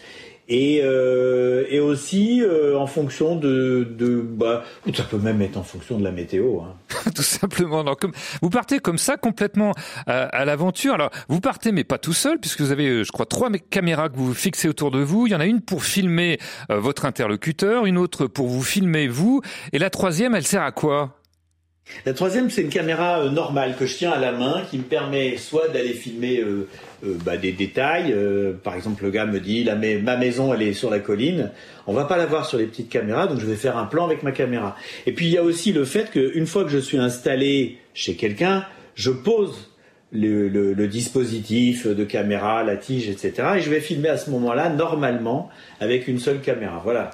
Et, 0.48 0.82
euh, 0.84 1.66
et 1.70 1.80
aussi 1.80 2.42
euh, 2.44 2.78
en 2.78 2.86
fonction 2.86 3.36
de, 3.36 3.84
de 3.98 4.22
bah, 4.22 4.64
ça 4.94 5.04
peut 5.04 5.18
même 5.18 5.42
être 5.42 5.58
en 5.58 5.64
fonction 5.64 5.98
de 5.98 6.04
la 6.04 6.12
météo. 6.12 6.60
Hein. 6.62 6.76
tout 7.16 7.24
simplement. 7.24 7.82
Alors, 7.82 7.98
comme, 7.98 8.12
vous 8.44 8.52
partez 8.52 8.78
comme 8.80 9.00
ça 9.00 9.18
complètement 9.18 9.72
à, 10.06 10.26
à 10.26 10.46
l'aventure. 10.46 10.94
Alors, 10.94 11.10
vous 11.30 11.42
partez, 11.42 11.72
mais 11.72 11.84
pas 11.84 11.98
tout 11.98 12.14
seul, 12.14 12.40
puisque 12.40 12.62
vous 12.62 12.72
avez, 12.72 12.88
euh, 12.88 13.04
je 13.04 13.12
crois, 13.12 13.26
trois 13.26 13.50
mé- 13.50 13.60
caméras 13.70 14.10
que 14.10 14.18
vous 14.18 14.36
fixez 14.36 14.68
autour 14.70 14.92
de 14.92 15.00
vous. 15.00 15.26
Il 15.26 15.32
y 15.32 15.36
en 15.36 15.40
a 15.40 15.48
une 15.48 15.62
pour 15.62 15.84
filmer 15.84 16.38
euh, 16.70 16.80
votre 16.80 17.06
interlocuteur, 17.06 17.88
une 17.88 17.98
autre 17.98 18.28
pour 18.28 18.48
vous 18.48 18.62
filmer 18.64 19.08
vous, 19.08 19.42
et 19.74 19.80
la 19.80 19.90
troisième, 19.90 20.36
elle 20.36 20.46
sert 20.46 20.62
à 20.62 20.72
quoi? 20.72 21.18
La 22.06 22.14
troisième, 22.14 22.50
c'est 22.50 22.62
une 22.62 22.70
caméra 22.70 23.20
euh, 23.20 23.30
normale 23.30 23.76
que 23.78 23.86
je 23.86 23.96
tiens 23.96 24.12
à 24.12 24.20
la 24.20 24.32
main, 24.32 24.64
qui 24.70 24.78
me 24.78 24.84
permet 24.84 25.38
soit 25.38 25.68
d'aller 25.68 25.94
filmer 25.94 26.40
euh, 26.40 26.68
euh, 27.06 27.16
bah, 27.24 27.38
des 27.38 27.52
détails. 27.52 28.12
euh, 28.12 28.54
par 28.54 28.76
exemple, 28.76 29.04
le 29.04 29.12
gars 29.12 29.26
me 29.26 29.40
dit, 29.40 29.64
la, 29.64 29.76
ma 29.76 30.18
maison, 30.18 30.54
elle 30.54 30.64
est 30.64 30.74
sur 30.74 30.90
la 30.90 31.00
colline. 31.00 31.52
On 31.88 31.94
va 31.94 32.06
pas 32.06 32.18
la 32.18 32.26
voir 32.26 32.46
sur 32.46 32.58
les 32.58 32.66
petites 32.66 32.90
caméras, 32.90 33.28
donc 33.28 33.40
je 33.40 33.46
vais 33.46 33.56
faire 33.56 33.78
un 33.78 33.86
plan 33.86 34.06
avec 34.06 34.24
ma 34.24 34.32
caméra. 34.32 34.76
Et 35.06 35.14
puis 35.14 35.28
il 35.28 35.32
y 35.32 35.38
a 35.38 35.44
aussi 35.44 35.74
le 35.74 35.86
fait 35.86 36.10
qu'une 36.12 36.48
fois 36.48 36.64
que 36.64 36.70
je 36.70 36.80
suis 36.80 36.98
installé 36.98 37.78
chez 37.94 38.16
quelqu'un, 38.16 38.66
je 38.96 39.12
pose 39.12 39.70
le, 40.12 40.48
le- 40.48 40.74
le 40.74 40.88
dispositif 40.88 41.88
de 41.88 42.04
caméra, 42.06 42.64
la 42.64 42.78
tige, 42.78 43.10
etc. 43.10 43.34
Et 43.58 43.60
je 43.62 43.70
vais 43.70 43.82
filmer 43.82 44.10
à 44.10 44.18
ce 44.18 44.30
moment-là, 44.30 44.70
normalement, 44.70 45.50
avec 45.82 46.08
une 46.08 46.20
seule 46.20 46.40
caméra. 46.40 46.80
Voilà. 46.84 47.12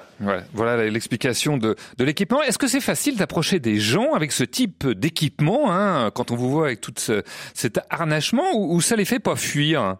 Voilà 0.52 0.84
l'explication 0.88 1.56
de, 1.56 1.74
de 1.98 2.04
l'équipement. 2.04 2.42
Est-ce 2.42 2.58
que 2.58 2.68
c'est 2.68 2.80
facile 2.80 3.16
d'approcher 3.16 3.58
des 3.58 3.78
gens 3.78 4.12
avec 4.12 4.30
ce 4.30 4.44
type 4.44 4.86
d'équipement, 4.88 5.72
hein, 5.72 6.10
quand 6.14 6.30
on 6.30 6.36
vous 6.36 6.50
voit 6.50 6.66
avec 6.66 6.80
tout 6.80 6.94
ce, 6.96 7.22
cet 7.54 7.80
harnachement, 7.90 8.54
ou, 8.54 8.74
ou 8.76 8.80
ça 8.80 8.94
les 8.94 9.04
fait 9.04 9.18
pas 9.20 9.36
fuir? 9.36 9.96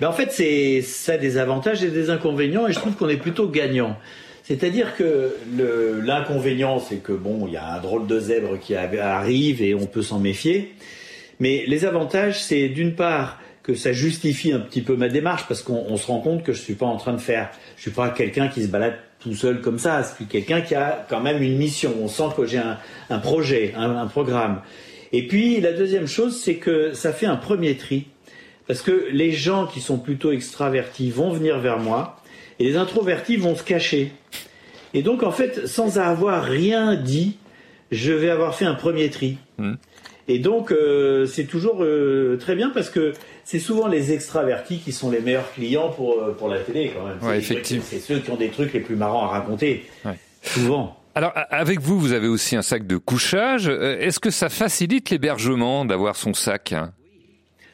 Ben 0.00 0.08
en 0.08 0.12
fait, 0.12 0.30
c'est 0.32 0.80
ça 0.82 1.14
a 1.14 1.18
des 1.18 1.36
avantages 1.36 1.82
et 1.84 1.90
des 1.90 2.10
inconvénients, 2.10 2.68
et 2.68 2.72
je 2.72 2.78
trouve 2.78 2.94
qu'on 2.94 3.08
est 3.08 3.16
plutôt 3.16 3.48
gagnant. 3.48 3.96
C'est-à-dire 4.44 4.96
que 4.96 5.36
l'inconvénient, 6.04 6.78
c'est 6.78 7.02
que 7.02 7.12
bon, 7.12 7.46
il 7.46 7.52
y 7.52 7.56
a 7.58 7.74
un 7.74 7.80
drôle 7.80 8.06
de 8.06 8.18
zèbre 8.18 8.58
qui 8.58 8.74
arrive 8.74 9.60
et 9.62 9.74
on 9.74 9.86
peut 9.86 10.02
s'en 10.02 10.18
méfier. 10.18 10.74
Mais 11.40 11.64
les 11.66 11.84
avantages, 11.84 12.42
c'est 12.42 12.68
d'une 12.68 12.94
part 12.94 13.40
que 13.62 13.74
ça 13.74 13.92
justifie 13.92 14.52
un 14.52 14.60
petit 14.60 14.80
peu 14.80 14.96
ma 14.96 15.08
démarche 15.08 15.46
parce 15.46 15.62
qu'on 15.62 15.84
on 15.88 15.96
se 15.96 16.06
rend 16.06 16.20
compte 16.20 16.42
que 16.42 16.52
je 16.52 16.60
suis 16.60 16.74
pas 16.74 16.86
en 16.86 16.96
train 16.96 17.12
de 17.12 17.20
faire, 17.20 17.50
je 17.76 17.82
suis 17.82 17.90
pas 17.90 18.08
quelqu'un 18.08 18.48
qui 18.48 18.62
se 18.62 18.68
balade 18.68 18.94
tout 19.20 19.34
seul 19.34 19.60
comme 19.60 19.78
ça. 19.78 20.02
Je 20.02 20.14
suis 20.14 20.26
quelqu'un 20.26 20.60
qui 20.60 20.74
a 20.74 21.06
quand 21.08 21.20
même 21.20 21.42
une 21.42 21.56
mission. 21.56 21.94
On 22.00 22.08
sent 22.08 22.30
que 22.36 22.46
j'ai 22.46 22.60
un, 23.10 23.18
projet, 23.18 23.74
un, 23.76 24.06
programme. 24.06 24.62
Et 25.12 25.26
puis 25.26 25.60
la 25.60 25.72
deuxième 25.72 26.06
chose, 26.06 26.40
c'est 26.40 26.56
que 26.56 26.92
ça 26.92 27.12
fait 27.12 27.26
un 27.26 27.36
premier 27.36 27.76
tri 27.76 28.06
parce 28.66 28.82
que 28.82 29.06
les 29.10 29.32
gens 29.32 29.66
qui 29.66 29.80
sont 29.80 29.98
plutôt 29.98 30.30
extravertis 30.30 31.10
vont 31.10 31.30
venir 31.30 31.58
vers 31.58 31.78
moi 31.78 32.20
et 32.58 32.64
les 32.64 32.76
introvertis 32.76 33.36
vont 33.36 33.56
se 33.56 33.62
cacher. 33.62 34.12
Et 34.94 35.02
donc 35.02 35.22
en 35.22 35.32
fait, 35.32 35.66
sans 35.66 35.98
avoir 35.98 36.44
rien 36.44 36.94
dit, 36.94 37.36
je 37.90 38.12
vais 38.12 38.30
avoir 38.30 38.54
fait 38.54 38.66
un 38.66 38.74
premier 38.74 39.08
tri. 39.10 39.38
Hmm. 39.56 39.74
Et 40.28 40.38
donc 40.38 40.72
euh, 40.72 41.24
c'est 41.26 41.44
toujours 41.44 41.82
euh, 41.82 42.36
très 42.38 42.54
bien 42.54 42.70
parce 42.70 42.90
que 42.90 43.12
c'est 43.44 43.58
souvent 43.58 43.86
les 43.88 44.12
extravertis 44.12 44.78
qui 44.78 44.92
sont 44.92 45.10
les 45.10 45.20
meilleurs 45.20 45.50
clients 45.54 45.88
pour, 45.88 46.20
euh, 46.20 46.32
pour 46.38 46.48
la 46.48 46.58
télé 46.58 46.92
quand 46.94 47.06
même. 47.06 47.16
C'est 47.20 47.26
Ouais, 47.28 47.38
effectivement. 47.38 47.82
C'est 47.88 47.98
ceux 48.00 48.18
qui 48.18 48.30
ont 48.30 48.36
des 48.36 48.48
trucs 48.50 48.72
les 48.74 48.80
plus 48.80 48.96
marrants 48.96 49.24
à 49.24 49.28
raconter. 49.28 49.86
Ouais. 50.04 50.12
Souvent. 50.42 50.96
Alors, 51.14 51.32
a- 51.34 51.40
avec 51.56 51.80
vous, 51.80 51.98
vous 51.98 52.12
avez 52.12 52.28
aussi 52.28 52.54
un 52.56 52.62
sac 52.62 52.86
de 52.86 52.96
couchage. 52.96 53.68
Est-ce 53.68 54.20
que 54.20 54.30
ça 54.30 54.48
facilite 54.50 55.10
l'hébergement 55.10 55.84
d'avoir 55.84 56.14
son 56.14 56.34
sac 56.34 56.72
hein? 56.74 56.92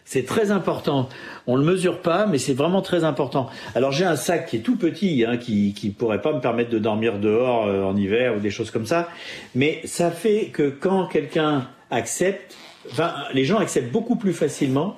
C'est 0.06 0.26
très 0.26 0.50
important. 0.50 1.08
On 1.46 1.56
le 1.56 1.64
mesure 1.64 2.00
pas, 2.02 2.26
mais 2.26 2.36
c'est 2.38 2.52
vraiment 2.52 2.82
très 2.82 3.04
important. 3.04 3.48
Alors 3.74 3.90
j'ai 3.90 4.04
un 4.04 4.16
sac 4.16 4.46
qui 4.46 4.56
est 4.56 4.60
tout 4.60 4.76
petit, 4.76 5.24
hein, 5.26 5.38
qui 5.38 5.72
qui 5.72 5.88
pourrait 5.90 6.20
pas 6.20 6.34
me 6.34 6.40
permettre 6.40 6.68
de 6.70 6.78
dormir 6.78 7.18
dehors 7.18 7.66
euh, 7.66 7.82
en 7.82 7.96
hiver 7.96 8.36
ou 8.36 8.38
des 8.40 8.50
choses 8.50 8.70
comme 8.70 8.84
ça. 8.86 9.08
Mais 9.54 9.80
ça 9.86 10.10
fait 10.10 10.50
que 10.52 10.68
quand 10.68 11.06
quelqu'un 11.06 11.68
accepte, 11.94 12.54
enfin 12.90 13.14
les 13.32 13.44
gens 13.44 13.58
acceptent 13.58 13.92
beaucoup 13.92 14.16
plus 14.16 14.32
facilement 14.32 14.96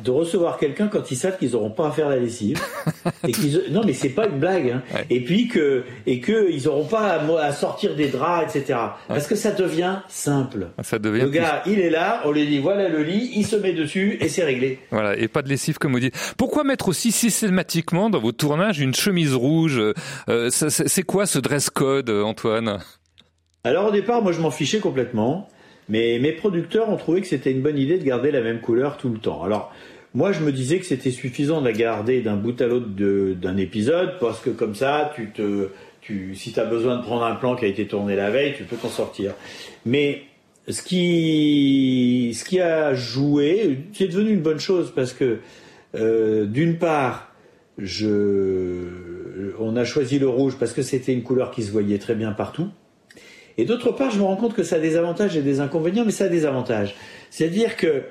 de 0.00 0.10
recevoir 0.10 0.58
quelqu'un 0.58 0.88
quand 0.88 1.10
ils 1.10 1.16
savent 1.16 1.38
qu'ils 1.38 1.52
n'auront 1.52 1.70
pas 1.70 1.88
à 1.88 1.90
faire 1.90 2.08
la 2.08 2.16
lessive. 2.16 2.58
et 3.28 3.32
qu'ils, 3.32 3.62
non 3.70 3.82
mais 3.84 3.92
c'est 3.92 4.08
pas 4.08 4.26
une 4.26 4.38
blague. 4.38 4.70
Hein. 4.70 4.82
Ouais. 4.92 5.06
Et 5.10 5.20
puis 5.20 5.48
que 5.48 5.84
et 6.06 6.20
que 6.20 6.50
ils 6.50 6.64
n'auront 6.64 6.86
pas 6.86 7.20
à, 7.40 7.52
sortir 7.52 7.94
des 7.94 8.08
draps, 8.08 8.54
etc. 8.56 8.78
Parce 9.08 9.26
que 9.26 9.34
ça 9.34 9.52
devient 9.52 9.98
simple. 10.08 10.68
Ça 10.82 10.98
devient 10.98 11.22
Le 11.22 11.30
plus- 11.30 11.38
gars, 11.38 11.62
il 11.66 11.78
est 11.78 11.90
là, 11.90 12.22
on 12.24 12.32
lui 12.32 12.46
dit 12.46 12.58
voilà 12.58 12.88
le 12.88 13.02
lit, 13.02 13.32
il 13.34 13.46
se 13.46 13.56
met 13.56 13.72
dessus 13.72 14.18
et 14.20 14.28
c'est 14.28 14.44
réglé. 14.44 14.80
Voilà, 14.90 15.16
et 15.16 15.28
pas 15.28 15.42
de 15.42 15.48
lessive 15.48 15.78
comme 15.78 15.92
vous 15.92 16.00
dites. 16.00 16.34
Pourquoi 16.36 16.64
mettre 16.64 16.88
aussi 16.88 17.12
systématiquement 17.12 18.10
dans 18.10 18.20
vos 18.20 18.32
tournages 18.32 18.80
une 18.80 18.94
chemise 18.94 19.34
rouge? 19.34 19.80
Euh, 20.28 20.48
C'est 20.50 21.02
quoi 21.02 21.26
ce 21.26 21.38
dress 21.38 21.70
code, 21.70 22.10
Antoine? 22.10 22.78
Alors 23.64 23.86
au 23.86 23.90
départ, 23.92 24.22
moi 24.22 24.32
je 24.32 24.40
m'en 24.40 24.50
fichais 24.50 24.80
complètement, 24.80 25.48
mais 25.92 26.18
mes 26.18 26.32
producteurs 26.32 26.88
ont 26.88 26.96
trouvé 26.96 27.20
que 27.20 27.26
c'était 27.26 27.52
une 27.52 27.60
bonne 27.60 27.76
idée 27.76 27.98
de 27.98 28.04
garder 28.04 28.30
la 28.30 28.40
même 28.40 28.62
couleur 28.62 28.96
tout 28.96 29.10
le 29.10 29.18
temps. 29.18 29.42
Alors 29.42 29.70
moi 30.14 30.32
je 30.32 30.40
me 30.40 30.50
disais 30.50 30.78
que 30.78 30.86
c'était 30.86 31.10
suffisant 31.10 31.60
de 31.60 31.66
la 31.66 31.74
garder 31.74 32.22
d'un 32.22 32.36
bout 32.36 32.58
à 32.62 32.66
l'autre 32.66 32.86
d'un 32.88 33.58
épisode, 33.58 34.18
parce 34.18 34.40
que 34.40 34.48
comme 34.48 34.74
ça, 34.74 35.12
si 35.14 36.52
tu 36.52 36.60
as 36.60 36.64
besoin 36.64 36.96
de 36.96 37.02
prendre 37.02 37.24
un 37.24 37.34
plan 37.34 37.56
qui 37.56 37.66
a 37.66 37.68
été 37.68 37.86
tourné 37.86 38.16
la 38.16 38.30
veille, 38.30 38.54
tu 38.56 38.64
peux 38.64 38.76
t'en 38.76 38.88
sortir. 38.88 39.34
Mais 39.84 40.22
ce 40.66 40.82
qui, 40.82 42.34
qui 42.48 42.58
a 42.58 42.94
joué, 42.94 43.80
c'est 43.92 44.08
devenu 44.08 44.30
une 44.30 44.40
bonne 44.40 44.60
chose 44.60 44.94
parce 44.96 45.12
que 45.12 45.40
euh, 45.94 46.46
d'une 46.46 46.78
part, 46.78 47.34
on 47.78 49.76
a 49.76 49.84
choisi 49.84 50.18
le 50.18 50.28
rouge 50.28 50.56
parce 50.58 50.72
que 50.72 50.80
c'était 50.80 51.12
une 51.12 51.22
couleur 51.22 51.50
qui 51.50 51.62
se 51.62 51.70
voyait 51.70 51.98
très 51.98 52.14
bien 52.14 52.32
partout. 52.32 52.68
Et 53.58 53.64
d'autre 53.64 53.90
part, 53.92 54.10
je 54.10 54.18
me 54.18 54.24
rends 54.24 54.36
compte 54.36 54.54
que 54.54 54.62
ça 54.62 54.76
a 54.76 54.78
des 54.78 54.96
avantages 54.96 55.36
et 55.36 55.42
des 55.42 55.60
inconvénients, 55.60 56.04
mais 56.04 56.12
ça 56.12 56.24
a 56.24 56.28
des 56.28 56.44
avantages. 56.46 56.94
C'est-à-dire 57.30 57.76
que 57.76 58.02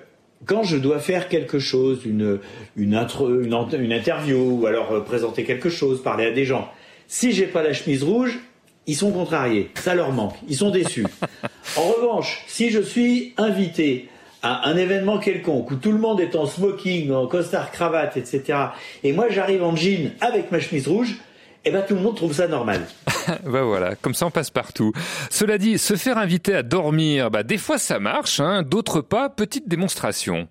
quand 0.45 0.63
je 0.63 0.77
dois 0.77 0.99
faire 0.99 1.29
quelque 1.29 1.59
chose, 1.59 2.01
une, 2.05 2.39
une, 2.75 2.95
intro- 2.95 3.41
une, 3.41 3.53
ent- 3.53 3.69
une 3.69 3.91
interview, 3.93 4.59
ou 4.61 4.65
alors 4.65 4.91
euh, 4.91 4.99
présenter 5.01 5.43
quelque 5.43 5.69
chose, 5.69 6.01
parler 6.01 6.25
à 6.25 6.31
des 6.31 6.45
gens, 6.45 6.69
si 7.07 7.31
j'ai 7.31 7.45
pas 7.47 7.61
la 7.63 7.73
chemise 7.73 8.03
rouge, 8.03 8.39
ils 8.87 8.95
sont 8.95 9.11
contrariés, 9.11 9.69
ça 9.75 9.93
leur 9.93 10.11
manque, 10.11 10.35
ils 10.47 10.55
sont 10.55 10.71
déçus. 10.71 11.05
En 11.77 11.83
revanche, 11.83 12.43
si 12.47 12.69
je 12.71 12.81
suis 12.81 13.33
invité 13.37 14.09
à 14.41 14.67
un 14.67 14.75
événement 14.75 15.19
quelconque 15.19 15.69
où 15.71 15.75
tout 15.75 15.91
le 15.91 15.99
monde 15.99 16.19
est 16.19 16.35
en 16.35 16.45
smoking, 16.47 17.11
en 17.11 17.27
costard 17.27 17.71
cravate, 17.71 18.17
etc. 18.17 18.57
Et 19.03 19.13
moi 19.13 19.27
j'arrive 19.29 19.63
en 19.63 19.75
jean 19.75 20.11
avec 20.19 20.51
ma 20.51 20.59
chemise 20.59 20.87
rouge, 20.87 21.15
et 21.65 21.71
ben 21.71 21.83
tout 21.87 21.95
le 21.95 22.01
monde 22.01 22.15
trouve 22.15 22.33
ça 22.33 22.47
normal. 22.47 22.87
bah 23.45 23.61
voilà, 23.63 23.95
comme 23.95 24.13
ça 24.13 24.25
on 24.25 24.31
passe 24.31 24.49
partout. 24.49 24.93
Cela 25.29 25.57
dit, 25.57 25.77
se 25.77 25.95
faire 25.95 26.17
inviter 26.17 26.55
à 26.55 26.63
dormir, 26.63 27.29
bah 27.31 27.43
des 27.43 27.57
fois 27.57 27.77
ça 27.77 27.99
marche, 27.99 28.39
hein, 28.39 28.63
d'autres 28.63 29.01
pas. 29.01 29.29
Petite 29.29 29.67
démonstration. 29.67 30.47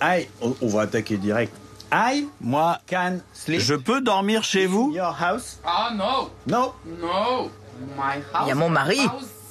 Aïe, 0.00 0.28
on, 0.42 0.54
on 0.60 0.68
va 0.68 0.82
attaquer 0.82 1.16
direct. 1.16 1.52
Aïe, 1.90 2.28
moi, 2.40 2.78
can 2.88 3.18
sleep. 3.32 3.60
Je 3.60 3.74
peux 3.74 4.00
dormir 4.00 4.44
chez 4.44 4.66
vous 4.66 4.92
Your 4.94 5.16
house? 5.20 5.58
Ah 5.64 5.90
no, 5.94 6.30
Non. 6.46 6.72
no, 7.00 7.50
my 7.96 8.22
house. 8.32 8.42
Il 8.44 8.48
y 8.48 8.52
a 8.52 8.54
mon 8.54 8.68
mari. 8.68 9.00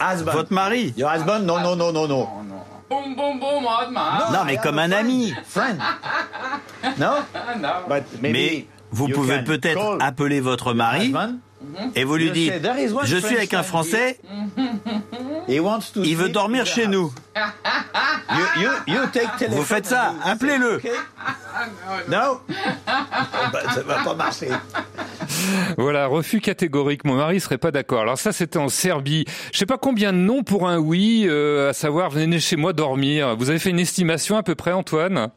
Husband. 0.01 0.31
Votre 0.31 0.53
mari 0.53 0.93
Your 0.95 1.11
husband? 1.13 1.39
Non, 1.39 1.59
non, 1.59 1.75
non, 1.75 1.91
non, 1.91 2.07
non. 2.07 2.27
Boom, 2.89 3.15
boom, 3.15 3.39
boom. 3.39 3.63
Non, 4.33 4.45
mais 4.45 4.57
comme 4.57 4.79
un 4.79 4.91
ami. 4.91 5.33
Friend. 5.45 5.77
No? 6.97 7.15
no. 7.59 7.69
But 7.89 8.03
maybe 8.21 8.31
Mais 8.33 8.65
vous 8.91 9.07
you 9.07 9.15
pouvez 9.15 9.39
peut-être 9.43 9.97
appeler 9.99 10.39
votre 10.39 10.73
mari 10.73 11.07
husband. 11.07 11.33
et 11.95 12.03
vous 12.03 12.15
lui 12.15 12.31
dites 12.31 12.53
say, 12.53 12.59
"There 12.61 12.79
is 12.79 12.91
one 12.93 13.05
Je 13.05 13.17
suis 13.17 13.35
avec 13.37 13.53
un. 13.53 13.63
Français, 13.63 14.19
He 15.47 15.59
wants 15.59 15.91
to 15.93 16.03
il 16.03 16.15
veut 16.15 16.29
dormir 16.29 16.65
chez 16.65 16.87
nous. 16.87 17.11
You, 17.35 18.61
you, 18.61 18.69
you 18.87 18.99
take 19.11 19.27
telephone 19.37 19.57
Vous 19.57 19.63
faites 19.63 19.85
ça, 19.87 20.13
appelez-le. 20.23 20.75
okay? 20.75 20.89
No? 22.07 22.39
Bah, 22.85 23.59
ça 23.73 23.81
va 23.81 23.95
pas 24.03 24.13
marcher. 24.13 24.49
Voilà, 25.77 26.05
refus 26.07 26.39
catégorique. 26.39 27.03
Mon 27.05 27.15
mari 27.15 27.39
serait 27.39 27.57
pas 27.57 27.71
d'accord. 27.71 28.01
Alors 28.01 28.17
ça, 28.17 28.31
c'était 28.31 28.59
en 28.59 28.69
Serbie. 28.69 29.25
Je 29.51 29.57
sais 29.57 29.65
pas 29.65 29.77
combien 29.77 30.13
de 30.13 30.17
noms 30.19 30.43
pour 30.43 30.69
un 30.69 30.77
oui, 30.77 31.25
euh, 31.27 31.69
à 31.69 31.73
savoir 31.73 32.09
venez 32.11 32.39
chez 32.39 32.55
moi 32.55 32.71
dormir. 32.73 33.35
Vous 33.37 33.49
avez 33.49 33.59
fait 33.59 33.71
une 33.71 33.79
estimation 33.79 34.37
à 34.37 34.43
peu 34.43 34.55
près, 34.55 34.71
Antoine? 34.71 35.29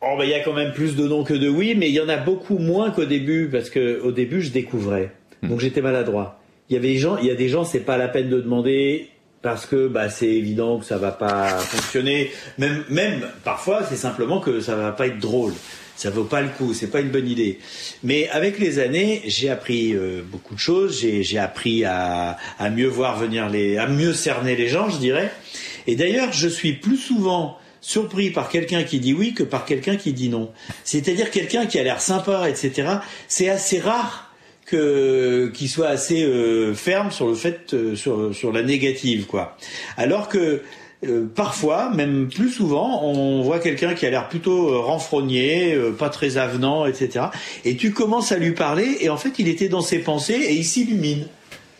Oh, 0.00 0.14
bah, 0.16 0.24
il 0.24 0.30
y 0.30 0.34
a 0.34 0.40
quand 0.40 0.52
même 0.52 0.72
plus 0.72 0.94
de 0.94 1.06
noms 1.08 1.24
que 1.24 1.34
de 1.34 1.48
oui, 1.48 1.74
mais 1.76 1.88
il 1.88 1.94
y 1.94 2.00
en 2.00 2.08
a 2.08 2.16
beaucoup 2.16 2.58
moins 2.58 2.90
qu'au 2.90 3.04
début, 3.04 3.48
parce 3.50 3.68
que 3.68 4.00
au 4.00 4.12
début, 4.12 4.42
je 4.42 4.50
découvrais. 4.50 5.10
Donc, 5.42 5.60
j'étais 5.60 5.80
maladroit. 5.80 6.40
Il 6.70 6.74
y 6.74 6.76
avait 6.76 6.88
des 6.88 6.98
gens, 6.98 7.16
il 7.18 7.26
y 7.26 7.30
a 7.30 7.34
des 7.34 7.48
gens, 7.48 7.64
c'est 7.64 7.80
pas 7.80 7.96
la 7.96 8.08
peine 8.08 8.28
de 8.28 8.40
demander, 8.40 9.08
parce 9.42 9.66
que, 9.66 9.88
bah, 9.88 10.08
c'est 10.08 10.28
évident 10.28 10.78
que 10.78 10.84
ça 10.84 10.98
va 10.98 11.10
pas 11.10 11.48
fonctionner. 11.48 12.30
Même, 12.58 12.84
même, 12.88 13.26
parfois, 13.42 13.82
c'est 13.88 13.96
simplement 13.96 14.38
que 14.40 14.60
ça 14.60 14.76
va 14.76 14.92
pas 14.92 15.08
être 15.08 15.18
drôle. 15.18 15.52
Ça 15.96 16.10
vaut 16.10 16.24
pas 16.24 16.42
le 16.42 16.48
coup, 16.48 16.74
c'est 16.74 16.92
pas 16.92 17.00
une 17.00 17.08
bonne 17.08 17.26
idée. 17.26 17.58
Mais 18.04 18.28
avec 18.28 18.60
les 18.60 18.78
années, 18.78 19.20
j'ai 19.26 19.50
appris 19.50 19.94
euh, 19.94 20.22
beaucoup 20.24 20.54
de 20.54 20.60
choses. 20.60 21.00
J'ai, 21.00 21.24
j'ai 21.24 21.38
appris 21.38 21.84
à, 21.84 22.36
à 22.60 22.70
mieux 22.70 22.86
voir 22.86 23.18
venir 23.18 23.48
les, 23.48 23.78
à 23.78 23.88
mieux 23.88 24.12
cerner 24.12 24.54
les 24.54 24.68
gens, 24.68 24.90
je 24.90 24.98
dirais. 24.98 25.32
Et 25.88 25.96
d'ailleurs, 25.96 26.32
je 26.32 26.46
suis 26.46 26.74
plus 26.74 26.98
souvent 26.98 27.58
surpris 27.80 28.30
par 28.30 28.48
quelqu'un 28.48 28.82
qui 28.82 29.00
dit 29.00 29.14
oui 29.14 29.34
que 29.34 29.42
par 29.42 29.64
quelqu'un 29.64 29.96
qui 29.96 30.12
dit 30.12 30.28
non. 30.28 30.50
C'est-à-dire 30.84 31.30
quelqu'un 31.30 31.66
qui 31.66 31.78
a 31.78 31.82
l'air 31.82 32.00
sympa, 32.00 32.48
etc. 32.48 32.98
C'est 33.28 33.48
assez 33.48 33.78
rare 33.78 34.32
que 34.66 35.50
qu'il 35.54 35.68
soit 35.68 35.88
assez 35.88 36.22
euh, 36.22 36.74
ferme 36.74 37.10
sur 37.10 37.28
le 37.28 37.34
fait 37.34 37.72
euh, 37.72 37.96
sur 37.96 38.34
sur 38.34 38.52
la 38.52 38.62
négative 38.62 39.26
quoi. 39.26 39.56
Alors 39.96 40.28
que 40.28 40.62
euh, 41.06 41.26
parfois, 41.32 41.90
même 41.94 42.28
plus 42.28 42.50
souvent, 42.50 43.04
on 43.04 43.40
voit 43.42 43.60
quelqu'un 43.60 43.94
qui 43.94 44.04
a 44.04 44.10
l'air 44.10 44.28
plutôt 44.28 44.82
renfrogné, 44.82 45.78
pas 45.96 46.08
très 46.08 46.38
avenant, 46.38 46.86
etc. 46.86 47.26
Et 47.64 47.76
tu 47.76 47.92
commences 47.92 48.32
à 48.32 48.36
lui 48.36 48.50
parler, 48.50 48.98
et 49.00 49.08
en 49.08 49.16
fait, 49.16 49.38
il 49.38 49.46
était 49.46 49.68
dans 49.68 49.80
ses 49.80 50.00
pensées 50.00 50.34
et 50.34 50.54
il 50.54 50.64
s'illumine. 50.64 51.28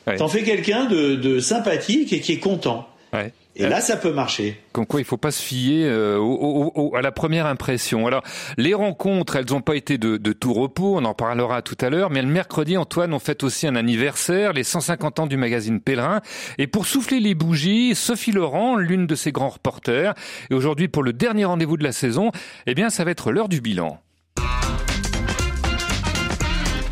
Ouais. 0.06 0.14
T'en 0.16 0.28
fais 0.28 0.44
quelqu'un 0.44 0.84
de, 0.84 1.16
de 1.16 1.40
sympathique 1.40 2.12
et 2.12 2.20
qui 2.20 2.32
est 2.32 2.38
content. 2.38 2.88
Ouais. 3.12 3.32
Et 3.56 3.66
là, 3.66 3.80
ça 3.80 3.96
peut 3.96 4.12
marcher. 4.12 4.60
Comme 4.72 4.86
quoi, 4.86 5.00
il 5.00 5.04
faut 5.04 5.16
pas 5.16 5.32
se 5.32 5.42
fier 5.42 5.84
euh, 5.84 6.16
au- 6.16 6.22
au- 6.36 6.72
au- 6.92 6.96
à 6.96 7.02
la 7.02 7.10
première 7.10 7.46
impression. 7.46 8.06
Alors, 8.06 8.22
les 8.56 8.72
rencontres, 8.72 9.34
elles 9.34 9.46
n'ont 9.50 9.62
pas 9.62 9.74
été 9.74 9.98
de, 9.98 10.16
de 10.16 10.32
tout 10.32 10.52
repos. 10.54 10.96
On 10.96 11.04
en 11.04 11.14
parlera 11.14 11.60
tout 11.60 11.76
à 11.80 11.90
l'heure. 11.90 12.08
Mais 12.10 12.22
le 12.22 12.28
mercredi, 12.28 12.76
Antoine, 12.76 13.12
on 13.12 13.18
fête 13.18 13.42
aussi 13.42 13.66
un 13.66 13.74
anniversaire, 13.74 14.52
les 14.52 14.62
150 14.62 15.18
ans 15.18 15.26
du 15.26 15.36
magazine 15.36 15.80
Pèlerin. 15.80 16.20
Et 16.58 16.68
pour 16.68 16.86
souffler 16.86 17.18
les 17.18 17.34
bougies, 17.34 17.96
Sophie 17.96 18.30
Laurent, 18.30 18.76
l'une 18.76 19.08
de 19.08 19.16
ses 19.16 19.32
grands 19.32 19.48
reporters. 19.48 20.14
Et 20.50 20.54
aujourd'hui, 20.54 20.86
pour 20.86 21.02
le 21.02 21.12
dernier 21.12 21.44
rendez-vous 21.46 21.76
de 21.76 21.84
la 21.84 21.92
saison, 21.92 22.30
eh 22.66 22.74
bien, 22.74 22.90
ça 22.90 23.02
va 23.02 23.10
être 23.10 23.32
l'heure 23.32 23.48
du 23.48 23.60
bilan. 23.60 23.98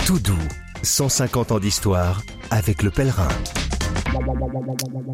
Tout 0.05 0.19
doux, 0.19 0.35
150 0.83 1.53
ans 1.53 1.59
d'histoire 1.61 2.23
avec 2.51 2.83
le 2.83 2.91
pèlerin. 2.91 3.29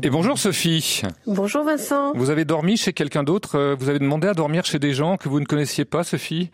Et 0.03 0.11
bonjour 0.11 0.39
Sophie. 0.39 1.03
Bonjour 1.27 1.65
Vincent. 1.65 2.13
Vous 2.15 2.31
avez 2.31 2.45
dormi 2.45 2.77
chez 2.77 2.93
quelqu'un 2.93 3.23
d'autre 3.23 3.57
Euh, 3.59 3.77
Vous 3.79 3.89
avez 3.89 3.99
demandé 3.99 4.27
à 4.29 4.35
dormir 4.35 4.65
chez 4.65 4.79
des 4.79 4.93
gens 4.93 5.17
que 5.17 5.29
vous 5.29 5.41
ne 5.41 5.45
connaissiez 5.45 5.85
pas, 5.85 6.05
Sophie 6.05 6.51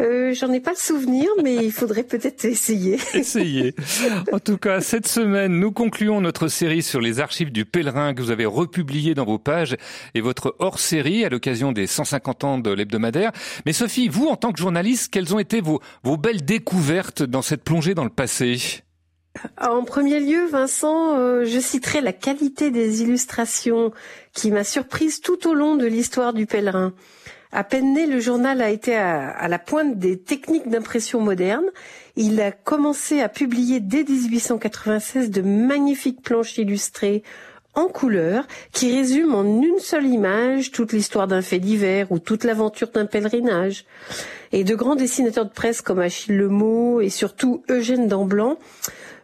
Euh, 0.00 0.32
J'en 0.34 0.52
ai 0.52 0.60
pas 0.60 0.70
le 0.72 0.76
souvenir, 0.76 1.28
mais 1.42 1.54
il 1.56 1.72
faudrait 1.72 2.02
peut-être 2.04 2.44
essayer. 2.44 2.98
Essayez. 3.14 3.74
En 4.32 4.38
tout 4.38 4.58
cas, 4.58 4.80
cette 4.80 5.06
semaine, 5.06 5.58
nous 5.58 5.72
concluons 5.72 6.20
notre 6.20 6.48
série 6.48 6.82
sur 6.82 7.00
les 7.00 7.20
archives 7.20 7.52
du 7.52 7.64
pèlerin 7.64 8.14
que 8.14 8.22
vous 8.22 8.30
avez 8.30 8.46
republié 8.46 9.14
dans 9.14 9.24
vos 9.24 9.38
pages 9.38 9.76
et 10.14 10.20
votre 10.20 10.56
hors-série 10.58 11.24
à 11.24 11.28
l'occasion 11.28 11.72
des 11.72 11.86
150 11.86 12.44
ans 12.44 12.58
de 12.58 12.70
l'hebdomadaire. 12.70 13.32
Mais 13.66 13.72
Sophie, 13.72 14.08
vous, 14.08 14.26
en 14.26 14.36
tant 14.36 14.52
que 14.52 14.58
journaliste, 14.58 15.12
quelles 15.12 15.34
ont 15.34 15.38
été 15.38 15.60
vos, 15.60 15.80
vos 16.02 16.16
belles 16.16 16.44
découvertes 16.44 17.22
dans 17.22 17.42
cette 17.42 17.62
plongée 17.64 17.94
dans 17.94 18.04
le 18.04 18.10
passé? 18.10 18.82
En 19.60 19.84
premier 19.84 20.20
lieu, 20.20 20.46
Vincent, 20.46 21.18
euh, 21.18 21.44
je 21.44 21.58
citerai 21.58 22.00
la 22.00 22.12
qualité 22.12 22.70
des 22.70 23.02
illustrations 23.02 23.92
qui 24.32 24.50
m'a 24.50 24.64
surprise 24.64 25.20
tout 25.20 25.48
au 25.48 25.54
long 25.54 25.76
de 25.76 25.86
l'histoire 25.86 26.32
du 26.32 26.46
pèlerin. 26.46 26.92
À 27.52 27.64
peine 27.64 27.94
né, 27.94 28.06
le 28.06 28.20
journal 28.20 28.60
a 28.60 28.70
été 28.70 28.96
à, 28.96 29.48
la 29.48 29.58
pointe 29.58 29.98
des 29.98 30.18
techniques 30.18 30.68
d'impression 30.68 31.20
moderne. 31.20 31.64
Il 32.16 32.40
a 32.40 32.52
commencé 32.52 33.20
à 33.20 33.28
publier 33.28 33.80
dès 33.80 34.04
1896 34.04 35.30
de 35.30 35.42
magnifiques 35.42 36.22
planches 36.22 36.58
illustrées 36.58 37.22
en 37.74 37.86
couleur 37.88 38.46
qui 38.72 38.94
résument 38.94 39.38
en 39.38 39.62
une 39.62 39.78
seule 39.78 40.06
image 40.06 40.70
toute 40.70 40.92
l'histoire 40.92 41.28
d'un 41.28 41.42
fait 41.42 41.58
divers 41.58 42.10
ou 42.10 42.18
toute 42.18 42.44
l'aventure 42.44 42.88
d'un 42.88 43.06
pèlerinage. 43.06 43.84
Et 44.52 44.64
de 44.64 44.74
grands 44.74 44.96
dessinateurs 44.96 45.46
de 45.46 45.50
presse 45.50 45.82
comme 45.82 46.00
Achille 46.00 46.36
Lemot 46.36 47.00
et 47.00 47.10
surtout 47.10 47.62
Eugène 47.68 48.08
Damblanc 48.08 48.58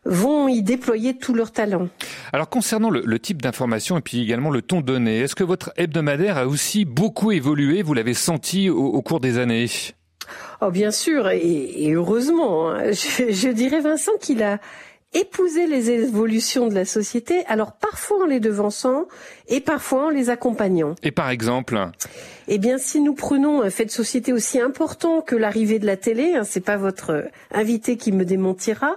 vont 0.05 0.49
y 0.49 0.63
déployer 0.63 1.17
tout 1.17 1.35
leur 1.35 1.53
talent. 1.53 1.89
Alors 2.33 2.49
concernant 2.49 2.91
le, 2.91 3.03
le 3.05 3.19
type 3.19 3.41
d'information 3.41 3.97
et 3.99 4.01
puis 4.01 4.21
également 4.23 4.51
le 4.51 4.63
ton 4.63 4.81
donné, 4.81 5.21
est-ce 5.21 5.35
que 5.35 5.45
votre 5.45 5.73
hebdomadaire 5.77 6.39
a 6.39 6.47
aussi 6.47 6.85
beaucoup 6.85 7.31
évolué 7.33 7.83
Vous 7.83 7.95
l'avez 7.95 8.15
senti 8.15 8.69
au, 8.69 8.79
au 8.85 9.03
cours 9.03 9.21
des 9.21 9.39
années? 9.39 9.67
Oh 10.61 10.71
bien 10.71 10.91
sûr, 10.91 11.29
et, 11.31 11.39
et 11.85 11.93
heureusement. 11.93 12.71
hein. 12.71 12.85
Je, 12.93 13.33
je 13.33 13.49
dirais 13.49 13.81
Vincent 13.81 14.13
qu'il 14.21 14.43
a 14.43 14.59
épousé 15.15 15.67
les 15.67 15.91
évolutions 15.91 16.69
de 16.69 16.75
la 16.75 16.85
société, 16.85 17.45
alors 17.47 17.73
parfois 17.73 18.25
en 18.25 18.27
les 18.27 18.41
devançant 18.41 19.07
et 19.49 19.61
parfois 19.61 20.07
en 20.07 20.09
les 20.09 20.31
accompagnant. 20.31 20.95
Et 21.03 21.11
par 21.11 21.29
exemple 21.31 21.79
Eh 22.49 22.59
bien, 22.59 22.79
si 22.79 23.01
nous 23.01 23.15
prenons 23.15 23.63
un 23.63 23.71
fait 23.71 23.85
de 23.85 23.91
société 23.91 24.33
aussi 24.33 24.59
important 24.59 25.21
que 25.21 25.37
l'arrivée 25.37 25.79
de 25.79 25.87
la 25.87 25.97
télé, 25.97 26.35
hein, 26.35 26.45
c'est 26.45 26.65
pas 26.65 26.77
votre 26.77 27.11
euh, 27.11 27.23
invité 27.51 27.97
qui 27.97 28.13
me 28.13 28.25
démentira, 28.25 28.97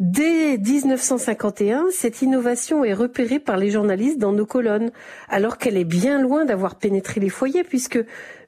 dès 0.00 0.58
1951, 0.58 1.84
cette 1.92 2.22
innovation 2.22 2.84
est 2.84 2.94
repérée 2.94 3.38
par 3.38 3.56
les 3.56 3.70
journalistes 3.70 4.18
dans 4.18 4.32
nos 4.32 4.46
colonnes, 4.46 4.90
alors 5.28 5.58
qu'elle 5.58 5.76
est 5.76 5.84
bien 5.84 6.20
loin 6.20 6.44
d'avoir 6.44 6.74
pénétré 6.74 7.20
les 7.20 7.28
foyers, 7.28 7.64
puisque 7.64 8.00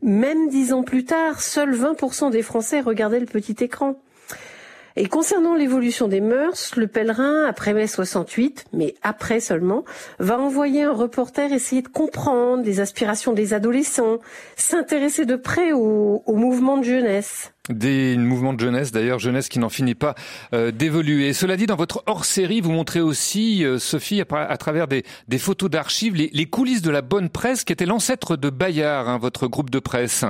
même 0.03 0.49
dix 0.49 0.73
ans 0.73 0.83
plus 0.83 1.05
tard, 1.05 1.41
seuls 1.41 1.75
20% 1.75 2.31
des 2.31 2.43
Français 2.43 2.81
regardaient 2.81 3.21
le 3.21 3.27
petit 3.27 3.57
écran. 3.63 3.97
Et 4.97 5.07
concernant 5.07 5.57
l'évolution 5.57 6.07
des 6.07 6.21
mœurs, 6.21 6.77
le 6.77 6.87
pèlerin, 6.87 7.45
après 7.47 7.75
mai 7.75 7.89
68, 7.89 8.67
mais 8.73 8.95
après 9.03 9.41
seulement, 9.41 9.85
va 10.21 10.39
envoyer 10.39 10.85
un 10.85 10.93
reporter 10.93 11.53
essayer 11.53 11.83
de 11.83 11.89
comprendre 11.89 12.63
les 12.63 12.79
aspirations 12.79 13.33
des 13.33 13.55
adolescents, 13.55 14.19
s'intéresser 14.57 15.27
de 15.27 15.35
près 15.35 15.73
au, 15.73 16.23
au 16.25 16.37
mouvement 16.37 16.77
de 16.79 16.85
jeunesse. 16.85 17.53
Des 17.71 18.17
mouvements 18.19 18.53
de 18.53 18.61
jeunesse, 18.61 18.93
d'ailleurs, 18.93 19.19
jeunesse 19.19 19.49
qui 19.49 19.59
n'en 19.59 19.71
finit 19.71 19.95
pas 19.95 20.15
euh, 20.53 20.71
d'évoluer. 20.71 21.33
Cela 21.33 21.57
dit, 21.57 21.67
dans 21.67 21.77
votre 21.77 22.05
hors-série, 22.07 22.61
vous 22.61 22.71
montrez 22.71 23.01
aussi, 23.01 23.65
euh, 23.65 23.79
Sophie, 23.79 24.21
à, 24.21 24.57
travers 24.59 24.87
des, 24.87 25.03
des 25.29 25.39
photos 25.39 25.71
d'archives, 25.71 26.15
les, 26.15 26.31
les 26.33 26.47
coulisses 26.47 26.83
de 26.83 26.91
la 26.91 27.01
bonne 27.01 27.31
presse, 27.31 27.65
qui 27.65 27.73
était 27.73 27.87
l'ancêtre 27.87 28.37
de 28.37 28.51
Bayard, 28.51 29.09
hein, 29.09 29.19
votre 29.19 29.49
groupe 29.49 29.71
de 29.71 29.79
presse. 29.79 30.25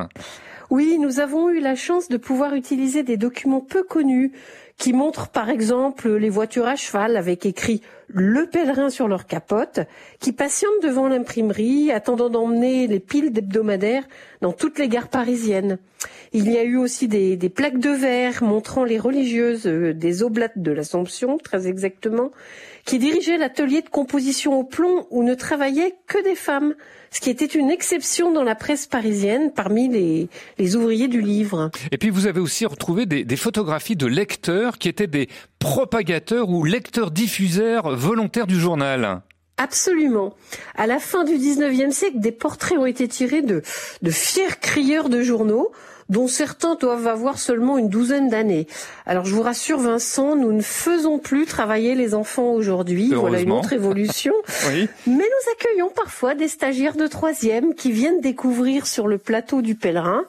Oui, 0.75 0.99
nous 0.99 1.21
avons 1.21 1.51
eu 1.51 1.61
la 1.61 1.77
chance 1.77 2.09
de 2.09 2.17
pouvoir 2.17 2.53
utiliser 2.57 3.05
des 3.05 3.17
documents 3.17 3.61
peu 3.61 3.85
connus 3.85 4.33
qui 4.77 4.93
montrent 4.93 5.29
par 5.29 5.49
exemple 5.49 6.13
les 6.17 6.31
voitures 6.31 6.67
à 6.67 6.75
cheval 6.75 7.17
avec 7.17 7.47
écrit 7.47 7.81
le 8.09 8.47
pèlerin 8.47 8.91
sur 8.91 9.07
leur 9.07 9.27
capote, 9.27 9.79
qui 10.19 10.33
patientent 10.33 10.83
devant 10.83 11.07
l'imprimerie, 11.07 11.93
attendant 11.93 12.29
d'emmener 12.29 12.89
les 12.89 12.99
piles 12.99 13.33
d'hebdomadaires 13.33 14.03
dans 14.41 14.53
toutes 14.53 14.81
les 14.81 14.89
gares 14.89 15.11
parisiennes. 15.11 15.79
Il 16.33 16.51
y 16.51 16.59
a 16.59 16.65
eu 16.65 16.77
aussi 16.77 17.07
des, 17.07 17.37
des 17.37 17.51
plaques 17.51 17.79
de 17.79 17.91
verre 17.91 18.43
montrant 18.43 18.83
les 18.83 18.99
religieuses 18.99 19.69
euh, 19.69 19.95
des 19.95 20.25
Oblates 20.25 20.59
de 20.59 20.73
l'Assomption, 20.73 21.39
très 21.39 21.69
exactement, 21.69 22.33
qui 22.85 22.99
dirigeaient 22.99 23.39
l'atelier 23.39 23.83
de 23.83 23.89
composition 23.89 24.59
au 24.59 24.65
plomb 24.65 25.07
où 25.11 25.23
ne 25.23 25.35
travaillaient 25.35 25.95
que 26.07 26.23
des 26.23 26.35
femmes, 26.35 26.75
ce 27.11 27.21
qui 27.21 27.31
était 27.31 27.45
une 27.47 27.71
exception 27.71 28.33
dans 28.33 28.43
la 28.43 28.55
presse 28.55 28.87
parisienne 28.87 29.53
parmi 29.55 29.89
les, 29.89 30.29
les 30.59 30.77
ouvriers 30.77 31.09
du 31.09 31.21
livre. 31.21 31.71
Et 31.93 31.99
puis 31.99 32.11
vous 32.11 32.27
avez 32.27 32.41
aussi 32.41 32.67
retrouvé 32.67 33.07
des, 33.07 33.25
des 33.25 33.37
photographies 33.37 33.97
de 33.97 34.07
lecteurs 34.07 34.79
qui 34.79 34.89
étaient 34.89 35.07
des 35.07 35.29
propagateurs 35.59 36.49
ou 36.51 36.65
lecteurs-diffuseurs 36.65 37.97
volontaires 37.97 38.47
du 38.47 38.59
journal. 38.59 39.23
Absolument. 39.57 40.35
À 40.75 40.87
la 40.87 40.99
fin 40.99 41.25
du 41.25 41.35
19e 41.35 41.93
siècle, 41.93 42.19
des 42.19 42.33
portraits 42.33 42.77
ont 42.77 42.87
été 42.87 43.07
tirés 43.07 43.43
de, 43.43 43.63
de 44.03 44.11
fiers 44.11 44.49
crieurs 44.61 45.09
de 45.09 45.23
journaux 45.23 45.71
dont 46.09 46.29
certains 46.29 46.75
doivent 46.75 47.07
avoir 47.07 47.39
seulement 47.39 47.79
une 47.79 47.89
douzaine 47.89 48.29
d'années. 48.29 48.67
Alors 49.07 49.25
je 49.25 49.35
vous 49.35 49.43
rassure 49.43 49.81
Vincent, 49.81 50.37
nous 50.37 50.53
ne 50.53 50.63
faisons 50.63 51.19
plus 51.19 51.47
travailler 51.47 51.95
les 51.95 52.15
enfants 52.15 52.53
aujourd'hui. 52.53 53.13
Voilà 53.15 53.41
une 53.41 53.53
autre 53.53 53.73
évolution. 53.73 54.35
oui. 54.69 54.89
Mais 55.07 55.13
nous 55.13 55.53
accueillons 55.53 55.91
parfois 55.95 56.35
des 56.35 56.49
stagiaires 56.49 56.97
de 56.97 57.07
troisième 57.07 57.75
qui 57.75 57.93
viennent 57.93 58.21
découvrir 58.21 58.87
sur 58.87 59.09
le 59.09 59.19
plateau 59.19 59.63
du 59.63 59.75
pèlerin 59.75 60.25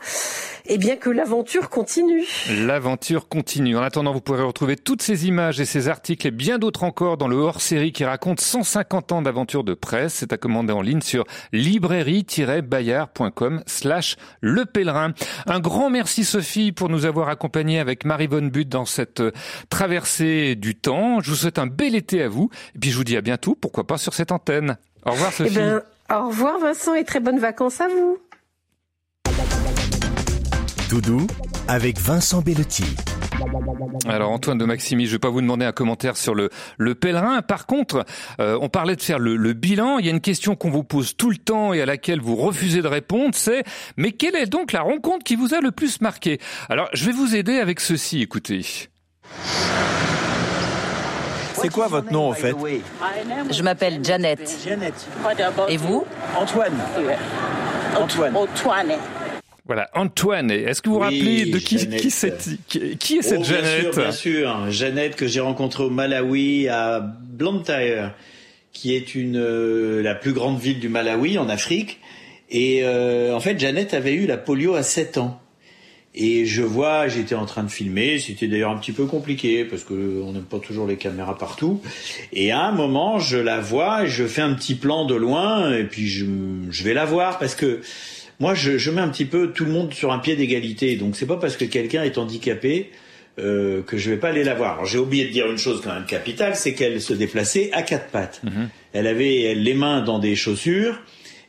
eh 0.67 0.77
bien 0.77 0.95
que 0.95 1.09
l'aventure 1.09 1.69
continue. 1.69 2.23
L'aventure 2.49 3.27
continue. 3.27 3.75
En 3.77 3.81
attendant, 3.81 4.13
vous 4.13 4.21
pourrez 4.21 4.43
retrouver 4.43 4.75
toutes 4.75 5.01
ces 5.01 5.27
images 5.27 5.59
et 5.59 5.65
ces 5.65 5.89
articles 5.89 6.27
et 6.27 6.31
bien 6.31 6.59
d'autres 6.59 6.83
encore 6.83 7.17
dans 7.17 7.27
le 7.27 7.35
hors-série 7.35 7.91
qui 7.91 8.05
raconte 8.05 8.39
150 8.39 9.11
ans 9.11 9.21
d'aventure 9.21 9.63
de 9.63 9.73
presse. 9.73 10.15
C'est 10.15 10.33
à 10.33 10.37
commander 10.37 10.73
en 10.73 10.81
ligne 10.81 11.01
sur 11.01 11.25
librairie-bayard.com 11.51 13.63
slash 13.65 14.17
le 14.41 14.65
pèlerin. 14.65 15.13
Un 15.45 15.59
grand 15.59 15.89
merci 15.89 16.23
Sophie 16.23 16.71
pour 16.71 16.89
nous 16.89 17.05
avoir 17.05 17.29
accompagnés 17.29 17.79
avec 17.79 18.05
Marie 18.05 18.27
Von 18.27 18.47
Butte 18.47 18.69
dans 18.69 18.85
cette 18.85 19.21
traversée 19.69 20.55
du 20.55 20.75
temps. 20.75 21.19
Je 21.21 21.29
vous 21.29 21.35
souhaite 21.35 21.59
un 21.59 21.67
bel 21.67 21.95
été 21.95 22.23
à 22.23 22.27
vous 22.27 22.49
et 22.75 22.79
puis 22.79 22.91
je 22.91 22.97
vous 22.97 23.03
dis 23.03 23.17
à 23.17 23.21
bientôt, 23.21 23.55
pourquoi 23.55 23.85
pas 23.85 23.97
sur 23.97 24.13
cette 24.13 24.31
antenne. 24.31 24.77
Au 25.05 25.11
revoir 25.11 25.31
Sophie. 25.31 25.53
Eh 25.55 25.59
ben, 25.59 25.81
au 26.11 26.27
revoir 26.27 26.59
Vincent 26.59 26.93
et 26.93 27.03
très 27.03 27.19
bonnes 27.19 27.39
vacances 27.39 27.81
à 27.81 27.87
vous. 27.87 28.19
Doudou 30.95 31.27
avec 31.67 31.99
Vincent 31.99 32.39
Bellotti. 32.39 32.85
Alors 34.07 34.31
Antoine 34.31 34.57
de 34.57 34.63
Maximi, 34.63 35.07
je 35.07 35.11
vais 35.11 35.19
pas 35.19 35.29
vous 35.29 35.41
demander 35.41 35.65
un 35.65 35.73
commentaire 35.73 36.15
sur 36.15 36.33
le, 36.33 36.49
le 36.77 36.95
pèlerin. 36.95 37.41
Par 37.41 37.65
contre, 37.65 38.05
euh, 38.39 38.57
on 38.61 38.69
parlait 38.69 38.95
de 38.95 39.01
faire 39.01 39.19
le, 39.19 39.35
le, 39.35 39.51
bilan. 39.51 39.99
Il 39.99 40.05
y 40.05 40.07
a 40.07 40.11
une 40.13 40.21
question 40.21 40.55
qu'on 40.55 40.69
vous 40.69 40.85
pose 40.85 41.17
tout 41.17 41.29
le 41.29 41.35
temps 41.35 41.73
et 41.73 41.81
à 41.81 41.85
laquelle 41.85 42.21
vous 42.21 42.37
refusez 42.37 42.81
de 42.81 42.87
répondre, 42.87 43.35
c'est 43.35 43.65
mais 43.97 44.13
quelle 44.13 44.37
est 44.37 44.45
donc 44.45 44.71
la 44.71 44.83
rencontre 44.83 45.25
qui 45.25 45.35
vous 45.35 45.53
a 45.53 45.59
le 45.59 45.71
plus 45.71 45.99
marqué? 45.99 46.39
Alors 46.69 46.87
je 46.93 47.03
vais 47.03 47.11
vous 47.11 47.35
aider 47.35 47.57
avec 47.57 47.81
ceci. 47.81 48.21
Écoutez. 48.21 48.65
C'est 51.55 51.73
quoi 51.73 51.87
votre 51.89 52.09
nom 52.13 52.29
en 52.29 52.33
fait? 52.33 52.55
Je 53.51 53.63
m'appelle 53.63 53.99
Janet. 54.01 54.39
Et 55.67 55.75
vous? 55.75 56.05
Antoine. 56.37 56.71
Antoine. 57.97 58.37
Antoine. 58.37 58.93
Voilà, 59.65 59.89
Antoine. 59.95 60.51
Est-ce 60.51 60.81
que 60.81 60.89
vous 60.89 60.95
vous 60.95 61.01
Oui, 61.01 61.17
rappelez 61.19 61.45
de 61.51 61.57
qui, 61.57 61.79
Jeannette. 61.79 62.01
qui, 62.01 62.11
c'est- 62.11 62.57
qui, 62.67 62.97
qui 62.97 63.17
est 63.17 63.21
cette 63.23 63.39
Oh, 63.39 63.41
bien 63.41 63.55
Jeannette 63.55 63.93
sûr, 63.93 64.01
bien 64.03 64.11
sûr. 64.11 64.71
Jeannette 64.71 65.15
que 65.15 65.25
j'ai 65.27 65.39
rencontrée 65.39 65.83
au 65.83 65.89
Malawi, 65.89 66.67
à 66.67 66.99
Blantyre, 66.99 68.13
qui 68.73 68.93
est 68.95 69.15
une 69.15 69.37
euh, 69.37 70.03
la 70.03 70.13
plus 70.13 70.33
grande 70.33 70.59
ville 70.59 70.79
du 70.79 70.89
Malawi 70.89 71.37
en 71.39 71.49
Afrique. 71.49 71.99
Et 72.51 72.81
euh, 72.83 73.33
en 73.35 73.39
fait, 73.39 73.59
Jeannette 73.59 73.95
avait 73.95 74.13
eu 74.13 74.27
la 74.27 74.37
polio 74.37 74.75
à 74.75 74.83
7 74.83 75.17
ans. 75.17 75.41
Et 76.17 76.45
je 76.45 76.61
vois, 76.61 77.09
j'étais 77.09 77.35
en 77.35 77.45
train 77.45 77.63
de 77.63 77.69
filmer, 77.69 78.19
c'était 78.19 78.47
d'ailleurs 78.47 78.71
un 78.71 78.77
petit 78.77 78.93
peu 78.93 79.05
compliqué 79.05 79.65
parce 79.65 79.83
que 79.83 80.21
on 80.23 80.31
n'aime 80.31 80.43
pas 80.43 80.59
toujours 80.59 80.87
les 80.87 80.95
caméras 80.95 81.37
partout. 81.37 81.81
Et 82.31 82.51
à 82.53 82.61
un 82.61 82.71
moment, 82.71 83.19
je 83.19 83.35
la 83.37 83.59
vois, 83.59 84.05
je 84.05 84.25
fais 84.25 84.41
un 84.41 84.53
petit 84.53 84.75
plan 84.75 85.03
de 85.05 85.15
loin 85.15 85.73
et 85.75 85.83
puis 85.83 86.07
je, 86.07 86.25
je 86.69 86.83
vais 86.85 86.93
la 86.93 87.03
voir 87.03 87.37
parce 87.37 87.53
que 87.55 87.81
moi, 88.39 88.53
je, 88.53 88.77
je 88.77 88.91
mets 88.91 89.01
un 89.01 89.09
petit 89.09 89.25
peu 89.25 89.51
tout 89.51 89.65
le 89.65 89.71
monde 89.71 89.93
sur 89.93 90.11
un 90.11 90.19
pied 90.19 90.35
d'égalité. 90.35 90.95
Donc 90.95 91.15
c'est 91.15 91.25
pas 91.25 91.37
parce 91.37 91.57
que 91.57 91.65
quelqu'un 91.65 92.03
est 92.03 92.17
handicapé 92.17 92.91
euh, 93.37 93.81
que 93.83 93.97
je 93.97 94.09
vais 94.11 94.17
pas 94.17 94.29
aller 94.29 94.43
la 94.43 94.55
voir. 94.55 94.85
J'ai 94.85 94.97
oublié 94.97 95.25
de 95.25 95.31
dire 95.31 95.49
une 95.49 95.57
chose 95.57 95.81
quand 95.83 95.93
même 95.93 96.05
capitale, 96.05 96.55
c'est 96.55 96.73
qu'elle 96.73 97.01
se 97.01 97.13
déplaçait 97.13 97.69
à 97.73 97.81
quatre 97.81 98.07
pattes. 98.07 98.41
Elle 98.93 99.07
avait 99.07 99.41
elle, 99.41 99.63
les 99.63 99.73
mains 99.73 100.01
dans 100.01 100.19
des 100.19 100.35
chaussures 100.35 101.01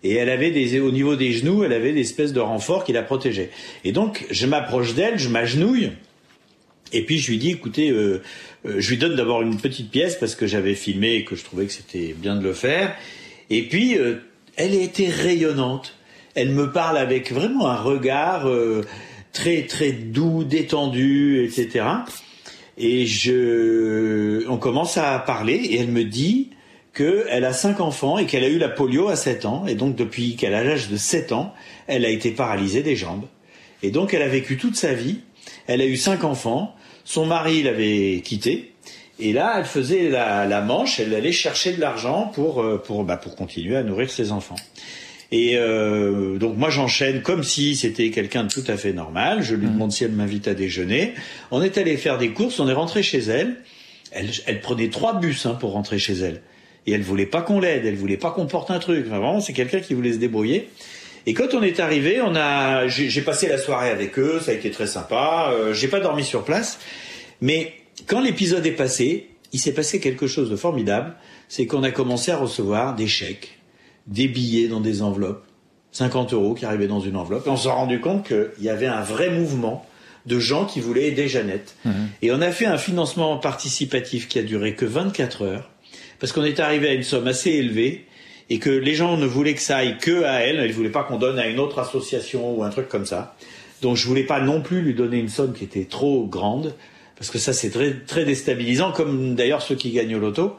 et 0.02 0.14
elle 0.14 0.28
avait 0.28 0.50
des 0.50 0.80
au 0.80 0.90
niveau 0.90 1.16
des 1.16 1.32
genoux, 1.32 1.64
elle 1.64 1.72
avait 1.72 1.92
des 1.92 2.00
espèces 2.00 2.32
de 2.32 2.40
renforts 2.40 2.84
qui 2.84 2.92
la 2.92 3.02
protégeaient. 3.02 3.50
Et 3.84 3.92
donc 3.92 4.26
je 4.30 4.46
m'approche 4.46 4.94
d'elle, 4.94 5.18
je 5.18 5.28
m'agenouille 5.28 5.92
et 6.92 7.02
puis 7.02 7.18
je 7.18 7.30
lui 7.30 7.38
dis 7.38 7.50
écoutez, 7.50 7.90
euh, 7.90 8.22
euh, 8.66 8.76
je 8.78 8.90
lui 8.90 8.96
donne 8.96 9.16
d'abord 9.16 9.42
une 9.42 9.58
petite 9.58 9.90
pièce 9.90 10.16
parce 10.16 10.34
que 10.34 10.46
j'avais 10.46 10.74
filmé 10.74 11.14
et 11.14 11.24
que 11.24 11.36
je 11.36 11.44
trouvais 11.44 11.66
que 11.66 11.72
c'était 11.72 12.14
bien 12.16 12.36
de 12.36 12.42
le 12.42 12.52
faire. 12.52 12.94
Et 13.50 13.62
puis 13.62 13.98
euh, 13.98 14.16
elle 14.56 14.74
était 14.74 15.08
rayonnante. 15.08 15.95
Elle 16.36 16.50
me 16.50 16.70
parle 16.70 16.98
avec 16.98 17.32
vraiment 17.32 17.66
un 17.66 17.80
regard 17.80 18.46
euh, 18.46 18.84
très 19.32 19.62
très 19.62 19.90
doux, 19.90 20.44
détendu, 20.44 21.42
etc. 21.42 21.86
Et 22.76 23.06
je, 23.06 24.46
on 24.46 24.58
commence 24.58 24.98
à 24.98 25.18
parler 25.18 25.54
et 25.54 25.80
elle 25.80 25.88
me 25.88 26.04
dit 26.04 26.50
qu'elle 26.94 27.46
a 27.46 27.54
cinq 27.54 27.80
enfants 27.80 28.18
et 28.18 28.26
qu'elle 28.26 28.44
a 28.44 28.48
eu 28.48 28.58
la 28.58 28.68
polio 28.68 29.08
à 29.08 29.16
7 29.16 29.46
ans. 29.46 29.66
Et 29.66 29.74
donc 29.76 29.96
depuis 29.96 30.36
qu'elle 30.36 30.52
a 30.52 30.62
l'âge 30.62 30.90
de 30.90 30.98
7 30.98 31.32
ans, 31.32 31.54
elle 31.86 32.04
a 32.04 32.10
été 32.10 32.30
paralysée 32.32 32.82
des 32.82 32.96
jambes. 32.96 33.24
Et 33.82 33.90
donc 33.90 34.12
elle 34.12 34.22
a 34.22 34.28
vécu 34.28 34.58
toute 34.58 34.76
sa 34.76 34.92
vie. 34.92 35.20
Elle 35.66 35.80
a 35.80 35.86
eu 35.86 35.96
cinq 35.96 36.22
enfants. 36.22 36.74
Son 37.04 37.24
mari 37.24 37.62
l'avait 37.62 38.20
quittée. 38.22 38.74
Et 39.18 39.32
là, 39.32 39.54
elle 39.58 39.64
faisait 39.64 40.10
la, 40.10 40.44
la 40.44 40.60
manche. 40.60 41.00
Elle 41.00 41.14
allait 41.14 41.32
chercher 41.32 41.72
de 41.72 41.80
l'argent 41.80 42.30
pour 42.34 42.60
euh, 42.60 42.76
pour 42.76 43.04
bah, 43.04 43.16
pour 43.16 43.36
continuer 43.36 43.76
à 43.76 43.82
nourrir 43.82 44.10
ses 44.10 44.32
enfants. 44.32 44.56
Et 45.32 45.56
euh, 45.56 46.38
donc 46.38 46.56
moi 46.56 46.70
j'enchaîne 46.70 47.22
comme 47.22 47.42
si 47.42 47.74
c'était 47.74 48.10
quelqu'un 48.10 48.44
de 48.44 48.48
tout 48.48 48.64
à 48.68 48.76
fait 48.76 48.92
normal. 48.92 49.42
Je 49.42 49.54
lui 49.54 49.66
demande 49.66 49.92
si 49.92 50.04
elle 50.04 50.12
m'invite 50.12 50.48
à 50.48 50.54
déjeuner. 50.54 51.14
On 51.50 51.62
est 51.62 51.78
allé 51.78 51.96
faire 51.96 52.18
des 52.18 52.30
courses. 52.30 52.60
On 52.60 52.68
est 52.68 52.72
rentré 52.72 53.02
chez 53.02 53.18
elle. 53.18 53.56
Elle, 54.12 54.30
elle 54.46 54.60
prenait 54.60 54.88
trois 54.88 55.18
bus 55.18 55.46
hein, 55.46 55.56
pour 55.58 55.72
rentrer 55.72 55.98
chez 55.98 56.14
elle. 56.14 56.42
Et 56.86 56.92
elle 56.92 57.02
voulait 57.02 57.26
pas 57.26 57.42
qu'on 57.42 57.58
l'aide. 57.58 57.84
Elle 57.84 57.96
voulait 57.96 58.16
pas 58.16 58.30
qu'on 58.30 58.46
porte 58.46 58.70
un 58.70 58.78
truc. 58.78 59.04
Enfin, 59.06 59.18
vraiment, 59.18 59.40
c'est 59.40 59.52
quelqu'un 59.52 59.80
qui 59.80 59.94
voulait 59.94 60.12
se 60.12 60.18
débrouiller. 60.18 60.68
Et 61.26 61.34
quand 61.34 61.54
on 61.54 61.62
est 61.62 61.80
arrivé, 61.80 62.20
on 62.20 62.36
a, 62.36 62.86
j'ai 62.86 63.10
j'ai 63.10 63.20
passé 63.20 63.48
la 63.48 63.58
soirée 63.58 63.90
avec 63.90 64.16
eux. 64.18 64.40
Ça 64.40 64.52
a 64.52 64.54
été 64.54 64.70
très 64.70 64.86
sympa. 64.86 65.50
Euh, 65.52 65.74
j'ai 65.74 65.88
pas 65.88 65.98
dormi 65.98 66.24
sur 66.24 66.44
place, 66.44 66.78
mais 67.40 67.72
quand 68.06 68.20
l'épisode 68.20 68.64
est 68.64 68.70
passé, 68.70 69.30
il 69.52 69.58
s'est 69.58 69.72
passé 69.72 69.98
quelque 69.98 70.28
chose 70.28 70.48
de 70.50 70.56
formidable. 70.56 71.14
C'est 71.48 71.66
qu'on 71.66 71.82
a 71.82 71.90
commencé 71.90 72.30
à 72.30 72.36
recevoir 72.36 72.94
des 72.94 73.08
chèques, 73.08 73.55
des 74.06 74.28
billets 74.28 74.68
dans 74.68 74.80
des 74.80 75.02
enveloppes, 75.02 75.44
50 75.92 76.32
euros 76.32 76.54
qui 76.54 76.64
arrivaient 76.64 76.86
dans 76.86 77.00
une 77.00 77.16
enveloppe. 77.16 77.46
Et 77.46 77.50
on 77.50 77.56
s'est 77.56 77.68
rendu 77.68 78.00
compte 78.00 78.26
qu'il 78.26 78.64
y 78.64 78.68
avait 78.68 78.86
un 78.86 79.02
vrai 79.02 79.30
mouvement 79.30 79.84
de 80.26 80.38
gens 80.38 80.64
qui 80.64 80.80
voulaient 80.80 81.06
aider 81.08 81.28
Jeannette. 81.28 81.76
Et 82.22 82.32
on 82.32 82.40
a 82.40 82.50
fait 82.50 82.66
un 82.66 82.78
financement 82.78 83.38
participatif 83.38 84.28
qui 84.28 84.38
a 84.38 84.42
duré 84.42 84.74
que 84.74 84.84
24 84.84 85.42
heures, 85.42 85.70
parce 86.18 86.32
qu'on 86.32 86.44
est 86.44 86.60
arrivé 86.60 86.88
à 86.88 86.92
une 86.92 87.04
somme 87.04 87.26
assez 87.26 87.50
élevée 87.50 88.06
et 88.50 88.58
que 88.58 88.70
les 88.70 88.94
gens 88.94 89.16
ne 89.16 89.26
voulaient 89.26 89.54
que 89.54 89.60
ça 89.60 89.78
aille 89.78 89.98
que 89.98 90.24
à 90.24 90.40
elle. 90.40 90.64
Ils 90.64 90.72
voulaient 90.72 90.88
pas 90.88 91.04
qu'on 91.04 91.18
donne 91.18 91.38
à 91.38 91.46
une 91.46 91.58
autre 91.58 91.78
association 91.78 92.56
ou 92.56 92.62
un 92.62 92.70
truc 92.70 92.88
comme 92.88 93.06
ça. 93.06 93.36
Donc 93.82 93.96
je 93.96 94.06
voulais 94.06 94.24
pas 94.24 94.40
non 94.40 94.62
plus 94.62 94.82
lui 94.82 94.94
donner 94.94 95.18
une 95.18 95.28
somme 95.28 95.52
qui 95.52 95.64
était 95.64 95.84
trop 95.84 96.26
grande 96.26 96.74
parce 97.16 97.30
que 97.30 97.38
ça 97.38 97.52
c'est 97.52 97.70
très 97.70 97.94
très 97.94 98.24
déstabilisant 98.24 98.92
comme 98.92 99.34
d'ailleurs 99.34 99.62
ceux 99.62 99.74
qui 99.74 99.90
gagnent 99.90 100.16
au 100.16 100.20
loto. 100.20 100.56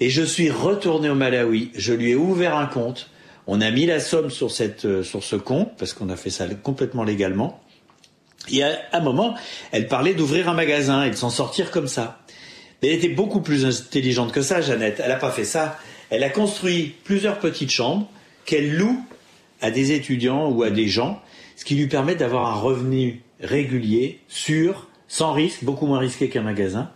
Et 0.00 0.10
je 0.10 0.22
suis 0.22 0.50
retourné 0.50 1.08
au 1.08 1.14
Malawi, 1.14 1.70
je 1.74 1.92
lui 1.92 2.10
ai 2.12 2.14
ouvert 2.14 2.56
un 2.56 2.66
compte. 2.66 3.10
On 3.46 3.60
a 3.60 3.70
mis 3.70 3.86
la 3.86 4.00
somme 4.00 4.30
sur 4.30 4.50
cette 4.50 4.86
euh, 4.86 5.02
sur 5.04 5.22
ce 5.22 5.36
compte 5.36 5.76
parce 5.78 5.92
qu'on 5.92 6.08
a 6.08 6.16
fait 6.16 6.30
ça 6.30 6.46
complètement 6.62 7.04
légalement. 7.04 7.60
Et 8.50 8.62
à 8.62 8.78
un 8.92 9.00
moment, 9.00 9.34
elle 9.72 9.88
parlait 9.88 10.14
d'ouvrir 10.14 10.48
un 10.48 10.54
magasin 10.54 11.04
et 11.04 11.10
de 11.10 11.16
s'en 11.16 11.30
sortir 11.30 11.70
comme 11.70 11.88
ça. 11.88 12.20
Mais 12.82 12.88
elle 12.88 12.96
était 12.96 13.08
beaucoup 13.08 13.40
plus 13.40 13.64
intelligente 13.64 14.32
que 14.32 14.42
ça, 14.42 14.60
Jeannette. 14.60 15.00
Elle 15.02 15.08
n'a 15.08 15.16
pas 15.16 15.30
fait 15.30 15.44
ça. 15.44 15.78
Elle 16.10 16.22
a 16.22 16.30
construit 16.30 16.94
plusieurs 17.04 17.38
petites 17.38 17.70
chambres 17.70 18.08
qu'elle 18.44 18.76
loue 18.76 19.04
à 19.60 19.70
des 19.70 19.92
étudiants 19.92 20.48
ou 20.48 20.62
à 20.62 20.70
des 20.70 20.86
gens, 20.86 21.20
ce 21.56 21.64
qui 21.64 21.74
lui 21.74 21.88
permet 21.88 22.14
d'avoir 22.14 22.54
un 22.54 22.60
revenu 22.60 23.22
régulier, 23.40 24.20
sûr, 24.28 24.88
sans 25.08 25.32
risque, 25.32 25.64
beaucoup 25.64 25.86
moins 25.86 25.98
risqué 25.98 26.28
qu'un 26.28 26.42
magasin. 26.42 26.90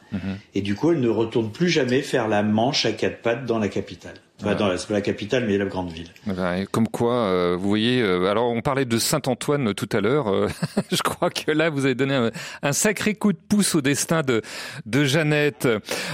Et 0.54 0.62
du 0.62 0.74
coup, 0.74 0.92
elle 0.92 1.00
ne 1.00 1.08
retourne 1.08 1.50
plus 1.50 1.68
jamais 1.68 2.02
faire 2.02 2.28
la 2.28 2.42
manche 2.42 2.86
à 2.86 2.92
quatre 2.92 3.22
pattes 3.22 3.46
dans 3.46 3.58
la 3.58 3.68
capitale. 3.68 4.14
Enfin, 4.40 4.54
dans 4.54 4.68
la, 4.68 4.78
c'est 4.78 4.88
pas 4.88 4.94
la 4.94 5.00
capitale, 5.00 5.44
mais 5.46 5.58
la 5.58 5.66
grande 5.66 5.90
ville. 5.90 6.08
Voilà, 6.26 6.58
et 6.60 6.66
Comme 6.66 6.88
quoi, 6.88 7.14
euh, 7.14 7.56
vous 7.58 7.68
voyez, 7.68 8.00
euh, 8.02 8.30
alors 8.30 8.50
on 8.50 8.60
parlait 8.62 8.84
de 8.84 8.98
Saint-Antoine 8.98 9.74
tout 9.74 9.88
à 9.92 10.00
l'heure, 10.00 10.28
euh, 10.32 10.48
je 10.92 11.02
crois 11.02 11.30
que 11.30 11.50
là 11.50 11.68
vous 11.70 11.84
avez 11.84 11.94
donné 11.94 12.14
un, 12.14 12.30
un 12.62 12.72
sacré 12.72 13.14
coup 13.14 13.32
de 13.32 13.38
pouce 13.38 13.74
au 13.74 13.80
destin 13.80 14.22
de, 14.22 14.42
de 14.86 15.04
Jeannette. 15.04 15.68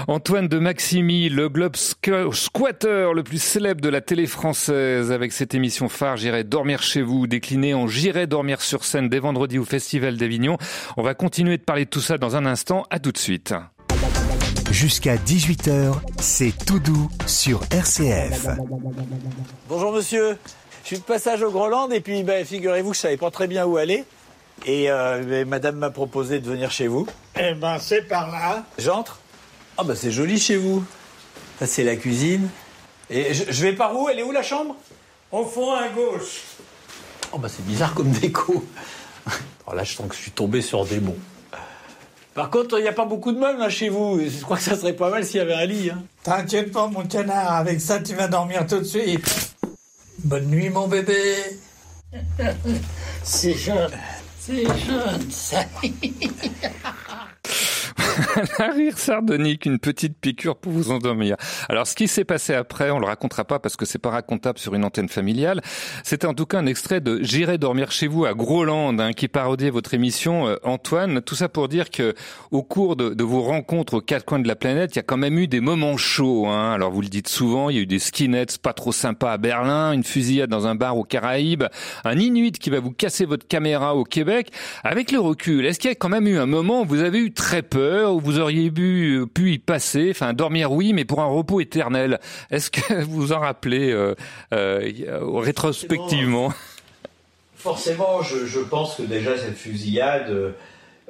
Antoine 0.09 0.49
de 0.49 0.59
Maximi, 0.59 1.29
le 1.29 1.49
globe 1.49 1.75
squ- 1.77 2.33
squatter 2.35 3.11
le 3.15 3.23
plus 3.23 3.41
célèbre 3.43 3.81
de 3.81 3.89
la 3.89 4.01
télé 4.01 4.27
française, 4.27 5.13
avec 5.13 5.33
cette 5.33 5.55
émission 5.55 5.89
phare 5.89 6.17
J'irai 6.17 6.45
dormir 6.45 6.83
chez 6.83 7.03
vous, 7.03 7.27
déclinée 7.27 7.75
en 7.75 7.87
J'irai 7.87 8.27
dormir 8.27 8.61
sur 8.61 8.85
scène 8.85 9.09
dès 9.09 9.19
vendredi 9.19 9.59
au 9.59 9.65
Festival 9.65 10.17
d'Avignon. 10.17 10.57
On 10.97 11.03
va 11.03 11.15
continuer 11.15 11.59
de 11.59 11.63
parler 11.63 11.85
de 11.85 11.91
tout 11.91 12.01
ça 12.01 12.19
dans 12.19 12.37
un 12.37 12.47
instant, 12.47 12.85
à 12.91 12.99
tout 12.99 13.13
de 13.13 13.19
suite. 13.19 13.55
Jusqu'à 14.71 15.17
18h, 15.17 15.95
c'est 16.21 16.53
tout 16.67 16.79
doux 16.81 17.09
sur 17.27 17.61
RCF. 17.71 18.47
Bonjour 19.69 19.93
monsieur, 19.93 20.37
je 20.83 20.87
suis 20.89 20.99
de 20.99 21.03
passage 21.03 21.43
au 21.43 21.51
Groenland 21.51 21.93
et 21.93 22.01
puis 22.01 22.23
ben, 22.25 22.45
figurez-vous 22.45 22.91
que 22.91 22.97
je 22.97 23.01
savais 23.01 23.17
pas 23.17 23.31
très 23.31 23.47
bien 23.47 23.65
où 23.65 23.77
aller. 23.77 24.05
Et 24.67 24.91
euh, 24.91 25.23
ben, 25.23 25.49
madame 25.49 25.77
m'a 25.77 25.91
proposé 25.91 26.41
de 26.41 26.47
venir 26.51 26.71
chez 26.71 26.89
vous. 26.89 27.07
Eh 27.39 27.55
ben, 27.55 27.79
c'est 27.79 28.03
par 28.03 28.31
là. 28.31 28.65
J'entre 28.79 29.19
Ah 29.79 29.85
bah 29.85 29.95
c'est 29.95 30.11
joli 30.11 30.39
chez 30.39 30.57
vous. 30.57 30.85
Ça 31.59 31.67
c'est 31.67 31.85
la 31.85 31.97
cuisine. 31.97 32.49
Et 33.09 33.33
je, 33.35 33.45
je 33.49 33.63
vais 33.63 33.73
par 33.73 33.97
où? 33.97 34.09
Elle 34.09 34.19
est 34.19 34.25
où 34.25 34.33
la 34.33 34.43
chambre? 34.43 34.75
Au 35.33 35.45
fond, 35.45 35.73
à 35.75 35.89
gauche. 35.89 36.43
Oh 37.33 37.39
bah 37.39 37.49
c'est 37.49 37.65
bizarre 37.65 37.95
comme 37.95 38.11
déco. 38.11 38.65
Alors 39.67 39.75
là 39.77 39.85
je 39.85 39.95
sens 39.95 40.09
que 40.09 40.15
je 40.15 40.21
suis 40.21 40.33
tombé 40.33 40.61
sur 40.61 40.85
des 40.85 41.01
mots. 41.01 41.17
Par 42.37 42.51
contre, 42.51 42.79
il 42.79 42.83
n'y 42.83 42.89
a 42.89 42.93
pas 42.93 43.07
beaucoup 43.07 43.33
de 43.33 43.39
meubles 43.39 43.59
là, 43.59 43.71
chez 43.71 43.89
vous. 43.89 44.21
Je 44.21 44.43
crois 44.43 44.59
que 44.59 44.63
ça 44.63 44.77
serait 44.77 44.93
pas 44.93 45.09
mal 45.09 45.25
s'il 45.25 45.39
y 45.39 45.41
avait 45.41 45.55
un 45.55 45.65
lit. 45.65 45.89
Hein. 45.89 46.05
T'inquiète 46.23 46.71
pas, 46.71 46.87
mon 46.87 47.07
canard, 47.07 47.55
avec 47.55 47.81
ça, 47.81 47.99
tu 47.99 48.15
vas 48.15 48.29
dormir 48.29 48.67
tout 48.67 48.79
de 48.79 48.85
suite. 48.85 49.55
Bonne 50.23 50.45
nuit, 50.49 50.69
mon 50.69 50.87
bébé. 50.87 51.35
C'est 53.23 53.55
jeune. 53.55 53.91
C'est 54.39 54.65
jeune, 54.67 55.31
ça. 55.31 55.61
un 58.59 58.73
rire 58.73 58.99
sardonique, 58.99 59.67
une 59.67 59.79
petite 59.79 60.19
piqûre 60.19 60.57
pour 60.57 60.73
vous 60.73 60.91
endormir. 60.91 61.37
Alors, 61.69 61.87
ce 61.87 61.95
qui 61.95 62.09
s'est 62.09 62.25
passé 62.25 62.55
après, 62.55 62.91
on 62.91 62.99
le 62.99 63.07
racontera 63.07 63.45
pas 63.45 63.59
parce 63.59 63.77
que 63.77 63.85
c'est 63.85 63.99
pas 63.99 64.11
racontable 64.11 64.59
sur 64.59 64.75
une 64.75 64.85
antenne 64.85 65.09
familiale. 65.09 65.61
C'était 66.05 66.27
en 66.27 66.35
tout 66.35 66.47
cas 66.47 66.59
un 66.59 66.67
extrait 66.67 67.01
de 67.01 67.21
J'irai 67.23 67.59
dormir 67.59 67.91
chez 67.91 68.07
vous 68.07 68.25
à 68.25 68.35
Groland, 68.35 68.99
hein, 68.99 69.13
qui 69.13 69.29
parodiait 69.29 69.71
votre 69.71 69.95
émission, 69.95 70.47
euh, 70.49 70.57
Antoine. 70.63 71.21
Tout 71.23 71.35
ça 71.35 71.49
pour 71.49 71.69
dire 71.69 71.91
que, 71.91 72.15
au 72.51 72.63
cours 72.63 72.97
de, 72.97 73.23
vos 73.23 73.43
rencontres 73.43 73.95
aux 73.95 74.01
quatre 74.01 74.25
coins 74.25 74.39
de 74.39 74.49
la 74.49 74.57
planète, 74.57 74.95
il 74.95 74.97
y 74.97 75.01
a 75.01 75.03
quand 75.03 75.17
même 75.17 75.39
eu 75.39 75.49
des 75.49 75.61
moments 75.61 75.97
chauds. 75.97 76.47
Hein. 76.47 76.73
Alors, 76.73 76.91
vous 76.91 77.01
le 77.01 77.09
dites 77.09 77.29
souvent, 77.29 77.71
il 77.71 77.77
y 77.77 77.79
a 77.79 77.83
eu 77.83 77.87
des 77.87 77.99
skinheads 77.99 78.59
pas 78.63 78.73
trop 78.73 78.93
sympas 78.93 79.33
à 79.33 79.39
Berlin, 79.39 79.93
une 79.93 80.05
fusillade 80.05 80.51
dans 80.51 80.67
un 80.67 80.75
bar 80.75 80.97
aux 80.97 81.05
Caraïbes, 81.05 81.65
un 82.05 82.19
Inuit 82.19 82.59
qui 82.59 82.71
va 82.71 82.81
vous 82.81 82.93
casser 82.93 83.25
votre 83.25 83.47
caméra 83.47 83.95
au 83.95 84.05
Québec. 84.05 84.51
Avec 84.85 85.13
le 85.13 85.19
recul, 85.19 85.67
est-ce 85.67 85.79
qu'il 85.79 85.91
y 85.91 85.93
a 85.93 85.97
quand 85.97 86.09
même 86.09 86.27
eu 86.27 86.39
un 86.39 86.47
moment 86.47 86.83
où 86.83 86.87
vous 86.87 87.03
avez 87.03 87.19
eu 87.19 87.33
très 87.33 87.63
peur, 87.63 88.06
où 88.13 88.21
vous 88.21 88.39
auriez 88.39 88.71
pu, 88.71 89.25
pu 89.33 89.53
y 89.53 89.59
passer, 89.59 90.09
enfin 90.11 90.33
dormir 90.33 90.73
oui, 90.73 90.93
mais 90.93 91.05
pour 91.05 91.21
un 91.21 91.27
repos 91.27 91.61
éternel 91.61 92.21
Est-ce 92.51 92.71
que 92.71 93.03
vous 93.03 93.17
vous 93.27 93.33
en 93.33 93.41
rappelez 93.41 93.91
euh, 93.91 94.15
euh, 94.53 95.19
rétrospectivement? 95.35 96.53
Forcément, 97.57 98.23
je, 98.23 98.61
pense 98.61 98.97
que 98.97 99.03
déjà 99.03 99.37
cette 99.37 99.57
fusillade, 99.57 100.31
euh, 100.31 100.53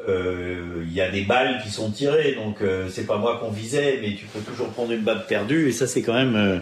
euh, 0.08 0.84
il 0.86 0.92
y 0.92 1.00
a 1.00 1.10
des 1.10 1.22
balles 1.22 1.60
qui 1.62 1.70
sont 1.70 1.90
tirées, 1.90 2.34
donc 2.34 2.60
euh, 2.60 2.88
c'est 2.90 3.06
pas 3.06 3.16
moi 3.16 3.38
qu'on 3.38 3.50
visait, 3.50 3.98
mais 4.02 4.14
tu 4.14 4.26
peux 4.26 4.40
toujours 4.40 4.68
prendre 4.68 4.92
une 4.92 5.00
balle 5.00 5.26
perdue, 5.26 5.68
et 5.68 5.72
ça 5.72 5.86
c'est 5.86 6.02
quand 6.02 6.14
même, 6.14 6.36
euh, 6.36 6.58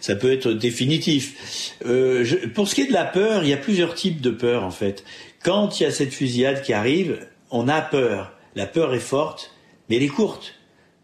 ça 0.00 0.14
peut 0.14 0.32
être 0.32 0.52
définitif. 0.52 1.74
Euh, 1.84 2.24
pour 2.54 2.68
ce 2.68 2.74
qui 2.74 2.82
est 2.82 2.86
de 2.86 2.92
la 2.92 3.04
peur, 3.04 3.42
il 3.42 3.50
y 3.50 3.52
a 3.52 3.56
plusieurs 3.58 3.94
types 3.94 4.20
de 4.20 4.30
peur 4.30 4.64
en 4.64 4.70
fait. 4.70 5.04
Quand 5.42 5.78
il 5.78 5.84
y 5.84 5.86
a 5.86 5.90
cette 5.90 6.12
fusillade 6.12 6.62
qui 6.62 6.72
arrive, 6.72 7.26
on 7.50 7.68
a 7.68 7.80
peur. 7.80 8.32
La 8.54 8.66
peur 8.66 8.94
est 8.94 9.00
forte, 9.00 9.52
mais 9.88 9.96
elle 9.96 10.02
est 10.02 10.08
courte. 10.08 10.54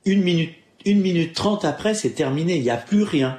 Une 0.04 0.22
minute, 0.22 0.50
une 0.84 1.00
minute 1.00 1.32
trente 1.34 1.64
après, 1.64 1.94
c'est 1.94 2.10
terminé, 2.10 2.56
il 2.56 2.62
n'y 2.62 2.70
a 2.70 2.76
plus 2.76 3.02
rien. 3.02 3.38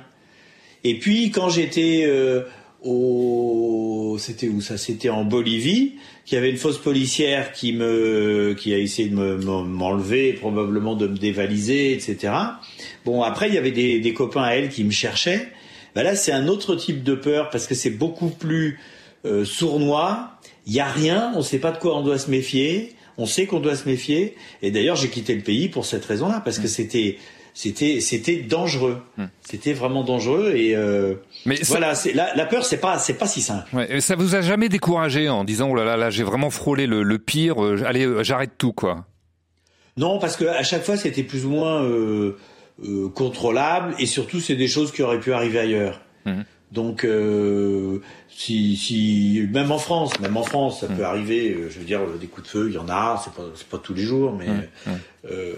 Et 0.83 0.99
puis 0.99 1.31
quand 1.31 1.49
j'étais 1.49 2.03
euh, 2.05 2.43
au, 2.83 4.17
c'était 4.19 4.47
où 4.47 4.61
ça? 4.61 4.77
C'était 4.77 5.09
en 5.09 5.23
Bolivie, 5.25 5.93
qu'il 6.25 6.35
y 6.35 6.39
avait 6.39 6.49
une 6.49 6.57
fausse 6.57 6.77
policière 6.77 7.51
qui 7.51 7.71
a 7.81 8.77
essayé 8.77 9.09
de 9.09 9.15
me- 9.15 9.37
me- 9.37 9.63
m'enlever, 9.63 10.33
probablement 10.33 10.95
de 10.95 11.07
me 11.07 11.17
dévaliser, 11.17 11.93
etc. 11.93 12.33
Bon, 13.03 13.21
après 13.21 13.47
il 13.49 13.55
y 13.55 13.57
avait 13.57 13.71
des, 13.71 14.13
copains 14.13 14.43
à 14.43 14.51
elle 14.51 14.69
qui 14.69 14.83
me 14.83 14.91
cherchaient. 14.91 15.47
Ben 15.93 16.03
là, 16.03 16.15
c'est 16.15 16.31
un 16.31 16.47
autre 16.47 16.75
type 16.75 17.03
de 17.03 17.15
peur 17.15 17.49
parce 17.49 17.67
que 17.67 17.75
c'est 17.75 17.89
beaucoup 17.89 18.29
plus 18.29 18.79
euh, 19.25 19.45
sournois. 19.45 20.31
Il 20.67 20.73
y 20.73 20.79
a 20.79 20.87
rien, 20.87 21.31
on 21.35 21.39
ne 21.39 21.43
sait 21.43 21.59
pas 21.59 21.71
de 21.71 21.77
quoi 21.77 21.97
on 21.97 22.01
doit 22.01 22.17
se 22.17 22.29
méfier. 22.29 22.93
On 23.17 23.25
sait 23.25 23.45
qu'on 23.45 23.59
doit 23.59 23.75
se 23.75 23.87
méfier. 23.87 24.35
Et 24.61 24.71
d'ailleurs, 24.71 24.95
j'ai 24.95 25.09
quitté 25.09 25.35
le 25.35 25.41
pays 25.41 25.69
pour 25.69 25.85
cette 25.85 26.03
raison-là 26.05 26.41
parce 26.43 26.59
que 26.59 26.67
c'était 26.67 27.17
c'était 27.53 28.01
c'était 28.01 28.37
dangereux. 28.37 29.01
C'était 29.41 29.71
vraiment 29.71 30.03
dangereux 30.03 30.53
et 30.55 30.75
euh, 30.75 31.15
Mais 31.45 31.55
voilà, 31.63 31.93
la, 32.13 32.35
la 32.35 32.45
peur 32.45 32.65
c'est 32.65 32.79
pas 32.79 32.99
c'est 32.99 33.13
pas 33.13 33.27
si 33.27 33.41
simple. 33.41 33.73
Ouais, 33.73 34.01
ça 34.01 34.15
vous 34.17 34.35
a 34.35 34.41
jamais 34.41 34.67
découragé 34.67 35.29
en 35.29 35.45
disant 35.45 35.69
oh 35.71 35.75
là 35.75 35.85
là 35.85 35.95
là 35.95 36.09
j'ai 36.09 36.23
vraiment 36.23 36.49
frôlé 36.49 36.85
le, 36.85 37.03
le 37.03 37.17
pire, 37.17 37.63
euh, 37.63 37.83
allez 37.85 38.05
euh, 38.05 38.23
j'arrête 38.23 38.51
tout 38.57 38.73
quoi? 38.73 39.05
Non, 39.95 40.19
parce 40.19 40.35
que 40.35 40.43
à 40.43 40.63
chaque 40.63 40.83
fois 40.83 40.97
c'était 40.97 41.23
plus 41.23 41.45
ou 41.45 41.49
moins 41.51 41.81
euh, 41.81 42.35
euh, 42.83 43.07
contrôlable 43.07 43.95
et 43.99 44.05
surtout 44.05 44.41
c'est 44.41 44.57
des 44.57 44.67
choses 44.67 44.91
qui 44.91 45.01
auraient 45.01 45.21
pu 45.21 45.31
arriver 45.31 45.59
ailleurs. 45.59 46.01
Donc 46.71 47.05
euh, 47.05 48.01
si, 48.29 48.75
si 48.75 49.47
même 49.51 49.71
en 49.71 49.77
France, 49.77 50.19
même 50.19 50.35
en 50.35 50.43
France, 50.43 50.81
ça 50.81 50.87
peut 50.87 51.05
arriver. 51.05 51.51
euh, 51.53 51.69
je 51.69 51.79
veux 51.79 51.85
dire, 51.85 52.01
des 52.19 52.27
coups 52.27 52.47
de 52.47 52.51
feu, 52.51 52.65
il 52.69 52.75
y 52.75 52.77
en 52.77 52.89
a. 52.89 53.21
C'est 53.23 53.33
pas 53.33 53.43
c'est 53.55 53.67
pas 53.67 53.77
tous 53.77 53.93
les 53.93 54.03
jours, 54.03 54.33
mais 54.37 54.47
euh, 55.31 55.53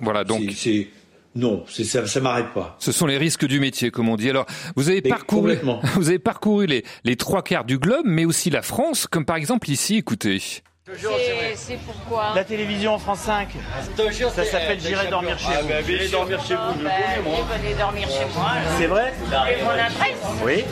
voilà 0.00 0.24
donc 0.24 0.42
c'est 0.54 0.88
non, 1.34 1.64
ça, 1.66 2.06
ça 2.06 2.20
m'arrête 2.20 2.52
pas. 2.52 2.76
Ce 2.78 2.92
sont 2.92 3.06
les 3.06 3.16
risques 3.16 3.46
du 3.46 3.58
métier, 3.58 3.90
comme 3.90 4.10
on 4.10 4.16
dit. 4.16 4.28
Alors, 4.28 4.44
vous 4.76 4.90
avez 4.90 5.00
parcouru, 5.00 5.56
vous 5.94 6.08
avez 6.10 6.18
parcouru 6.18 6.66
les, 6.66 6.84
les 7.04 7.16
trois 7.16 7.42
quarts 7.42 7.64
du 7.64 7.78
globe, 7.78 8.04
mais 8.04 8.26
aussi 8.26 8.50
la 8.50 8.60
France, 8.60 9.06
comme 9.06 9.24
par 9.24 9.36
exemple 9.36 9.70
ici. 9.70 9.96
Écoutez. 9.96 10.42
C'est 11.54 11.76
pourquoi 11.86 12.32
La 12.34 12.42
télévision 12.42 12.98
France 12.98 13.20
5. 13.20 13.50
Ça 14.34 14.44
s'appelle 14.44 14.80
J'irai 14.80 15.06
dormir 15.06 15.38
chez 15.38 15.62
vous. 15.62 15.68
J'irai 15.86 16.08
dormir 16.08 16.44
chez 16.44 16.54
vous, 16.56 16.72
je 16.72 16.78
connais 16.78 17.20
moi. 17.22 17.38
Venez 17.56 17.74
dormir 17.74 18.08
chez 18.08 18.26
moi. 18.34 18.50
C'est 18.78 18.86
vrai 18.86 19.12
Et 19.50 19.62
mon 19.62 19.70
adresse 19.70 20.16
Oui. 20.42 20.64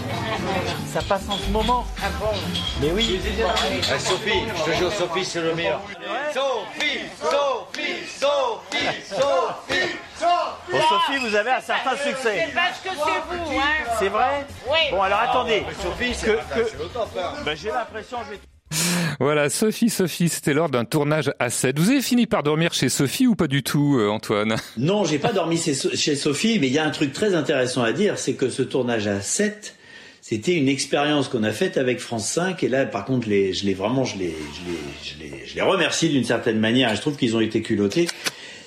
Ça 0.92 1.00
passe 1.02 1.28
en 1.28 1.36
ce 1.36 1.48
moment. 1.50 1.86
Ah 2.02 2.06
bon 2.18 2.32
Mais 2.80 2.90
oui. 2.90 3.20
Sophie, 4.00 4.42
je 4.56 4.70
te 4.72 4.76
jure, 4.76 4.92
Sophie, 4.92 5.24
c'est 5.24 5.42
le 5.42 5.54
meilleur. 5.54 5.80
Sophie, 6.34 7.00
Sophie, 7.20 8.06
Sophie, 8.08 9.02
Sophie, 9.06 9.96
Bon, 10.72 10.78
Sophie, 10.88 11.18
vous 11.18 11.34
avez 11.36 11.52
un 11.52 11.60
certain 11.60 11.96
succès. 11.96 12.46
C'est 12.48 12.54
parce 12.54 12.80
que 12.80 12.88
c'est 12.88 13.36
vous, 13.36 13.58
hein 13.58 13.94
C'est 13.98 14.08
vrai 14.08 14.44
Oui. 14.66 14.78
Bon, 14.90 15.02
alors 15.02 15.20
attendez. 15.20 15.64
Sophie, 15.80 16.14
c'est 16.14 16.26
que, 16.26 16.32
que- 16.32 17.18
hein. 17.18 17.34
Ben, 17.44 17.56
J'ai 17.56 17.70
l'impression 17.70 18.18
vais 18.28 18.40
Voilà, 19.20 19.50
Sophie, 19.50 19.90
Sophie, 19.90 20.30
c'était 20.30 20.54
lors 20.54 20.70
d'un 20.70 20.86
tournage 20.86 21.30
à 21.38 21.50
7. 21.50 21.78
Vous 21.78 21.90
avez 21.90 22.00
fini 22.00 22.26
par 22.26 22.42
dormir 22.42 22.72
chez 22.72 22.88
Sophie 22.88 23.26
ou 23.26 23.34
pas 23.34 23.48
du 23.48 23.62
tout, 23.62 23.98
euh, 23.98 24.08
Antoine? 24.08 24.56
Non, 24.78 25.04
j'ai 25.04 25.18
pas 25.18 25.34
dormi 25.34 25.58
chez 25.58 26.16
Sophie, 26.16 26.58
mais 26.58 26.68
il 26.68 26.72
y 26.72 26.78
a 26.78 26.86
un 26.86 26.90
truc 26.90 27.12
très 27.12 27.34
intéressant 27.34 27.82
à 27.82 27.92
dire, 27.92 28.18
c'est 28.18 28.32
que 28.32 28.48
ce 28.48 28.62
tournage 28.62 29.06
à 29.06 29.20
7, 29.20 29.76
c'était 30.22 30.54
une 30.54 30.70
expérience 30.70 31.28
qu'on 31.28 31.44
a 31.44 31.52
faite 31.52 31.76
avec 31.76 32.00
France 32.00 32.30
5, 32.30 32.64
et 32.64 32.68
là, 32.68 32.86
par 32.86 33.04
contre, 33.04 33.28
les, 33.28 33.52
je 33.52 33.66
l'ai 33.66 33.74
vraiment, 33.74 34.04
je 34.04 34.16
les, 34.16 34.30
je 34.30 34.70
les, 34.72 34.78
je 35.02 35.36
les, 35.36 35.46
je 35.46 35.54
les 35.54 35.62
remercie 35.62 36.08
d'une 36.08 36.24
certaine 36.24 36.58
manière, 36.58 36.90
et 36.90 36.96
je 36.96 37.02
trouve 37.02 37.16
qu'ils 37.16 37.36
ont 37.36 37.40
été 37.40 37.60
culottés. 37.60 38.08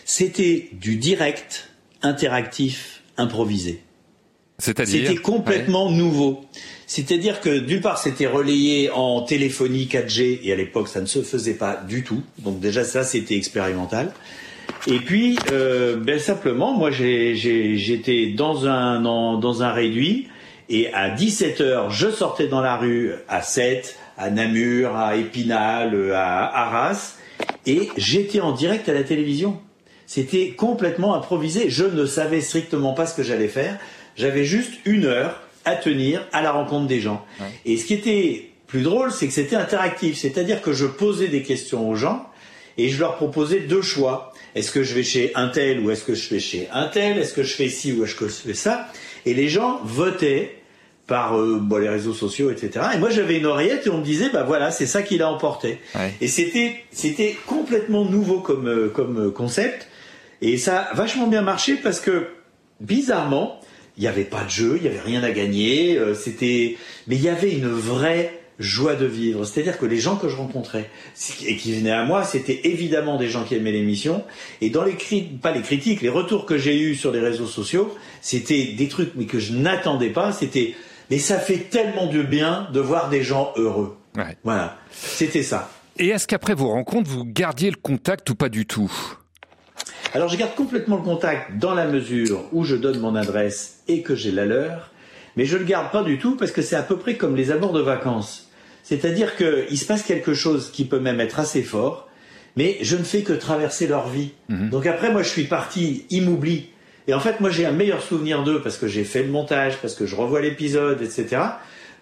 C'était 0.05 0.69
du 0.73 0.97
direct, 0.97 1.67
interactif, 2.03 3.01
improvisé. 3.17 3.81
C'est-à-dire? 4.59 5.07
C'était 5.07 5.19
complètement 5.19 5.89
nouveau. 5.89 6.45
C'est-à-dire 6.95 7.41
que 7.41 7.57
d'une 7.57 7.81
part, 7.81 7.97
c'était 7.97 8.27
relayé 8.27 8.91
en 8.91 9.23
téléphonie 9.23 9.89
4G 9.91 10.41
et 10.43 10.53
à 10.53 10.55
l'époque, 10.55 10.87
ça 10.87 11.01
ne 11.01 11.07
se 11.07 11.23
faisait 11.23 11.55
pas 11.55 11.81
du 11.87 12.03
tout. 12.03 12.21
Donc 12.37 12.59
déjà, 12.59 12.83
ça, 12.83 13.03
c'était 13.03 13.35
expérimental. 13.35 14.11
Et 14.85 14.99
puis, 14.99 15.39
euh, 15.51 15.95
ben 15.95 16.19
simplement, 16.19 16.71
moi, 16.77 16.91
j'étais 16.91 18.27
dans 18.37 18.67
un 18.67 19.01
dans 19.01 19.63
un 19.63 19.71
réduit 19.71 20.27
et 20.69 20.93
à 20.93 21.09
17 21.09 21.61
heures, 21.61 21.89
je 21.89 22.11
sortais 22.11 22.47
dans 22.47 22.61
la 22.61 22.77
rue 22.77 23.13
à 23.27 23.41
7, 23.41 23.97
à 24.15 24.29
Namur, 24.29 24.95
à 24.95 25.15
Épinal, 25.15 26.11
à 26.11 26.45
Arras, 26.45 27.15
et 27.65 27.89
j'étais 27.97 28.39
en 28.39 28.51
direct 28.51 28.87
à 28.87 28.93
la 28.93 29.01
télévision. 29.01 29.57
C'était 30.05 30.51
complètement 30.51 31.15
improvisé. 31.15 31.71
Je 31.71 31.85
ne 31.85 32.05
savais 32.05 32.41
strictement 32.41 32.93
pas 32.93 33.07
ce 33.07 33.15
que 33.15 33.23
j'allais 33.23 33.47
faire. 33.47 33.79
J'avais 34.15 34.45
juste 34.45 34.73
une 34.85 35.05
heure 35.05 35.41
à 35.65 35.75
tenir 35.75 36.27
à 36.31 36.41
la 36.41 36.51
rencontre 36.51 36.87
des 36.87 36.99
gens. 36.99 37.25
Et 37.65 37.77
ce 37.77 37.85
qui 37.85 37.93
était 37.93 38.49
plus 38.67 38.81
drôle, 38.81 39.11
c'est 39.11 39.27
que 39.27 39.33
c'était 39.33 39.55
interactif. 39.55 40.17
C'est-à-dire 40.17 40.61
que 40.61 40.73
je 40.73 40.85
posais 40.85 41.27
des 41.27 41.43
questions 41.43 41.89
aux 41.89 41.95
gens 41.95 42.27
et 42.77 42.89
je 42.89 42.99
leur 42.99 43.15
proposais 43.17 43.59
deux 43.59 43.81
choix. 43.81 44.33
Est-ce 44.55 44.71
que 44.71 44.83
je 44.83 44.93
vais 44.93 45.03
chez 45.03 45.31
un 45.35 45.47
tel 45.47 45.79
ou 45.79 45.91
est-ce 45.91 46.03
que 46.03 46.15
je 46.15 46.29
vais 46.29 46.39
chez 46.39 46.67
un 46.71 46.87
tel? 46.87 47.17
Est-ce 47.17 47.33
que 47.33 47.43
je 47.43 47.53
fais 47.53 47.69
ci 47.69 47.91
ou 47.93 48.03
est-ce 48.03 48.15
que 48.15 48.27
je 48.27 48.33
fais 48.33 48.53
ça? 48.53 48.87
Et 49.25 49.33
les 49.33 49.49
gens 49.49 49.79
votaient 49.83 50.63
par 51.07 51.37
euh, 51.37 51.59
bon, 51.61 51.77
les 51.77 51.89
réseaux 51.89 52.13
sociaux, 52.13 52.49
etc. 52.49 52.85
Et 52.95 52.97
moi, 52.97 53.09
j'avais 53.09 53.37
une 53.37 53.45
oreillette 53.45 53.85
et 53.87 53.89
on 53.89 53.97
me 53.99 54.03
disait, 54.03 54.29
bah 54.29 54.43
voilà, 54.43 54.71
c'est 54.71 54.85
ça 54.85 55.03
qu'il 55.03 55.21
a 55.21 55.29
emporté. 55.29 55.79
Et 56.21 56.27
c'était, 56.27 56.77
c'était 56.91 57.35
complètement 57.45 58.05
nouveau 58.05 58.39
comme, 58.39 58.67
euh, 58.67 58.89
comme 58.89 59.27
euh, 59.27 59.31
concept. 59.31 59.87
Et 60.41 60.57
ça 60.57 60.79
a 60.79 60.93
vachement 60.93 61.27
bien 61.27 61.41
marché 61.41 61.75
parce 61.75 61.99
que, 61.99 62.27
bizarrement, 62.79 63.59
il 63.97 64.01
n'y 64.01 64.07
avait 64.07 64.23
pas 64.23 64.43
de 64.43 64.49
jeu, 64.49 64.73
il 64.77 64.83
n'y 64.83 64.87
avait 64.87 64.99
rien 64.99 65.23
à 65.23 65.31
gagner, 65.31 65.97
euh, 65.97 66.15
c'était, 66.15 66.77
mais 67.07 67.15
il 67.15 67.21
y 67.21 67.29
avait 67.29 67.51
une 67.51 67.67
vraie 67.67 68.43
joie 68.59 68.95
de 68.95 69.05
vivre. 69.05 69.45
C'est-à-dire 69.45 69.77
que 69.77 69.85
les 69.85 69.97
gens 69.97 70.15
que 70.15 70.29
je 70.29 70.35
rencontrais 70.35 70.89
et 71.45 71.55
qui 71.57 71.73
venaient 71.73 71.91
à 71.91 72.03
moi, 72.03 72.23
c'était 72.23 72.61
évidemment 72.65 73.17
des 73.17 73.27
gens 73.27 73.43
qui 73.43 73.55
aimaient 73.55 73.71
l'émission. 73.71 74.23
Et 74.61 74.69
dans 74.69 74.83
les 74.83 74.95
critiques, 74.95 75.41
pas 75.41 75.51
les 75.51 75.61
critiques, 75.61 76.01
les 76.01 76.09
retours 76.09 76.45
que 76.45 76.57
j'ai 76.57 76.79
eus 76.79 76.95
sur 76.95 77.11
les 77.11 77.19
réseaux 77.19 77.47
sociaux, 77.47 77.95
c'était 78.21 78.73
des 78.77 78.87
trucs 78.87 79.13
mais 79.15 79.25
que 79.25 79.39
je 79.39 79.53
n'attendais 79.53 80.09
pas. 80.09 80.31
C'était, 80.31 80.75
mais 81.09 81.19
ça 81.19 81.39
fait 81.39 81.69
tellement 81.69 82.07
de 82.07 82.21
bien 82.21 82.67
de 82.73 82.79
voir 82.79 83.09
des 83.09 83.23
gens 83.23 83.53
heureux. 83.55 83.97
Voilà, 84.43 84.77
c'était 84.91 85.43
ça. 85.43 85.71
Et 85.97 86.09
est-ce 86.09 86.27
qu'après 86.27 86.53
vos 86.53 86.69
rencontres, 86.69 87.09
vous 87.09 87.25
gardiez 87.25 87.69
le 87.69 87.75
contact 87.75 88.29
ou 88.29 88.35
pas 88.35 88.49
du 88.49 88.65
tout? 88.65 88.91
Alors 90.15 90.29
je 90.29 90.37
garde 90.37 90.53
complètement 90.53 90.97
le 90.97 91.01
contact 91.01 91.57
dans 91.57 91.73
la 91.73 91.87
mesure 91.87 92.43
où 92.51 92.63
je 92.63 92.75
donne 92.75 92.99
mon 92.99 93.15
adresse 93.15 93.79
et 93.87 94.03
que 94.03 94.13
j'ai 94.13 94.31
la 94.31 94.45
leur, 94.45 94.91
mais 95.35 95.45
je 95.45 95.57
le 95.57 95.63
garde 95.63 95.91
pas 95.91 96.03
du 96.03 96.19
tout 96.19 96.35
parce 96.35 96.51
que 96.51 96.61
c'est 96.61 96.75
à 96.75 96.83
peu 96.83 96.97
près 96.97 97.15
comme 97.15 97.35
les 97.35 97.49
amours 97.49 97.73
de 97.73 97.81
vacances. 97.81 98.51
C'est-à-dire 98.83 99.35
qu'il 99.35 99.75
se 99.75 99.85
passe 99.85 100.03
quelque 100.03 100.35
chose 100.35 100.69
qui 100.71 100.85
peut 100.85 100.99
même 100.99 101.19
être 101.19 101.39
assez 101.39 101.63
fort, 101.63 102.07
mais 102.55 102.77
je 102.81 102.95
ne 102.95 103.03
fais 103.03 103.23
que 103.23 103.33
traverser 103.33 103.87
leur 103.87 104.07
vie. 104.07 104.33
Donc 104.69 104.85
après, 104.85 105.11
moi, 105.11 105.23
je 105.23 105.29
suis 105.29 105.45
parti, 105.45 106.05
ils 106.11 106.21
m'oublient. 106.21 106.69
Et 107.07 107.15
en 107.15 107.19
fait, 107.19 107.39
moi, 107.39 107.49
j'ai 107.49 107.65
un 107.65 107.71
meilleur 107.71 108.03
souvenir 108.03 108.43
d'eux 108.43 108.61
parce 108.61 108.77
que 108.77 108.87
j'ai 108.87 109.05
fait 109.05 109.23
le 109.23 109.29
montage, 109.29 109.77
parce 109.81 109.95
que 109.95 110.05
je 110.05 110.15
revois 110.15 110.41
l'épisode, 110.41 111.01
etc. 111.01 111.41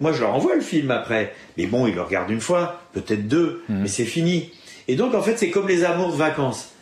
Moi, 0.02 0.12
je 0.12 0.20
leur 0.20 0.34
envoie 0.36 0.56
le 0.56 0.62
film 0.62 0.92
après. 0.92 1.34
Mais 1.58 1.66
bon, 1.66 1.88
ils 1.88 1.96
le 1.96 2.02
regardent 2.02 2.32
une 2.32 2.42
fois, 2.42 2.82
peut-être 2.92 3.30
deux, 3.30 3.64
mais 3.70 3.88
c'est 3.88 4.04
fini. 4.04 4.52
Et 4.90 4.98
donc, 4.98 5.16
en 5.16 5.22
fait, 5.22 5.38
c'est 5.38 5.50
comme 5.50 5.70
les 5.70 5.86
amours 5.86 6.12
de 6.12 6.18
vacances. 6.18 6.74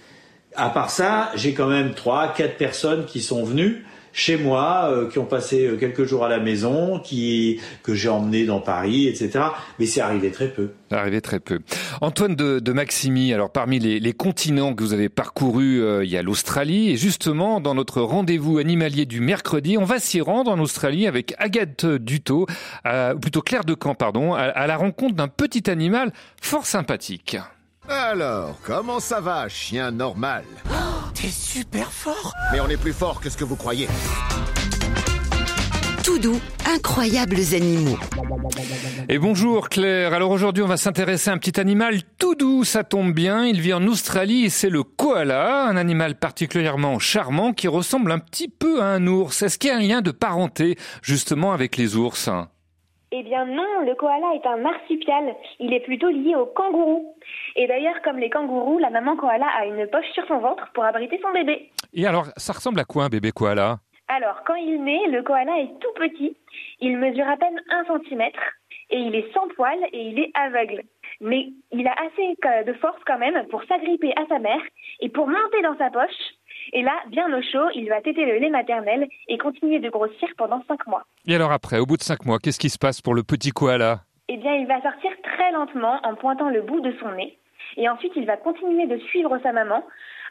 À 0.60 0.70
part 0.70 0.90
ça, 0.90 1.32
j'ai 1.36 1.54
quand 1.54 1.68
même 1.68 1.94
trois, 1.94 2.34
quatre 2.34 2.58
personnes 2.58 3.06
qui 3.06 3.22
sont 3.22 3.46
venues 3.46 3.86
chez 4.12 4.36
moi, 4.36 4.90
euh, 4.92 5.08
qui 5.10 5.20
ont 5.20 5.26
passé 5.26 5.66
euh, 5.66 5.78
quelques 5.78 6.04
jours 6.04 6.26
à 6.26 6.30
la 6.30 6.40
maison, 6.40 7.00
qui 7.00 7.62
que 7.82 7.94
j'ai 7.94 8.10
emmené 8.10 8.46
dans 8.46 8.60
Paris, 8.60 9.08
etc. 9.08 9.46
Mais 9.78 9.86
c'est 9.86 10.02
arrivé 10.02 10.32
très 10.32 10.50
peu. 10.50 10.72
Arrivé 10.92 11.22
très 11.22 11.40
peu. 11.40 11.60
Antoine 12.02 12.36
de, 12.36 12.60
de 12.60 12.74
Maximi, 12.74 13.32
alors 13.34 13.52
parmi 13.52 13.80
les, 13.80 14.02
les 14.02 14.12
continents 14.12 14.74
que 14.74 14.84
vous 14.84 14.92
avez 14.94 15.08
parcourus, 15.08 15.82
euh, 15.82 16.04
il 16.04 16.10
y 16.10 16.18
a 16.18 16.24
l'Australie. 16.24 16.90
Et 16.90 16.98
justement, 16.98 17.62
dans 17.62 17.76
notre 17.76 18.02
rendez-vous 18.02 18.58
animalier 18.58 19.06
du 19.06 19.22
mercredi, 19.22 19.78
on 19.78 19.86
va 19.86 20.00
s'y 20.00 20.20
rendre 20.20 20.52
en 20.52 20.60
Australie 20.60 21.08
avec 21.08 21.36
Agathe 21.38 21.86
Duto, 21.86 22.48
euh, 22.86 23.16
plutôt 23.16 23.42
Claire 23.42 23.64
de 23.64 23.76
Camp, 23.76 23.96
pardon, 23.96 24.34
à, 24.34 24.42
à 24.42 24.68
la 24.68 24.76
rencontre 24.76 25.16
d'un 25.16 25.30
petit 25.30 25.70
animal 25.70 26.12
fort 26.42 26.66
sympathique. 26.66 27.38
Alors, 27.90 28.56
comment 28.64 29.00
ça 29.00 29.20
va, 29.20 29.50
chien 29.50 29.90
normal? 29.90 30.44
T'es 31.16 31.28
super 31.28 31.92
fort 31.92 32.34
Mais 32.52 32.60
on 32.60 32.68
est 32.68 32.80
plus 32.80 32.94
fort 32.94 33.20
que 33.20 33.32
ce 33.32 33.38
que 33.38 33.44
vous 33.44 33.56
croyez. 33.56 33.88
Tout 36.04 36.20
doux, 36.20 36.40
incroyables 36.72 37.40
animaux. 37.56 37.98
Et 39.10 39.18
bonjour 39.18 39.70
Claire. 39.70 40.14
Alors 40.14 40.30
aujourd'hui, 40.30 40.62
on 40.62 40.68
va 40.68 40.78
s'intéresser 40.78 41.32
à 41.32 41.34
un 41.34 41.40
petit 41.40 41.60
animal 41.60 41.96
tout 42.20 42.36
doux, 42.36 42.64
ça 42.64 42.84
tombe 42.84 43.12
bien. 43.12 43.46
Il 43.46 43.60
vit 43.60 43.74
en 43.74 43.86
Australie 43.88 44.46
et 44.46 44.50
c'est 44.50 44.70
le 44.70 44.84
koala, 44.84 45.64
un 45.64 45.76
animal 45.76 46.14
particulièrement 46.16 47.00
charmant 47.00 47.54
qui 47.54 47.68
ressemble 47.68 48.12
un 48.12 48.20
petit 48.20 48.50
peu 48.50 48.82
à 48.82 48.86
un 48.86 49.08
ours. 49.08 49.42
Est-ce 49.42 49.58
qu'il 49.58 49.72
y 49.72 49.74
a 49.74 49.78
un 49.78 49.82
lien 49.82 50.02
de 50.02 50.12
parenté 50.12 50.76
justement 51.02 51.54
avec 51.54 51.76
les 51.76 51.96
ours? 51.96 52.30
Eh 53.12 53.24
bien 53.24 53.44
non, 53.46 53.82
le 53.88 53.96
koala 53.96 54.36
est 54.36 54.48
un 54.48 54.58
marsupial. 54.58 55.36
Il 55.60 55.74
est 55.74 55.80
plutôt 55.80 56.10
lié 56.10 56.36
au 56.36 56.46
kangourou. 56.46 57.16
Et 57.62 57.68
d'ailleurs, 57.68 58.02
comme 58.06 58.20
les 58.20 58.30
kangourous, 58.30 58.80
la 58.80 58.90
maman 58.90 59.18
koala 59.18 59.46
a 59.60 59.66
une 59.66 59.86
poche 59.88 60.10
sur 60.14 60.26
son 60.28 60.40
ventre 60.40 60.66
pour 60.74 60.86
abriter 60.86 61.20
son 61.22 61.34
bébé. 61.34 61.70
Et 61.94 62.08
alors, 62.08 62.28
ça 62.38 62.54
ressemble 62.54 62.80
à 62.80 62.86
quoi 62.86 63.04
un 63.04 63.10
bébé 63.10 63.32
koala? 63.32 63.80
Alors, 64.08 64.44
quand 64.48 64.56
il 64.56 64.82
naît, 64.82 65.08
le 65.10 65.22
koala 65.24 65.60
est 65.60 65.78
tout 65.82 65.92
petit. 65.96 66.38
Il 66.80 66.98
mesure 66.98 67.28
à 67.28 67.36
peine 67.36 67.60
un 67.70 67.84
centimètre 67.84 68.40
et 68.92 68.98
il 68.98 69.14
est 69.14 69.30
sans 69.34 69.50
poils 69.58 69.84
et 69.92 70.02
il 70.02 70.20
est 70.20 70.32
aveugle. 70.36 70.84
Mais 71.20 71.50
il 71.74 71.86
a 71.86 71.96
assez 72.08 72.64
de 72.66 72.74
force 72.76 73.02
quand 73.06 73.18
même 73.18 73.46
pour 73.50 73.62
s'agripper 73.66 74.14
à 74.16 74.26
sa 74.30 74.40
mère 74.40 74.62
et 75.02 75.10
pour 75.10 75.28
monter 75.28 75.62
dans 75.62 75.78
sa 75.78 75.90
poche. 75.90 76.16
Et 76.72 76.82
là, 76.82 76.94
bien 77.08 77.28
au 77.38 77.42
chaud, 77.42 77.70
il 77.76 77.90
va 77.90 78.00
téter 78.00 78.24
le 78.26 78.38
lait 78.38 78.50
maternel 78.50 79.06
et 79.28 79.38
continuer 79.38 79.80
de 79.80 79.90
grossir 79.90 80.30
pendant 80.38 80.64
cinq 80.70 80.88
mois. 80.88 81.04
Et 81.28 81.36
alors 81.36 81.52
après, 81.52 81.80
au 81.80 81.86
bout 81.86 81.98
de 81.98 82.04
cinq 82.04 82.26
mois, 82.26 82.40
qu'est-ce 82.40 82.60
qui 82.60 82.70
se 82.70 82.80
passe 82.80 83.02
pour 83.02 83.16
le 83.16 83.24
petit 83.24 83.52
koala? 83.52 84.00
Eh 84.30 84.38
bien, 84.38 84.54
il 84.54 84.68
va 84.68 84.82
sortir 84.82 85.12
très 85.24 85.52
lentement 85.52 86.00
en 86.04 86.16
pointant 86.16 86.50
le 86.50 86.62
bout 86.62 86.80
de 86.80 86.94
son 87.02 87.12
nez. 87.14 87.38
Et 87.78 87.90
ensuite, 87.90 88.14
il 88.16 88.26
va 88.26 88.38
continuer 88.38 88.88
de 88.88 88.98
suivre 88.98 89.38
sa 89.44 89.52
maman, 89.52 89.84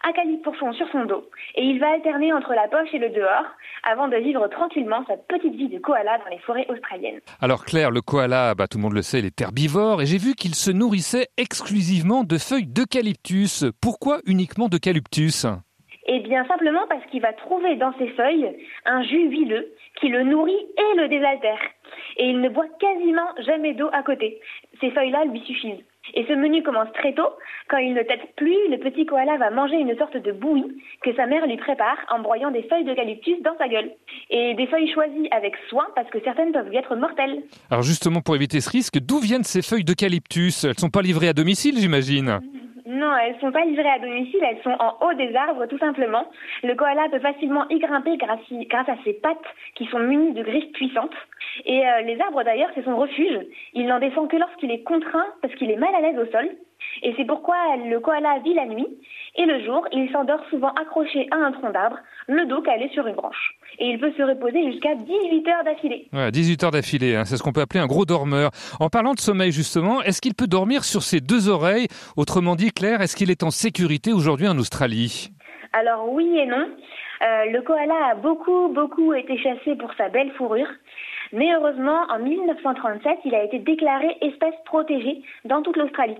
à 0.02 0.12
calibre 0.12 0.42
pour 0.42 0.56
son, 0.56 0.72
sur 0.72 0.88
son 0.90 1.04
dos. 1.04 1.24
Et 1.54 1.64
il 1.64 1.80
va 1.80 1.92
alterner 1.92 2.32
entre 2.32 2.54
la 2.54 2.68
poche 2.68 2.92
et 2.92 2.98
le 2.98 3.10
dehors, 3.10 3.46
avant 3.82 4.08
de 4.08 4.16
vivre 4.16 4.46
tranquillement 4.48 5.04
sa 5.06 5.16
petite 5.16 5.54
vie 5.54 5.68
de 5.68 5.78
koala 5.78 6.18
dans 6.18 6.30
les 6.30 6.38
forêts 6.38 6.66
australiennes. 6.68 7.20
Alors 7.40 7.64
Claire, 7.64 7.90
le 7.90 8.00
koala, 8.00 8.54
bah, 8.54 8.66
tout 8.68 8.78
le 8.78 8.82
monde 8.82 8.94
le 8.94 9.02
sait, 9.02 9.18
il 9.18 9.26
est 9.26 9.40
herbivore 9.40 10.02
et 10.02 10.06
j'ai 10.06 10.18
vu 10.18 10.34
qu'il 10.34 10.54
se 10.54 10.70
nourrissait 10.70 11.28
exclusivement 11.36 12.24
de 12.24 12.38
feuilles 12.38 12.66
d'eucalyptus. 12.66 13.64
Pourquoi 13.80 14.18
uniquement 14.26 14.68
d'eucalyptus? 14.68 15.46
Eh 16.10 16.20
bien, 16.20 16.46
simplement 16.46 16.86
parce 16.88 17.04
qu'il 17.06 17.20
va 17.20 17.34
trouver 17.34 17.76
dans 17.76 17.92
ses 17.98 18.08
feuilles 18.08 18.56
un 18.86 19.02
jus 19.02 19.28
huileux 19.28 19.74
qui 20.00 20.08
le 20.08 20.22
nourrit 20.22 20.52
et 20.52 20.96
le 20.96 21.08
désaltère. 21.08 21.60
Et 22.16 22.30
il 22.30 22.40
ne 22.40 22.48
boit 22.48 22.68
quasiment 22.80 23.28
jamais 23.46 23.74
d'eau 23.74 23.90
à 23.92 24.02
côté. 24.02 24.40
Ces 24.80 24.90
feuilles-là 24.90 25.26
lui 25.26 25.40
suffisent. 25.40 25.84
Et 26.14 26.24
ce 26.26 26.32
menu 26.32 26.62
commence 26.62 26.92
très 26.94 27.12
tôt. 27.12 27.28
Quand 27.68 27.78
il 27.78 27.94
ne 27.94 28.02
tète 28.02 28.34
plus, 28.36 28.68
le 28.70 28.78
petit 28.78 29.06
koala 29.06 29.36
va 29.36 29.50
manger 29.50 29.76
une 29.76 29.96
sorte 29.96 30.16
de 30.16 30.32
bouillie 30.32 30.82
que 31.02 31.14
sa 31.14 31.26
mère 31.26 31.46
lui 31.46 31.56
prépare 31.56 31.98
en 32.10 32.20
broyant 32.20 32.50
des 32.50 32.62
feuilles 32.64 32.84
d'eucalyptus 32.84 33.42
dans 33.42 33.56
sa 33.58 33.68
gueule. 33.68 33.90
Et 34.30 34.54
des 34.54 34.66
feuilles 34.66 34.92
choisies 34.92 35.28
avec 35.30 35.54
soin 35.68 35.86
parce 35.94 36.08
que 36.10 36.20
certaines 36.24 36.52
peuvent 36.52 36.68
lui 36.68 36.76
être 36.76 36.96
mortelles. 36.96 37.42
Alors 37.70 37.82
justement, 37.82 38.20
pour 38.20 38.36
éviter 38.36 38.60
ce 38.60 38.70
risque, 38.70 38.98
d'où 38.98 39.18
viennent 39.18 39.44
ces 39.44 39.62
feuilles 39.62 39.84
d'eucalyptus? 39.84 40.64
Elles 40.64 40.78
sont 40.78 40.90
pas 40.90 41.02
livrées 41.02 41.28
à 41.28 41.32
domicile, 41.32 41.78
j'imagine? 41.78 42.40
Non, 42.98 43.16
elles 43.16 43.38
sont 43.38 43.52
pas 43.52 43.64
livrées 43.64 43.88
à 43.88 44.00
domicile, 44.00 44.40
elles 44.42 44.60
sont 44.64 44.74
en 44.80 44.96
haut 45.00 45.14
des 45.14 45.32
arbres 45.36 45.66
tout 45.66 45.78
simplement. 45.78 46.26
Le 46.64 46.74
koala 46.74 47.08
peut 47.08 47.20
facilement 47.20 47.64
y 47.68 47.78
grimper 47.78 48.16
grâce, 48.16 48.40
grâce 48.50 48.88
à 48.88 48.96
ses 49.04 49.12
pattes 49.12 49.38
qui 49.76 49.86
sont 49.86 50.00
munies 50.00 50.32
de 50.32 50.42
griffes 50.42 50.72
puissantes. 50.72 51.14
Et 51.64 51.86
euh, 51.86 52.00
les 52.00 52.20
arbres 52.20 52.42
d'ailleurs, 52.42 52.70
c'est 52.74 52.82
son 52.82 52.96
refuge. 52.96 53.38
Il 53.74 53.86
n'en 53.86 54.00
descend 54.00 54.28
que 54.28 54.36
lorsqu'il 54.36 54.72
est 54.72 54.82
contraint 54.82 55.26
parce 55.42 55.54
qu'il 55.54 55.70
est 55.70 55.76
mal 55.76 55.94
à 55.94 56.00
l'aise 56.00 56.18
au 56.18 56.26
sol. 56.32 56.50
Et 57.02 57.14
c'est 57.16 57.24
pourquoi 57.24 57.56
le 57.76 57.98
koala 58.00 58.38
vit 58.44 58.54
la 58.54 58.66
nuit. 58.66 58.86
Et 59.36 59.46
le 59.46 59.64
jour, 59.64 59.86
il 59.92 60.10
s'endort 60.10 60.40
souvent 60.50 60.70
accroché 60.70 61.28
à 61.30 61.36
un 61.36 61.52
tronc 61.52 61.70
d'arbre, 61.70 61.98
le 62.26 62.46
dos 62.46 62.60
calé 62.62 62.88
sur 62.92 63.06
une 63.06 63.14
branche. 63.14 63.54
Et 63.78 63.90
il 63.90 64.00
peut 64.00 64.12
se 64.16 64.22
reposer 64.22 64.72
jusqu'à 64.72 64.94
18 64.94 65.48
heures 65.48 65.64
d'affilée. 65.64 66.08
Ouais, 66.12 66.30
18 66.30 66.64
heures 66.64 66.70
d'affilée, 66.70 67.16
hein, 67.16 67.24
c'est 67.24 67.36
ce 67.36 67.42
qu'on 67.42 67.52
peut 67.52 67.60
appeler 67.60 67.80
un 67.80 67.86
gros 67.86 68.04
dormeur. 68.04 68.50
En 68.80 68.88
parlant 68.88 69.14
de 69.14 69.20
sommeil 69.20 69.52
justement, 69.52 70.02
est-ce 70.02 70.20
qu'il 70.20 70.34
peut 70.34 70.46
dormir 70.46 70.84
sur 70.84 71.02
ses 71.02 71.20
deux 71.20 71.48
oreilles? 71.48 71.86
Autrement 72.16 72.56
dit, 72.56 72.72
Claire, 72.72 73.00
est-ce 73.00 73.16
qu'il 73.16 73.30
est 73.30 73.42
en 73.42 73.50
sécurité 73.50 74.12
aujourd'hui 74.12 74.48
en 74.48 74.58
Australie? 74.58 75.30
Alors 75.72 76.10
oui 76.12 76.38
et 76.38 76.46
non. 76.46 76.66
Euh, 77.20 77.50
le 77.50 77.62
koala 77.62 78.12
a 78.12 78.14
beaucoup, 78.14 78.68
beaucoup 78.68 79.12
été 79.12 79.36
chassé 79.38 79.74
pour 79.76 79.92
sa 79.94 80.08
belle 80.08 80.30
fourrure. 80.32 80.68
Mais 81.32 81.52
heureusement, 81.54 82.06
en 82.10 82.18
1937, 82.20 83.18
il 83.24 83.34
a 83.34 83.44
été 83.44 83.58
déclaré 83.58 84.16
espèce 84.22 84.54
protégée 84.64 85.22
dans 85.44 85.62
toute 85.62 85.76
l'Australie, 85.76 86.16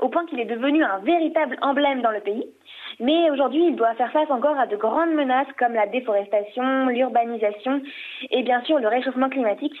au 0.00 0.08
point 0.08 0.26
qu'il 0.26 0.40
est 0.40 0.44
devenu 0.44 0.82
un 0.84 0.98
véritable 0.98 1.56
emblème 1.62 2.02
dans 2.02 2.10
le 2.10 2.20
pays. 2.20 2.46
Mais 3.00 3.30
aujourd'hui, 3.30 3.64
il 3.68 3.76
doit 3.76 3.94
faire 3.94 4.12
face 4.12 4.30
encore 4.30 4.58
à 4.58 4.66
de 4.66 4.76
grandes 4.76 5.14
menaces 5.14 5.48
comme 5.58 5.74
la 5.74 5.86
déforestation, 5.86 6.86
l'urbanisation 6.86 7.82
et 8.30 8.42
bien 8.42 8.62
sûr 8.62 8.78
le 8.78 8.88
réchauffement 8.88 9.28
climatique. 9.28 9.74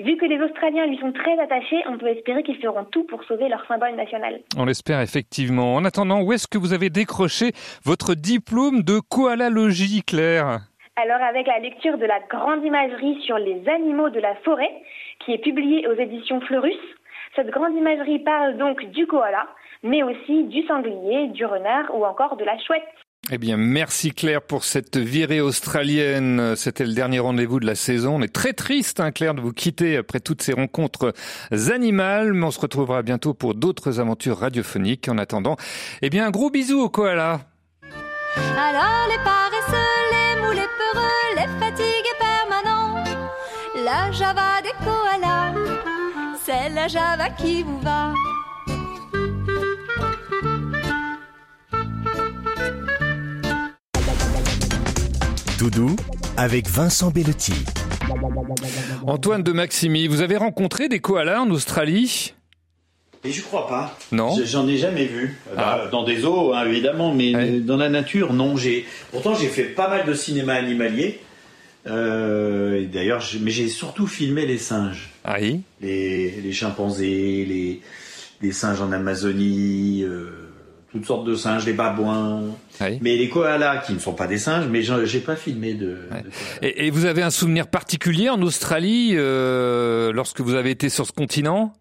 Vu 0.00 0.16
que 0.16 0.24
les 0.24 0.40
Australiens 0.40 0.86
lui 0.86 0.98
sont 0.98 1.12
très 1.12 1.38
attachés, 1.38 1.82
on 1.86 1.98
peut 1.98 2.08
espérer 2.08 2.42
qu'ils 2.42 2.60
feront 2.60 2.84
tout 2.84 3.04
pour 3.04 3.22
sauver 3.24 3.48
leur 3.48 3.64
symbole 3.66 3.94
national. 3.94 4.40
On 4.56 4.64
l'espère 4.64 5.00
effectivement. 5.00 5.74
En 5.74 5.84
attendant, 5.84 6.22
où 6.22 6.32
est-ce 6.32 6.48
que 6.48 6.58
vous 6.58 6.72
avez 6.72 6.90
décroché 6.90 7.52
votre 7.84 8.14
diplôme 8.14 8.82
de 8.82 8.98
koalalogie, 9.00 10.02
Claire 10.02 10.60
alors 10.94 11.22
avec 11.22 11.46
la 11.46 11.58
lecture 11.58 11.96
de 11.96 12.04
la 12.04 12.20
grande 12.20 12.62
imagerie 12.64 13.18
sur 13.24 13.38
les 13.38 13.66
animaux 13.66 14.10
de 14.10 14.20
la 14.20 14.34
forêt, 14.44 14.70
qui 15.20 15.32
est 15.32 15.38
publiée 15.38 15.88
aux 15.88 15.94
éditions 15.94 16.42
Fleurus, 16.42 16.76
cette 17.34 17.50
grande 17.50 17.74
imagerie 17.74 18.18
parle 18.18 18.58
donc 18.58 18.84
du 18.90 19.06
koala, 19.06 19.46
mais 19.82 20.02
aussi 20.02 20.44
du 20.44 20.62
sanglier, 20.66 21.28
du 21.28 21.44
renard 21.44 21.94
ou 21.94 22.04
encore 22.04 22.36
de 22.36 22.44
la 22.44 22.58
chouette. 22.58 22.82
Eh 23.30 23.38
bien, 23.38 23.56
merci 23.56 24.10
Claire 24.10 24.42
pour 24.42 24.64
cette 24.64 24.96
virée 24.96 25.40
australienne. 25.40 26.56
C'était 26.56 26.84
le 26.84 26.92
dernier 26.92 27.20
rendez-vous 27.20 27.60
de 27.60 27.66
la 27.66 27.76
saison. 27.76 28.16
On 28.16 28.22
est 28.22 28.34
très 28.34 28.52
triste, 28.52 28.98
hein, 28.98 29.12
Claire, 29.12 29.34
de 29.34 29.40
vous 29.40 29.52
quitter 29.52 29.96
après 29.96 30.18
toutes 30.18 30.42
ces 30.42 30.52
rencontres 30.52 31.12
animales, 31.70 32.32
mais 32.32 32.46
on 32.46 32.50
se 32.50 32.60
retrouvera 32.60 33.02
bientôt 33.02 33.32
pour 33.32 33.54
d'autres 33.54 34.00
aventures 34.00 34.38
radiophoniques. 34.38 35.08
En 35.08 35.18
attendant, 35.18 35.56
eh 36.02 36.10
bien, 36.10 36.26
un 36.26 36.30
gros 36.30 36.50
bisou 36.50 36.80
au 36.80 36.90
koala. 36.90 37.40
Alors 38.36 39.06
les 39.08 39.22
paresseux, 39.22 39.76
les 40.10 40.42
mous, 40.42 40.52
les 40.52 40.68
peureux, 40.78 41.36
les 41.36 41.64
fatigués 41.64 42.18
permanents 42.18 43.04
la 43.84 44.10
Java 44.12 44.62
qui 47.38 47.62
vous 47.62 47.80
va. 47.80 48.12
Doudou 55.58 55.96
avec 56.36 56.68
Vincent 56.68 57.10
Bellotti. 57.10 57.54
Antoine 59.06 59.42
de 59.42 59.52
Maximi, 59.52 60.06
vous 60.08 60.20
avez 60.20 60.36
rencontré 60.36 60.88
des 60.88 60.98
koalas 60.98 61.40
en 61.40 61.50
Australie? 61.50 62.34
Et 63.24 63.30
je 63.30 63.42
crois 63.42 63.68
pas. 63.68 63.96
Non. 64.10 64.34
Je- 64.36 64.44
J'en 64.44 64.66
ai 64.66 64.76
jamais 64.76 65.04
vu. 65.04 65.38
Ah. 65.56 65.82
Dans 65.92 66.02
des 66.02 66.18
zoos, 66.18 66.52
hein, 66.54 66.64
évidemment, 66.66 67.14
mais 67.14 67.60
dans 67.60 67.76
la 67.76 67.88
nature, 67.88 68.32
non. 68.32 68.56
J'ai 68.56 68.84
pourtant 69.12 69.34
j'ai 69.34 69.46
fait 69.48 69.62
pas 69.64 69.88
mal 69.88 70.04
de 70.06 70.14
cinéma 70.14 70.54
animalier. 70.54 71.20
Euh, 71.86 72.86
D'ailleurs, 72.92 73.22
mais 73.40 73.50
j'ai 73.50 73.68
surtout 73.68 74.06
filmé 74.06 74.46
les 74.46 74.58
singes. 74.58 75.10
Ah 75.24 75.36
oui? 75.40 75.62
Les, 75.80 76.30
les 76.40 76.52
chimpanzés, 76.52 77.44
les, 77.44 77.80
les 78.40 78.52
singes 78.52 78.80
en 78.80 78.92
Amazonie, 78.92 80.04
euh, 80.04 80.30
toutes 80.92 81.06
sortes 81.06 81.26
de 81.26 81.34
singes, 81.34 81.66
les 81.66 81.72
babouins. 81.72 82.42
Mais 82.80 83.16
les 83.16 83.28
koalas, 83.28 83.78
qui 83.78 83.94
ne 83.94 83.98
sont 83.98 84.12
pas 84.14 84.26
des 84.26 84.38
singes, 84.38 84.66
mais 84.68 84.82
j'ai 84.82 85.20
pas 85.20 85.36
filmé 85.36 85.74
de. 85.74 85.86
de 85.86 85.98
et, 86.62 86.86
et 86.86 86.90
vous 86.90 87.04
avez 87.04 87.22
un 87.22 87.30
souvenir 87.30 87.66
particulier 87.66 88.28
en 88.28 88.40
Australie 88.42 89.12
euh, 89.14 90.12
lorsque 90.12 90.40
vous 90.40 90.54
avez 90.54 90.70
été 90.70 90.88
sur 90.88 91.06
ce 91.06 91.12
continent? 91.12 91.72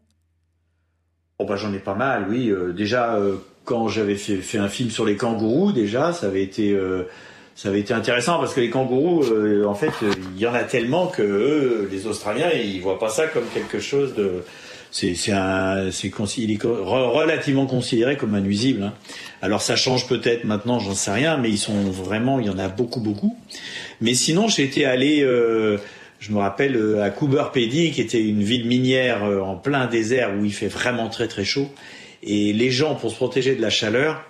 Oh 1.39 1.45
bah 1.45 1.55
j'en 1.55 1.73
ai 1.73 1.79
pas 1.79 1.95
mal, 1.95 2.27
oui. 2.29 2.51
Déjà 2.75 3.19
quand 3.65 3.87
j'avais 3.87 4.15
fait, 4.15 4.37
fait 4.37 4.57
un 4.59 4.69
film 4.69 4.89
sur 4.89 5.05
les 5.05 5.15
kangourous, 5.17 5.71
déjà 5.71 6.13
ça 6.13 6.27
avait 6.27 6.43
été 6.43 6.79
ça 7.62 7.70
avait 7.70 7.82
été 7.82 7.93
intéressant 7.93 8.39
parce 8.39 8.55
que 8.55 8.59
les 8.59 8.72
kangourous, 8.72 9.24
euh, 9.26 9.66
en 9.66 9.76
fait, 9.76 9.91
il 10.36 10.41
y 10.41 10.47
en 10.47 10.53
a 10.55 10.64
tellement 10.64 11.05
que 11.05 11.22
eux, 11.22 11.88
les 11.91 12.07
Australiens, 12.07 12.49
ils 12.51 12.82
voient 12.82 12.97
pas 12.97 13.09
ça 13.09 13.28
comme 13.28 13.45
quelque 13.53 13.80
chose 13.80 14.16
de 14.16 14.43
c'est 14.89 15.14
c'est 15.14 15.32
il 16.38 16.51
est 16.51 16.64
relativement 16.64 17.68
considéré 17.68 18.18
comme 18.18 18.34
un 18.34 18.41
nuisible. 18.41 18.82
hein. 18.82 18.93
Alors 19.43 19.62
ça 19.62 19.76
change 19.76 20.07
peut-être 20.07 20.43
maintenant, 20.43 20.80
j'en 20.80 20.95
sais 20.95 21.12
rien, 21.12 21.38
mais 21.38 21.49
ils 21.49 21.59
sont 21.59 21.84
vraiment, 21.91 22.39
il 22.39 22.47
y 22.47 22.49
en 22.49 22.57
a 22.57 22.68
beaucoup 22.68 22.99
beaucoup. 22.99 23.38
Mais 24.01 24.16
sinon, 24.16 24.47
j'étais 24.47 24.86
allé, 24.86 25.22
euh, 25.22 25.78
je 26.20 26.32
me 26.32 26.39
rappelle, 26.39 26.76
euh, 26.76 27.03
à 27.03 27.12
Coober 27.12 27.43
Pedy, 27.53 27.91
qui 27.91 28.01
était 28.01 28.24
une 28.24 28.41
ville 28.41 28.66
minière 28.66 29.24
euh, 29.24 29.39
en 29.39 29.55
plein 29.55 29.86
désert 29.86 30.32
où 30.36 30.45
il 30.45 30.53
fait 30.53 30.68
vraiment 30.68 31.09
très 31.09 31.28
très 31.28 31.45
chaud. 31.45 31.70
Et 32.24 32.53
les 32.53 32.72
gens, 32.72 32.95
pour 32.95 33.12
se 33.12 33.16
protéger 33.16 33.53
de 33.53 33.62
la 33.62 33.70
chaleur, 33.70 34.26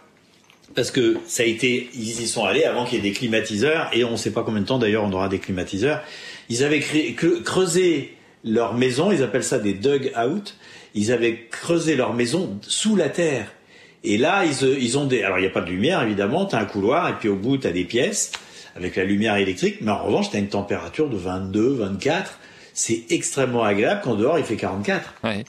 parce 0.76 0.92
que 0.92 1.18
ça 1.26 1.44
a 1.44 1.46
été, 1.46 1.90
ils 1.94 2.22
y 2.22 2.28
sont 2.28 2.46
allés 2.46 2.64
avant 2.64 2.86
qu'il 2.86 2.98
y 2.98 3.00
ait 3.00 3.10
des 3.10 3.16
climatiseurs, 3.16 3.90
et 3.94 4.04
on 4.04 4.12
ne 4.12 4.18
sait 4.18 4.32
pas 4.32 4.44
combien 4.44 4.62
de 4.62 4.66
temps 4.66 4.80
d'ailleurs 4.80 5.04
on 5.04 5.12
aura 5.12 5.30
des 5.30 5.40
climatiseurs. 5.40 6.02
Ils 6.50 6.64
avaient 6.64 6.82
creusé 6.82 8.16
leur 8.44 8.74
maison, 8.74 9.12
ils 9.12 9.24
appellent 9.24 9.44
ça 9.44 9.60
des 9.60 9.74
dug 9.74 10.12
out. 10.18 10.56
Ils 10.94 11.12
avaient 11.12 11.48
creusé 11.50 11.96
leur 11.96 12.14
maison 12.14 12.60
sous 12.62 12.96
la 12.96 13.10
terre. 13.10 13.54
Et 14.04 14.18
là, 14.18 14.44
ils, 14.46 14.68
ils 14.82 14.98
ont 14.98 15.06
des. 15.06 15.24
Alors, 15.24 15.38
il 15.38 15.42
n'y 15.42 15.48
a 15.48 15.52
pas 15.52 15.62
de 15.62 15.70
lumière, 15.70 16.02
évidemment. 16.02 16.46
Tu 16.46 16.56
as 16.56 16.60
un 16.60 16.66
couloir, 16.66 17.08
et 17.10 17.14
puis 17.14 17.30
au 17.30 17.36
bout, 17.36 17.58
tu 17.58 17.68
as 17.68 17.72
des 17.72 17.86
pièces 17.86 18.32
avec 18.76 18.96
la 18.96 19.04
lumière 19.04 19.36
électrique. 19.36 19.78
Mais 19.82 19.92
en 19.92 20.04
revanche, 20.04 20.32
tu 20.32 20.36
as 20.36 20.40
une 20.40 20.50
température 20.50 21.10
de 21.10 21.18
22, 21.18 21.76
24. 21.76 22.40
C'est 22.74 23.06
extrêmement 23.10 23.64
agréable 23.64 24.02
quand 24.04 24.16
dehors, 24.16 24.40
il 24.40 24.46
fait 24.46 24.56
44. 24.56 25.14
Ouais. 25.24 25.46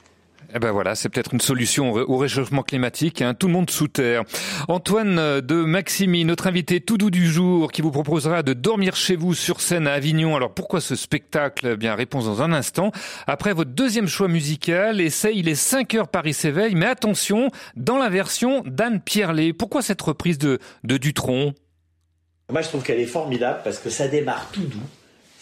Eh 0.55 0.59
ben 0.59 0.71
voilà, 0.71 0.95
c'est 0.95 1.09
peut-être 1.09 1.33
une 1.33 1.41
solution 1.41 1.93
au 1.93 2.01
au 2.13 2.17
réchauffement 2.19 2.63
climatique. 2.63 3.23
hein, 3.23 3.33
tout 3.35 3.47
le 3.47 3.53
monde 3.55 3.71
sous 3.71 3.89
terre. 3.89 4.23
Antoine 4.69 5.19
euh, 5.19 5.41
de 5.41 5.55
Maximi, 5.65 6.25
notre 6.25 6.47
invité 6.47 6.81
tout 6.81 6.99
doux 6.99 7.11
du 7.11 7.27
jour, 7.27 7.73
qui 7.73 7.81
vous 7.83 7.91
proposera 7.91 8.43
de 8.43 8.53
dormir 8.53 8.95
chez 8.97 9.17
vous 9.17 9.35
sur 9.35 9.61
scène 9.61 9.87
à 9.87 9.93
Avignon. 9.95 10.37
Alors 10.37 10.53
pourquoi 10.53 10.81
ce 10.81 10.95
spectacle? 10.95 11.71
Eh 11.73 11.77
Bien, 11.77 11.95
réponse 11.95 12.25
dans 12.27 12.43
un 12.43 12.53
instant. 12.53 12.93
Après 13.27 13.55
votre 13.55 13.71
deuxième 13.71 14.09
choix 14.09 14.29
musical, 14.29 15.01
essaye 15.01 15.43
les 15.43 15.55
5 15.55 15.95
heures 15.95 16.09
Paris 16.09 16.35
s'éveille. 16.35 16.75
Mais 16.75 16.87
attention, 16.87 17.49
dans 17.77 17.97
la 17.99 18.09
version 18.11 18.63
d'Anne 18.67 19.01
Pierlet. 19.01 19.53
Pourquoi 19.53 19.81
cette 19.83 20.03
reprise 20.03 20.39
de, 20.39 20.59
de 20.85 20.97
Dutronc? 20.99 21.55
Moi, 22.51 22.61
je 22.63 22.69
trouve 22.69 22.83
qu'elle 22.83 23.01
est 23.01 23.07
formidable 23.07 23.61
parce 23.65 23.79
que 23.79 23.89
ça 23.89 24.09
démarre 24.09 24.49
tout 24.53 24.61
doux. 24.61 24.79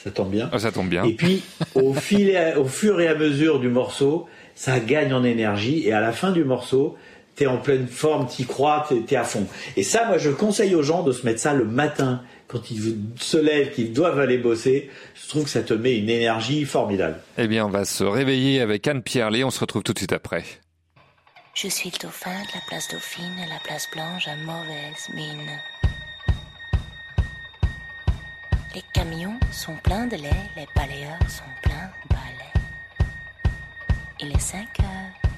Ça 0.02 0.10
tombe 0.10 0.30
bien. 0.30 0.48
Ah, 0.52 0.58
Ça 0.58 0.72
tombe 0.72 0.88
bien. 0.88 1.04
Et 1.04 1.12
puis, 1.14 1.42
au, 1.74 1.92
fil 1.92 2.30
et 2.30 2.36
à- 2.36 2.58
au 2.58 2.64
fur 2.64 3.00
et 3.02 3.08
à 3.08 3.14
mesure 3.14 3.60
du 3.60 3.68
morceau, 3.68 4.26
ça 4.60 4.78
gagne 4.78 5.14
en 5.14 5.24
énergie. 5.24 5.88
Et 5.88 5.92
à 5.94 6.00
la 6.00 6.12
fin 6.12 6.32
du 6.32 6.44
morceau, 6.44 6.98
t'es 7.34 7.46
en 7.46 7.56
pleine 7.56 7.86
forme, 7.86 8.26
t'y 8.26 8.44
crois, 8.44 8.86
t'es 9.06 9.16
à 9.16 9.24
fond. 9.24 9.46
Et 9.74 9.82
ça, 9.82 10.04
moi, 10.04 10.18
je 10.18 10.28
conseille 10.28 10.74
aux 10.74 10.82
gens 10.82 11.02
de 11.02 11.12
se 11.12 11.24
mettre 11.24 11.40
ça 11.40 11.54
le 11.54 11.64
matin, 11.64 12.20
quand 12.46 12.70
ils 12.70 12.94
se 13.18 13.38
lèvent, 13.38 13.72
qu'ils 13.72 13.94
doivent 13.94 14.20
aller 14.20 14.36
bosser. 14.36 14.90
Je 15.14 15.28
trouve 15.30 15.44
que 15.44 15.50
ça 15.50 15.62
te 15.62 15.72
met 15.72 15.96
une 15.96 16.10
énergie 16.10 16.66
formidable. 16.66 17.16
Eh 17.38 17.48
bien, 17.48 17.64
on 17.64 17.70
va 17.70 17.86
se 17.86 18.04
réveiller 18.04 18.60
avec 18.60 18.86
Anne 18.86 19.02
Pierlet. 19.02 19.44
On 19.44 19.50
se 19.50 19.60
retrouve 19.60 19.82
tout 19.82 19.94
de 19.94 19.98
suite 19.98 20.12
après. 20.12 20.44
Je 21.54 21.68
suis 21.68 21.90
le 21.90 21.98
dauphin 21.98 22.30
de 22.30 22.54
la 22.54 22.60
place 22.68 22.86
Dauphine 22.88 23.38
et 23.42 23.48
la 23.48 23.60
place 23.64 23.88
Blanche 23.94 24.28
à 24.28 24.36
mauvaise 24.44 25.08
mine. 25.14 25.50
Les 28.74 28.82
camions 28.92 29.40
sont 29.52 29.76
pleins 29.82 30.06
de 30.06 30.16
lait, 30.16 30.44
les 30.54 30.66
balayeurs 30.76 31.30
sont 31.30 31.50
pleins 31.62 31.90
de 32.04 32.14
balais. 32.14 32.29
Il 34.22 34.32
est 34.32 34.38
5 34.38 34.66
heures. 34.80 35.30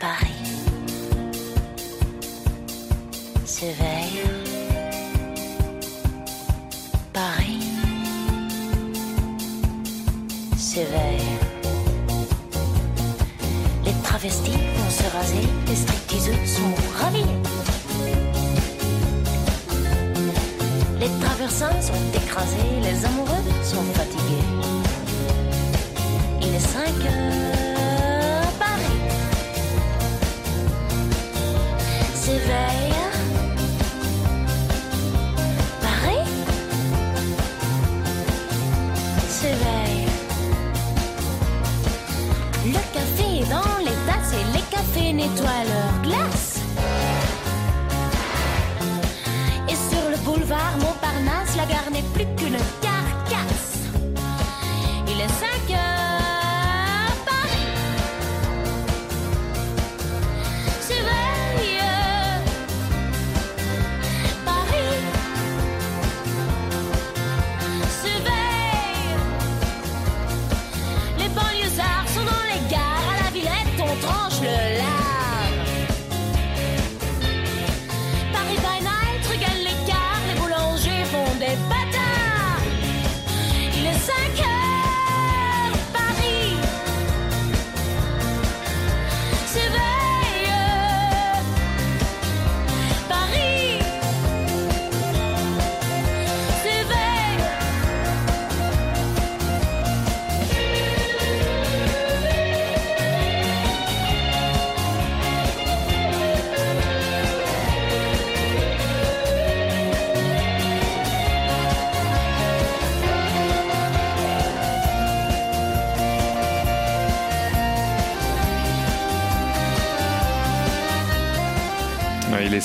Paris 0.00 0.26
s'éveille. 3.44 4.22
Paris 7.12 7.60
s'éveille. 10.56 11.20
Les 13.84 13.92
travestis 14.02 14.52
vont 14.52 14.90
se 14.90 15.16
raser, 15.16 15.46
les 15.66 15.76
stripteaseux 15.76 16.46
sont 16.46 16.74
ravis. 16.98 17.24
Les 20.98 21.10
traversins 21.20 21.82
sont 21.82 21.92
écrasés, 22.14 22.80
les 22.82 23.04
amoureux 23.04 23.44
sont 23.62 23.84
fatigués. 23.92 24.48
Il 26.40 26.54
est 26.54 26.58
5 26.58 26.88
heures, 26.88 27.53
s'éveille. 32.24 32.94
Paris 35.82 36.26
s'éveille. 39.28 40.06
Le 42.64 42.80
café 42.94 43.40
est 43.40 43.50
dans 43.50 43.78
les 43.80 43.98
tasses 44.06 44.32
et 44.32 44.56
les 44.56 44.64
cafés 44.70 45.12
nettoient 45.12 45.64
leurs 45.68 46.02
glaces. 46.02 46.53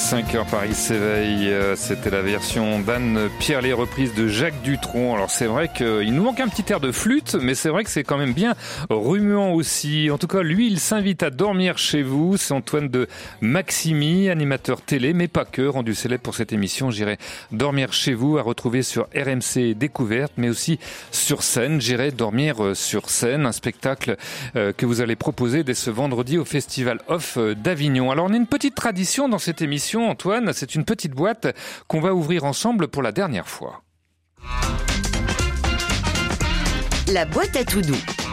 5h, 0.10 0.50
Paris 0.50 0.74
s'éveille. 0.74 1.50
Euh, 1.50 1.76
C'était 1.76 2.10
la 2.10 2.24
version 2.24 2.80
d'Anne 2.80 3.30
Pierre, 3.38 3.62
les 3.62 3.74
reprises 3.74 4.16
de 4.16 4.28
Jacques 4.28 4.60
Dutronc. 4.64 5.14
Alors 5.14 5.30
c'est 5.30 5.46
vrai 5.46 5.70
qu'il 5.72 6.16
nous 6.16 6.24
manque 6.24 6.40
un 6.40 6.48
petit 6.48 6.74
air 6.74 6.80
de 6.80 6.92
flûte, 6.92 7.36
mais 7.40 7.54
c'est 7.54 7.70
vrai 7.70 7.84
que 7.84 7.92
c'est 7.92 8.04
quand 8.04 8.18
même 8.18 8.34
bien 8.34 8.56
remuant 8.90 9.52
aussi. 9.52 10.10
En 10.10 10.18
tout 10.18 10.26
cas, 10.26 10.42
lui, 10.42 10.66
il 10.66 10.80
s'invite 10.80 11.22
à 11.22 11.30
dormir 11.30 11.78
chez 11.78 12.02
vous. 12.02 12.38
C'est 12.38 12.56
Antoine 12.56 12.88
de 12.88 13.08
Maximi, 13.42 14.30
animateur 14.30 14.82
télé, 14.82 15.14
mais 15.14 15.28
pas 15.28 15.46
que, 15.46 15.62
rendu 15.62 15.94
célèbre 15.94 16.24
pour 16.24 16.34
cette 16.34 16.54
émission. 16.54 16.90
J'irai 16.90 17.20
dormir 17.52 17.94
chez 17.94 18.16
vous, 18.16 18.40
à 18.40 18.42
retrouver 18.42 18.82
sur 18.82 19.08
RMC 19.16 19.76
Découverte, 19.76 20.34
mais 20.38 20.50
aussi 20.50 20.80
sur 21.12 21.44
scène. 21.44 21.80
J'irai 21.82 22.10
dormir 22.10 22.64
euh, 22.64 22.74
sur 22.74 23.12
scène, 23.12 23.46
un 23.46 23.52
spectacle 23.52 24.18
euh, 24.56 24.74
que 24.74 24.88
vous 24.88 25.02
allez 25.02 25.16
proposer 25.16 25.64
dès 25.64 25.76
ce 25.76 25.92
vendredi 25.92 26.40
au 26.40 26.46
Festival 26.46 27.00
Off 27.10 27.38
d'Avignon. 27.38 28.10
Alors 28.10 28.26
on 28.26 28.34
a 28.34 28.38
une 28.38 28.48
petite 28.48 28.74
tradition 28.74 29.30
dans 29.30 29.38
cette 29.38 29.62
émission, 29.62 29.99
Antoine. 30.08 30.54
C'est 30.54 30.76
une 30.76 30.86
petite 30.86 31.14
boîte 31.14 31.48
qu'on 31.88 32.00
va 32.00 32.14
ouvrir 32.14 32.44
ensemble 32.44 32.88
pour 32.88 33.02
la 33.02 33.12
dernière 33.12 33.48
fois. 33.48 33.84
La 37.12 37.26
boîte 37.26 37.56
à 37.56 37.66
tout 37.66 37.82
doux. 37.82 38.29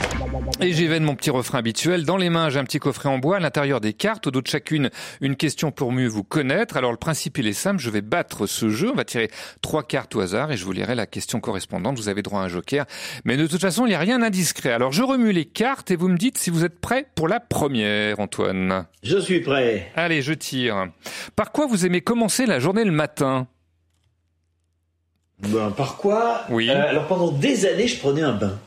Et 0.60 0.72
j'évène 0.72 1.04
mon 1.04 1.14
petit 1.14 1.30
refrain 1.30 1.58
habituel. 1.58 2.04
Dans 2.04 2.16
les 2.16 2.30
mains, 2.30 2.48
j'ai 2.50 2.58
un 2.58 2.64
petit 2.64 2.78
coffret 2.78 3.08
en 3.08 3.18
bois. 3.18 3.36
À 3.36 3.40
l'intérieur 3.40 3.80
des 3.80 3.92
cartes, 3.92 4.26
au 4.26 4.30
dos 4.30 4.40
de 4.40 4.46
chacune, 4.46 4.90
une 5.20 5.36
question 5.36 5.70
pour 5.70 5.92
mieux 5.92 6.08
vous 6.08 6.24
connaître. 6.24 6.76
Alors 6.76 6.90
le 6.92 6.96
principe, 6.96 7.38
il 7.38 7.46
est 7.46 7.52
simple. 7.52 7.80
Je 7.80 7.90
vais 7.90 8.00
battre 8.00 8.46
ce 8.46 8.68
jeu. 8.68 8.90
On 8.90 8.94
va 8.94 9.04
tirer 9.04 9.30
trois 9.60 9.82
cartes 9.82 10.14
au 10.16 10.20
hasard 10.20 10.52
et 10.52 10.56
je 10.56 10.64
vous 10.64 10.72
lirai 10.72 10.94
la 10.94 11.06
question 11.06 11.40
correspondante. 11.40 11.96
Vous 11.96 12.08
avez 12.08 12.22
droit 12.22 12.40
à 12.40 12.44
un 12.44 12.48
joker. 12.48 12.86
Mais 13.24 13.36
de 13.36 13.46
toute 13.46 13.60
façon, 13.60 13.86
il 13.86 13.90
n'y 13.90 13.94
a 13.94 13.98
rien 13.98 14.18
d'indiscret. 14.18 14.72
Alors 14.72 14.92
je 14.92 15.02
remue 15.02 15.32
les 15.32 15.44
cartes 15.44 15.90
et 15.90 15.96
vous 15.96 16.08
me 16.08 16.16
dites 16.16 16.38
si 16.38 16.50
vous 16.50 16.64
êtes 16.64 16.80
prêt 16.80 17.06
pour 17.14 17.28
la 17.28 17.40
première, 17.40 18.18
Antoine. 18.20 18.86
Je 19.02 19.18
suis 19.18 19.40
prêt. 19.40 19.92
Allez, 19.94 20.22
je 20.22 20.32
tire. 20.32 20.88
Par 21.34 21.52
quoi 21.52 21.66
vous 21.66 21.86
aimez 21.86 22.00
commencer 22.00 22.46
la 22.46 22.58
journée 22.58 22.84
le 22.84 22.92
matin? 22.92 23.46
Ben, 25.40 25.70
par 25.70 25.96
quoi? 25.96 26.44
Oui. 26.48 26.70
Euh, 26.70 26.88
alors 26.88 27.06
pendant 27.06 27.30
des 27.30 27.66
années, 27.66 27.88
je 27.88 27.98
prenais 27.98 28.22
un 28.22 28.32
bain. 28.32 28.58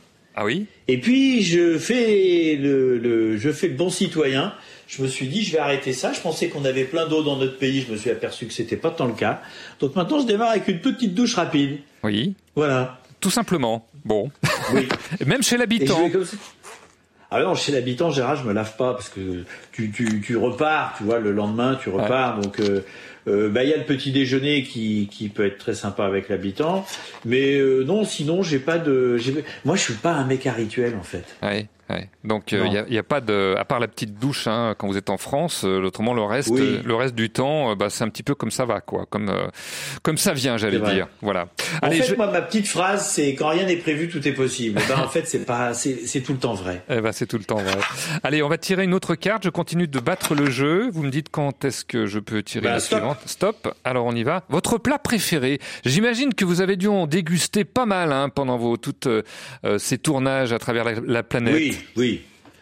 Ah 0.42 0.46
oui? 0.46 0.68
Et 0.88 1.00
puis 1.02 1.42
je 1.44 1.78
fais 1.78 2.56
le, 2.58 2.98
le- 2.98 3.36
je 3.36 3.52
fais 3.52 3.68
le 3.68 3.74
bon 3.74 3.90
citoyen. 3.90 4.54
Je 4.88 5.02
me 5.04 5.08
suis 5.10 5.28
dit, 5.28 5.44
je 5.44 5.52
vais 5.52 5.58
arrêter 5.60 5.92
ça. 5.92 6.14
Je 6.14 6.22
pensais 6.22 6.48
qu'on 6.48 6.64
avait 6.64 6.86
plein 6.86 7.06
d'eau 7.08 7.22
dans 7.24 7.36
notre 7.36 7.58
pays. 7.58 7.84
Je 7.86 7.92
me 7.92 7.98
suis 7.98 8.10
aperçu 8.10 8.46
que 8.46 8.54
c'était 8.54 8.78
pas 8.78 8.90
tant 8.90 9.06
le 9.06 9.14
cas. 9.14 9.42
Donc 9.82 9.98
maintenant, 9.98 10.22
je 10.22 10.26
démarre 10.26 10.52
avec 10.52 10.70
une 10.70 10.80
petite 10.80 11.14
douche 11.14 11.36
rapide. 11.36 11.80
Oui. 12.04 12.36
Voilà. 12.56 13.00
Tout 13.20 13.30
simplement. 13.30 13.86
Bon. 14.06 14.32
Oui. 14.74 14.88
Même 15.26 15.44
chez 15.44 15.58
l'habitant. 15.58 16.10
ça. 16.24 16.38
Ah 17.32 17.44
non, 17.44 17.54
chez 17.54 17.72
l'habitant, 17.74 18.10
Gérard, 18.10 18.38
je 18.38 18.46
me 18.46 18.54
lave 18.54 18.76
pas 18.78 18.94
parce 18.94 19.10
que 19.10 19.44
tu, 19.74 19.92
tu, 19.92 20.22
tu 20.22 20.38
repars, 20.38 20.96
tu 20.98 21.04
vois, 21.04 21.20
le 21.20 21.32
lendemain, 21.34 21.78
tu 21.84 21.90
repars. 21.90 22.40
Donc, 22.40 22.60
euh, 22.62 22.80
euh, 23.28 23.50
bah, 23.50 23.64
y 23.64 23.74
a 23.74 23.78
le 23.78 23.84
petit 23.84 24.12
déjeuner 24.12 24.64
qui, 24.64 25.10
qui 25.12 25.30
peut 25.30 25.46
être 25.46 25.58
très 25.58 25.74
sympa 25.74 26.06
avec 26.06 26.30
l'habitant. 26.30 26.86
Mais 27.26 27.56
euh, 27.56 27.84
non, 27.84 28.06
sinon, 28.06 28.44
j'ai 28.44 28.60
pas 28.60 28.78
de. 28.78 29.18
Moi, 29.66 29.76
je 29.76 29.82
suis 29.82 29.94
pas 29.94 30.14
un 30.14 30.26
mec 30.26 30.48
à 30.48 30.54
rituel, 30.54 30.96
en 30.96 31.04
fait. 31.04 31.26
Ouais, 31.44 31.68
ouais. 31.90 32.10
Donc 32.24 32.52
il 32.52 32.60
Non. 32.60 32.70
n'y 32.70 32.78
a, 32.78 32.86
y 32.88 32.98
a 32.98 33.04
pas 33.04 33.22
de, 33.22 33.56
à 33.58 33.66
part 33.66 33.80
la 33.80 33.88
petite 33.88 34.18
douche 34.20 34.48
hein, 34.48 34.76
quand 34.78 34.88
vous 34.88 34.98
êtes 34.98 35.10
en 35.10 35.18
France, 35.18 35.64
euh, 35.66 35.82
autrement 35.84 36.14
le 36.14 36.24
reste, 36.24 36.50
Oui. 36.50 36.60
euh, 36.62 36.82
le 36.84 36.96
reste 36.96 37.16
du 37.16 37.30
temps, 37.30 37.72
euh, 37.72 37.76
bah, 37.76 37.90
c'est 37.90 38.04
un 38.04 38.10
petit 38.10 38.24
peu 38.24 38.36
comme 38.36 38.52
ça 38.52 38.66
va, 38.66 38.82
quoi, 38.82 39.06
comme 39.10 39.30
euh, 39.30 39.48
comme 40.04 40.18
ça 40.18 40.34
vient, 40.34 40.58
j'allais 40.58 40.80
dire. 40.80 41.08
Voilà. 41.22 41.48
En 41.82 41.88
Allez, 41.88 41.98
fait, 42.02 42.10
je- 42.10 42.16
moi, 42.16 42.28
ma 42.32 42.42
petite 42.42 42.68
phrase, 42.68 43.08
c'est 43.10 43.36
quand 43.36 43.50
rien 43.50 43.66
n'est 43.66 43.78
prévu, 43.78 44.10
tout 44.10 44.26
est 44.28 44.34
possible. 44.34 44.80
Ben, 44.88 45.00
en 45.00 45.08
fait, 45.08 45.28
c'est 45.28 45.46
pas, 45.46 45.74
c'est 45.74 46.22
tout 46.22 46.34
le 46.34 46.40
temps 46.40 46.54
vrai. 46.54 46.84
Eh 46.90 47.02
ben, 47.02 47.12
c'est 47.12 47.26
tout 47.28 47.38
le 47.38 47.44
temps 47.44 47.58
vrai. 47.58 47.78
Allez, 48.24 48.42
on 48.44 48.50
va 48.50 48.58
tirer 48.58 48.84
une 48.84 48.94
autre 48.94 49.16
carte. 49.16 49.44
Je 49.44 49.50
continue 49.50 49.88
de 49.88 50.00
battre 50.00 50.36
le 50.36 50.50
jeu. 50.50 50.90
Vous 50.92 51.04
me 51.04 51.10
dites 51.12 51.28
quand 51.32 51.66
est-ce 51.66 51.86
que 51.86 52.06
je 52.06 52.20
peux 52.20 52.44
tirer 52.44 52.66
Bah, 52.66 52.72
la 52.74 52.80
stop. 52.80 53.00
suivante. 53.00 53.18
Stop. 53.26 53.76
Alors 53.84 54.06
on 54.06 54.14
y 54.14 54.24
va. 54.24 54.44
Votre 54.50 54.78
plat 54.78 54.98
préféré 55.00 55.60
J'imagine 55.86 56.34
que 56.34 56.46
vous 56.46 56.62
avez 56.62 56.76
dû 56.76 56.88
en 56.88 57.08
déguster 57.08 57.64
pas 57.66 57.86
mal 57.86 58.12
hein, 58.12 58.30
pendant 58.30 58.58
vos 58.58 58.78
toutes 58.78 59.08
euh, 59.08 59.24
euh, 59.66 59.78
ces 59.78 59.98
tournages 59.98 60.54
à 60.54 60.60
travers 60.60 60.84
la, 60.84 60.94
la 61.06 61.24
planète. 61.24 61.56
Oui, 61.56 61.78
oui. 61.96 62.22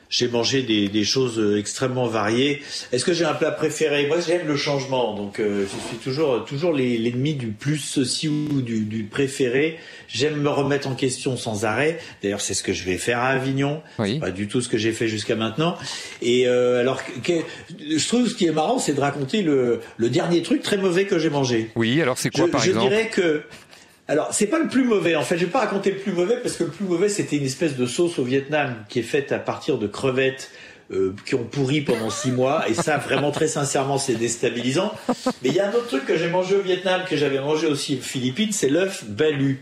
J'ai 0.09 0.30
mangé 0.30 0.61
des, 0.61 0.88
des 0.88 1.03
choses 1.03 1.38
euh, 1.38 1.59
extrêmement 1.59 2.07
variées. 2.07 2.61
Est-ce 2.93 3.03
que 3.03 3.11
j'ai 3.11 3.26
un 3.26 3.34
plat 3.34 3.51
préféré? 3.51 4.07
Moi, 4.07 4.20
j'aime 4.26 4.47
le 4.47 4.55
changement. 4.55 5.13
Donc, 5.13 5.41
euh, 5.41 5.65
je 5.65 5.88
suis 5.89 5.97
toujours 6.01 6.45
toujours 6.45 6.72
l'ennemi 6.72 7.34
du 7.34 7.47
plus 7.47 7.78
ceci 7.78 8.30
ou 8.30 8.61
du, 8.61 8.86
du 8.86 9.03
préféré. 9.03 9.78
J'aime 10.07 10.38
me 10.38 10.47
remettre 10.47 10.88
en 10.88 10.95
question 10.95 11.36
sans 11.36 11.65
arrêt. 11.65 11.99
D'ailleurs, 12.24 12.39
c'est 12.39 12.53
ce 12.53 12.63
que 12.63 12.72
je 12.72 12.86
vais 12.86 12.97
faire 12.97 13.20
à 13.20 13.28
Avignon. 13.32 13.82
C'est 14.01 14.20
pas 14.22 14.32
du 14.32 14.47
tout 14.47 14.61
ce 14.61 14.70
que 14.70 14.78
j'ai 14.78 14.93
fait 14.93 15.09
jusqu'à 15.09 15.36
maintenant. 15.36 15.76
Et 16.22 16.47
euh, 16.47 16.80
alors, 16.80 17.01
que- 17.22 17.43
je 17.78 18.07
trouve 18.07 18.30
ce 18.30 18.36
qui 18.36 18.45
est 18.45 18.53
marrant, 18.53 18.80
c'est 18.80 18.93
de 18.93 19.01
raconter 19.01 19.41
le, 19.41 19.82
le 19.97 20.09
dernier 20.09 20.41
truc 20.41 20.61
très 20.61 20.78
mauvais 20.78 21.03
que 21.03 21.20
j'ai 21.20 21.30
mangé. 21.30 21.70
Oui. 21.76 22.01
Alors 22.01 22.18
c'est 22.18 22.30
quoi 22.30 22.45
je, 22.45 22.51
par 22.51 22.61
je 22.61 22.70
exemple? 22.70 22.88
dirais 22.89 23.09
que. 23.09 23.43
Alors, 24.10 24.30
c'est 24.32 24.47
pas 24.47 24.60
le 24.60 24.68
plus 24.68 24.86
mauvais. 24.86 25.16
En 25.16 25.24
fait, 25.24 25.38
je 25.38 25.45
vais 25.45 25.51
pas 25.51 25.60
raconter 25.60 25.91
le 25.91 25.97
plus 25.97 26.14
mauvais 26.14 26.38
parce 26.41 26.55
que 26.55 26.64
le 26.64 26.70
plus 26.70 26.86
mauvais, 26.86 27.10
c'était 27.10 27.36
une 27.36 27.45
espèce 27.45 27.76
de 27.76 27.86
sauce 27.86 28.20
au 28.20 28.24
Vietnam 28.24 28.76
qui 28.88 28.99
est 28.99 29.03
faite 29.03 29.32
à 29.32 29.39
partir 29.39 29.78
de 29.78 29.88
crevettes 29.88 30.49
euh, 30.89 31.14
qui 31.26 31.36
ont 31.36 31.43
pourri 31.43 31.82
pendant 31.82 32.10
six 32.10 32.32
mois. 32.32 32.70
Et 32.70 32.74
ça, 32.74 32.97
vraiment, 32.97 33.32
très 33.32 33.49
sincèrement, 33.49 33.97
c'est 33.97 34.16
déstabilisant. 34.16 34.93
Mais 35.43 35.49
il 35.49 35.53
y 35.53 35.60
a 35.60 35.68
un 35.68 35.74
autre 35.74 35.88
truc 35.88 36.05
que 36.05 36.16
j'ai 36.16 36.30
mangé 36.30 36.55
au 36.55 36.62
Vietnam, 36.62 37.01
que 37.10 37.18
j'avais 37.18 37.41
mangé 37.41 37.68
aussi 37.68 37.97
aux 37.97 38.03
Philippines, 38.03 38.53
c'est 38.53 38.70
l'œuf 38.70 39.03
balu. 39.05 39.62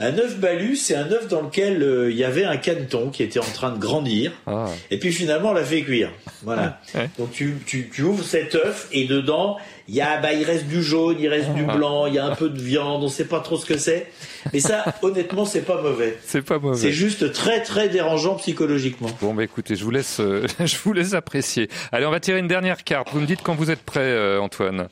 Un 0.00 0.16
œuf 0.18 0.38
balu, 0.38 0.76
c'est 0.76 0.94
un 0.94 1.10
œuf 1.10 1.26
dans 1.26 1.40
lequel 1.42 1.82
euh, 1.82 2.10
il 2.10 2.16
y 2.16 2.22
avait 2.22 2.44
un 2.44 2.56
caneton 2.56 3.10
qui 3.10 3.24
était 3.24 3.40
en 3.40 3.42
train 3.52 3.72
de 3.72 3.78
grandir. 3.78 4.30
Ah. 4.46 4.66
Et 4.92 4.98
puis 4.98 5.12
finalement, 5.12 5.50
on 5.50 5.54
l'a 5.54 5.64
fait 5.64 5.82
cuire. 5.82 6.10
Voilà. 6.44 6.80
Donc 7.18 7.32
tu, 7.32 7.56
tu, 7.66 7.90
tu 7.92 8.02
ouvres 8.02 8.24
cet 8.24 8.54
œuf 8.54 8.86
et 8.92 9.06
dedans, 9.06 9.56
il 9.88 9.96
y 9.96 10.00
a, 10.00 10.18
bah, 10.18 10.32
il 10.32 10.44
reste 10.44 10.66
du 10.66 10.82
jaune, 10.84 11.16
il 11.18 11.26
reste 11.28 11.52
du 11.54 11.64
Ah. 11.68 11.74
blanc, 11.76 12.06
il 12.06 12.14
y 12.14 12.18
a 12.18 12.24
un 12.24 12.34
peu 12.34 12.48
de 12.48 12.60
viande, 12.60 13.02
on 13.02 13.08
sait 13.08 13.24
pas 13.24 13.40
trop 13.40 13.56
ce 13.56 13.66
que 13.66 13.76
c'est. 13.76 14.06
Mais 14.52 14.60
ça, 14.60 14.84
honnêtement, 15.02 15.44
c'est 15.44 15.62
pas 15.62 15.82
mauvais. 15.82 16.16
C'est 16.24 16.42
pas 16.42 16.60
mauvais. 16.60 16.78
C'est 16.78 16.92
juste 16.92 17.32
très 17.32 17.62
très 17.62 17.88
dérangeant 17.88 18.36
psychologiquement. 18.36 19.10
Bon, 19.20 19.34
bah 19.34 19.42
écoutez, 19.42 19.74
je 19.74 19.82
vous 19.82 19.90
laisse, 19.90 20.20
euh, 20.20 20.46
je 20.64 20.76
vous 20.84 20.92
laisse 20.92 21.14
apprécier. 21.14 21.68
Allez, 21.90 22.06
on 22.06 22.10
va 22.12 22.20
tirer 22.20 22.38
une 22.38 22.46
dernière 22.46 22.84
carte. 22.84 23.08
Vous 23.12 23.20
me 23.20 23.26
dites 23.26 23.40
quand 23.42 23.56
vous 23.56 23.70
êtes 23.72 23.82
prêt, 23.82 24.00
euh, 24.00 24.40
Antoine. 24.40 24.86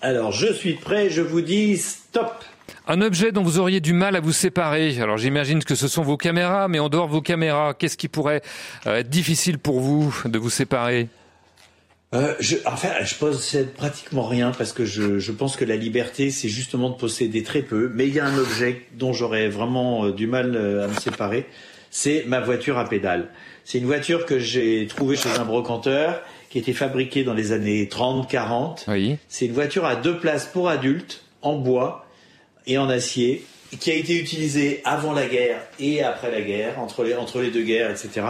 Alors, 0.00 0.32
je 0.32 0.50
suis 0.52 0.74
prêt, 0.74 1.10
je 1.10 1.20
vous 1.20 1.42
dis 1.42 1.76
stop. 1.76 2.32
Un 2.88 3.00
objet 3.00 3.32
dont 3.32 3.42
vous 3.42 3.58
auriez 3.58 3.80
du 3.80 3.92
mal 3.92 4.14
à 4.14 4.20
vous 4.20 4.32
séparer. 4.32 5.00
Alors 5.00 5.18
j'imagine 5.18 5.64
que 5.64 5.74
ce 5.74 5.88
sont 5.88 6.02
vos 6.02 6.16
caméras, 6.16 6.68
mais 6.68 6.78
en 6.78 6.88
dehors 6.88 7.08
de 7.08 7.12
vos 7.12 7.20
caméras, 7.20 7.74
qu'est-ce 7.74 7.96
qui 7.96 8.08
pourrait 8.08 8.42
euh, 8.86 8.98
être 8.98 9.10
difficile 9.10 9.58
pour 9.58 9.80
vous 9.80 10.14
de 10.24 10.38
vous 10.38 10.50
séparer? 10.50 11.08
Euh, 12.14 12.34
je, 12.38 12.56
enfin, 12.66 12.90
je 13.02 13.14
possède 13.16 13.72
pratiquement 13.72 14.24
rien 14.24 14.52
parce 14.56 14.72
que 14.72 14.84
je, 14.84 15.18
je 15.18 15.32
pense 15.32 15.56
que 15.56 15.64
la 15.64 15.76
liberté, 15.76 16.30
c'est 16.30 16.48
justement 16.48 16.90
de 16.90 16.94
posséder 16.94 17.42
très 17.42 17.62
peu. 17.62 17.90
Mais 17.92 18.06
il 18.06 18.14
y 18.14 18.20
a 18.20 18.26
un 18.26 18.38
objet 18.38 18.82
dont 18.94 19.12
j'aurais 19.12 19.48
vraiment 19.48 20.06
euh, 20.06 20.12
du 20.12 20.26
mal 20.26 20.54
euh, 20.54 20.84
à 20.84 20.88
me 20.88 20.94
séparer, 20.94 21.46
c'est 21.90 22.24
ma 22.26 22.40
voiture 22.40 22.78
à 22.78 22.88
pédales. 22.88 23.28
C'est 23.64 23.78
une 23.78 23.86
voiture 23.86 24.26
que 24.26 24.38
j'ai 24.38 24.86
trouvée 24.86 25.16
chez 25.16 25.30
un 25.30 25.44
brocanteur 25.44 26.22
qui 26.50 26.58
était 26.58 26.72
fabriquée 26.72 27.24
dans 27.24 27.34
les 27.34 27.50
années 27.50 27.86
30-40. 27.86 28.84
Oui. 28.88 29.16
C'est 29.28 29.46
une 29.46 29.52
voiture 29.52 29.84
à 29.84 29.96
deux 29.96 30.18
places 30.18 30.46
pour 30.46 30.68
adultes, 30.68 31.24
en 31.42 31.56
bois 31.56 32.05
et 32.66 32.78
en 32.78 32.88
acier, 32.88 33.44
qui 33.80 33.90
a 33.90 33.94
été 33.94 34.18
utilisée 34.18 34.80
avant 34.84 35.12
la 35.12 35.26
guerre 35.26 35.60
et 35.80 36.02
après 36.02 36.30
la 36.30 36.40
guerre, 36.40 36.78
entre 36.78 37.04
les, 37.04 37.14
entre 37.14 37.40
les 37.40 37.50
deux 37.50 37.62
guerres, 37.62 37.90
etc. 37.90 38.26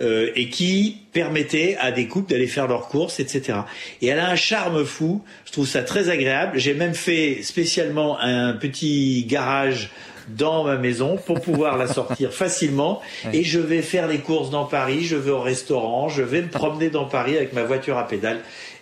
euh, 0.00 0.30
et 0.36 0.48
qui 0.48 0.98
permettait 1.12 1.76
à 1.80 1.90
des 1.90 2.06
couples 2.06 2.30
d'aller 2.30 2.46
faire 2.46 2.68
leurs 2.68 2.88
courses, 2.88 3.20
etc. 3.20 3.60
Et 4.00 4.08
elle 4.08 4.20
a 4.20 4.30
un 4.30 4.36
charme 4.36 4.84
fou. 4.84 5.22
Je 5.44 5.52
trouve 5.52 5.66
ça 5.66 5.82
très 5.82 6.08
agréable. 6.08 6.58
J'ai 6.58 6.74
même 6.74 6.94
fait 6.94 7.42
spécialement 7.42 8.18
un 8.20 8.52
petit 8.52 9.24
garage 9.24 9.90
dans 10.28 10.64
ma 10.64 10.76
maison 10.76 11.16
pour 11.16 11.40
pouvoir 11.40 11.76
la 11.76 11.86
sortir 11.86 12.32
facilement. 12.34 13.00
Et 13.32 13.44
je 13.44 13.58
vais 13.58 13.82
faire 13.82 14.06
les 14.06 14.18
courses 14.18 14.50
dans 14.50 14.66
Paris, 14.66 15.04
je 15.04 15.16
vais 15.16 15.30
au 15.30 15.40
restaurant, 15.40 16.08
je 16.08 16.22
vais 16.22 16.42
me 16.42 16.48
promener 16.48 16.90
dans 16.90 17.06
Paris 17.06 17.36
avec 17.36 17.52
ma 17.52 17.62
voiture 17.62 17.96
à 17.96 18.06
pédales. 18.06 18.40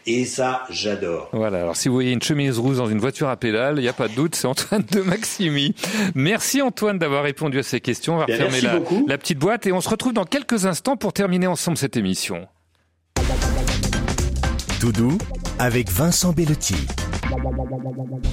Et 0.09 0.25
ça, 0.25 0.63
j'adore. 0.71 1.29
Voilà, 1.33 1.59
alors 1.63 1.75
si 1.77 1.89
vous 1.89 1.95
voyez 1.95 2.13
une 2.13 2.23
chemise 2.23 2.59
rouge 2.61 2.77
dans 2.77 2.87
une 2.87 3.01
voiture 3.01 3.29
à 3.29 3.37
pédales, 3.37 3.79
il 3.79 3.83
n'y 3.83 3.89
a 3.89 3.93
pas 3.93 4.07
de 4.07 4.15
doute, 4.15 4.37
c'est 4.37 4.47
Antoine 4.47 4.85
de 4.93 5.01
Maximi. 5.01 5.75
Merci 6.15 6.63
Antoine 6.63 6.99
d'avoir 6.99 7.25
répondu 7.25 7.59
à 7.59 7.65
ces 7.65 7.81
questions. 7.81 8.15
On 8.15 8.19
va 8.19 8.27
Bien, 8.27 8.37
refermer 8.37 8.53
merci 8.53 8.67
la, 8.67 8.79
beaucoup. 8.79 9.05
la 9.09 9.19
petite 9.19 9.39
boîte 9.39 9.67
et 9.67 9.73
on 9.73 9.81
se 9.81 9.89
retrouve 9.89 10.13
dans 10.13 10.25
quelques 10.25 10.65
instants 10.65 10.97
pour 10.97 11.13
terminer 11.13 11.49
ensemble 11.49 11.77
cette 11.77 11.97
émission. 11.97 12.47
Tout 14.81 14.93
doux 14.93 15.19
avec 15.59 15.91
Vincent 15.91 16.33
Bellotti. 16.33 16.77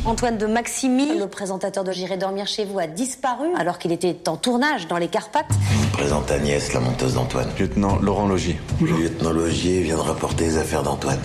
Antoine 0.06 0.38
de 0.38 0.46
Maximi, 0.46 1.18
le 1.18 1.28
présentateur 1.28 1.84
de 1.84 1.92
J'irai 1.92 2.18
dormir 2.18 2.46
chez 2.46 2.66
vous, 2.66 2.78
a 2.78 2.86
disparu 2.86 3.48
alors 3.58 3.80
qu'il 3.80 3.92
était 3.92 4.30
en 4.30 4.38
tournage 4.38 4.88
dans 4.88 4.98
les 4.98 5.08
Carpates. 5.08 5.50
Présente 5.94 6.30
Agnès, 6.30 6.72
la 6.74 6.80
monteuse 6.82 7.16
d'Antoine. 7.16 7.48
Lieutenant 7.60 7.98
Laurent 8.00 8.28
Logier. 8.28 8.58
Le 8.80 8.92
lieutenant 8.92 9.32
Logier 9.32 9.82
vient 9.82 9.96
de 9.96 10.02
rapporter 10.02 10.44
les 10.46 10.58
affaires 10.58 10.84
d'Antoine. 10.84 11.20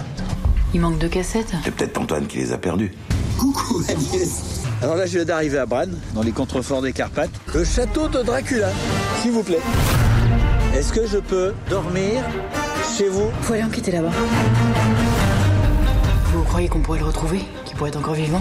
Il 0.75 0.81
manque 0.81 0.99
de 0.99 1.09
cassettes. 1.09 1.53
C'est 1.65 1.75
peut-être 1.75 1.99
Antoine 1.99 2.27
qui 2.27 2.39
les 2.39 2.53
a 2.53 2.59
perdues. 2.59 2.93
Coucou 3.39 3.83
Agnès. 3.89 4.63
Alors 4.83 4.97
là, 4.97 5.07
je 5.07 5.13
viens 5.13 5.25
d'arriver 5.25 5.59
à 5.59 5.67
Bran, 5.67 5.87
dans 6.15 6.23
les 6.23 6.33
contreforts 6.33 6.83
des 6.83 6.93
Carpates. 6.93 7.31
Le 7.55 7.65
château 7.65 8.09
de 8.09 8.23
Dracula, 8.23 8.69
s'il 9.23 9.33
vous 9.33 9.43
plaît. 9.43 9.61
Est-ce 10.75 10.93
que 10.93 11.07
je 11.07 11.19
peux 11.19 11.55
dormir 11.71 12.23
chez 12.97 13.09
vous 13.09 13.31
Faut 13.43 13.55
aller 13.55 13.65
enquêter 13.65 13.91
là-bas. 13.93 14.11
Vous 16.33 16.43
croyez 16.45 16.69
qu'on 16.69 16.81
pourrait 16.81 16.99
le 17.01 17.07
retrouver 17.07 17.41
Qu'il 17.65 17.77
pourrait 17.77 17.91
être 17.91 17.99
encore 17.99 18.15
vivant? 18.15 18.41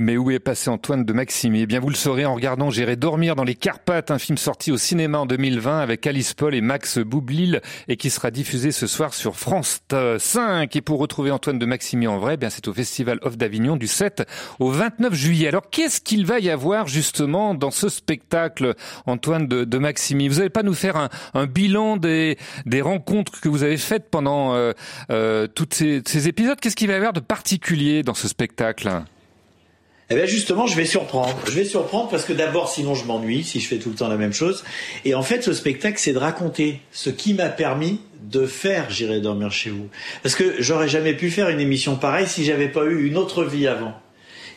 Mais 0.00 0.16
où 0.16 0.30
est 0.30 0.38
passé 0.38 0.70
Antoine 0.70 1.04
de 1.04 1.12
Maximi 1.12 1.62
Eh 1.62 1.66
bien, 1.66 1.80
vous 1.80 1.88
le 1.88 1.96
saurez 1.96 2.24
en 2.24 2.34
regardant 2.34 2.70
J'irai 2.70 2.94
dormir 2.94 3.34
dans 3.34 3.42
les 3.42 3.56
Carpates, 3.56 4.12
un 4.12 4.18
film 4.18 4.38
sorti 4.38 4.70
au 4.70 4.76
cinéma 4.76 5.18
en 5.18 5.26
2020 5.26 5.80
avec 5.80 6.06
Alice 6.06 6.34
Paul 6.34 6.54
et 6.54 6.60
Max 6.60 6.98
Boublil 6.98 7.60
et 7.88 7.96
qui 7.96 8.08
sera 8.08 8.30
diffusé 8.30 8.70
ce 8.70 8.86
soir 8.86 9.12
sur 9.12 9.34
France 9.34 9.80
5. 10.18 10.76
Et 10.76 10.80
pour 10.82 11.00
retrouver 11.00 11.32
Antoine 11.32 11.58
de 11.58 11.66
Maximi 11.66 12.06
en 12.06 12.18
vrai, 12.18 12.34
eh 12.34 12.36
bien, 12.36 12.48
c'est 12.48 12.68
au 12.68 12.72
Festival 12.72 13.18
Off 13.22 13.36
d'Avignon 13.36 13.76
du 13.76 13.88
7 13.88 14.22
au 14.60 14.70
29 14.70 15.12
juillet. 15.14 15.48
Alors, 15.48 15.68
qu'est-ce 15.68 16.00
qu'il 16.00 16.24
va 16.26 16.38
y 16.38 16.48
avoir 16.48 16.86
justement 16.86 17.54
dans 17.54 17.72
ce 17.72 17.88
spectacle, 17.88 18.76
Antoine 19.06 19.48
de, 19.48 19.64
de 19.64 19.78
Maximi 19.78 20.28
Vous 20.28 20.36
n'allez 20.36 20.48
pas 20.48 20.62
nous 20.62 20.74
faire 20.74 21.08
un, 21.34 21.46
bilan 21.46 21.96
des, 21.96 22.38
des 22.66 22.82
rencontres 22.82 23.40
que 23.40 23.48
vous 23.48 23.64
avez 23.64 23.76
faites 23.76 24.10
pendant 24.10 24.54
euh, 24.54 24.72
euh, 25.10 25.48
tous 25.48 25.66
ces, 25.72 26.02
ces 26.06 26.28
épisodes? 26.28 26.60
Qu'est-ce 26.60 26.76
qu'il 26.76 26.86
va 26.86 26.92
y 26.92 26.96
avoir 26.96 27.12
de 27.12 27.20
particulier 27.20 28.04
dans 28.04 28.14
ce 28.14 28.28
spectacle? 28.28 29.02
Eh 30.10 30.14
bien 30.14 30.24
justement, 30.24 30.66
je 30.66 30.74
vais 30.74 30.86
surprendre. 30.86 31.36
Je 31.46 31.52
vais 31.52 31.66
surprendre 31.66 32.08
parce 32.08 32.24
que 32.24 32.32
d'abord, 32.32 32.70
sinon 32.70 32.94
je 32.94 33.04
m'ennuie 33.04 33.44
si 33.44 33.60
je 33.60 33.68
fais 33.68 33.76
tout 33.76 33.90
le 33.90 33.94
temps 33.94 34.08
la 34.08 34.16
même 34.16 34.32
chose. 34.32 34.64
Et 35.04 35.14
en 35.14 35.22
fait, 35.22 35.42
ce 35.42 35.52
spectacle, 35.52 35.98
c'est 35.98 36.14
de 36.14 36.18
raconter 36.18 36.80
ce 36.92 37.10
qui 37.10 37.34
m'a 37.34 37.50
permis 37.50 38.00
de 38.22 38.46
faire 38.46 38.90
J'irai 38.90 39.20
dormir 39.20 39.52
chez 39.52 39.70
vous. 39.70 39.88
Parce 40.22 40.34
que 40.34 40.56
j'aurais 40.60 40.88
jamais 40.88 41.14
pu 41.14 41.30
faire 41.30 41.50
une 41.50 41.60
émission 41.60 41.96
pareille 41.96 42.26
si 42.26 42.44
j'avais 42.44 42.68
pas 42.68 42.84
eu 42.84 43.06
une 43.06 43.16
autre 43.16 43.44
vie 43.44 43.66
avant. 43.66 43.94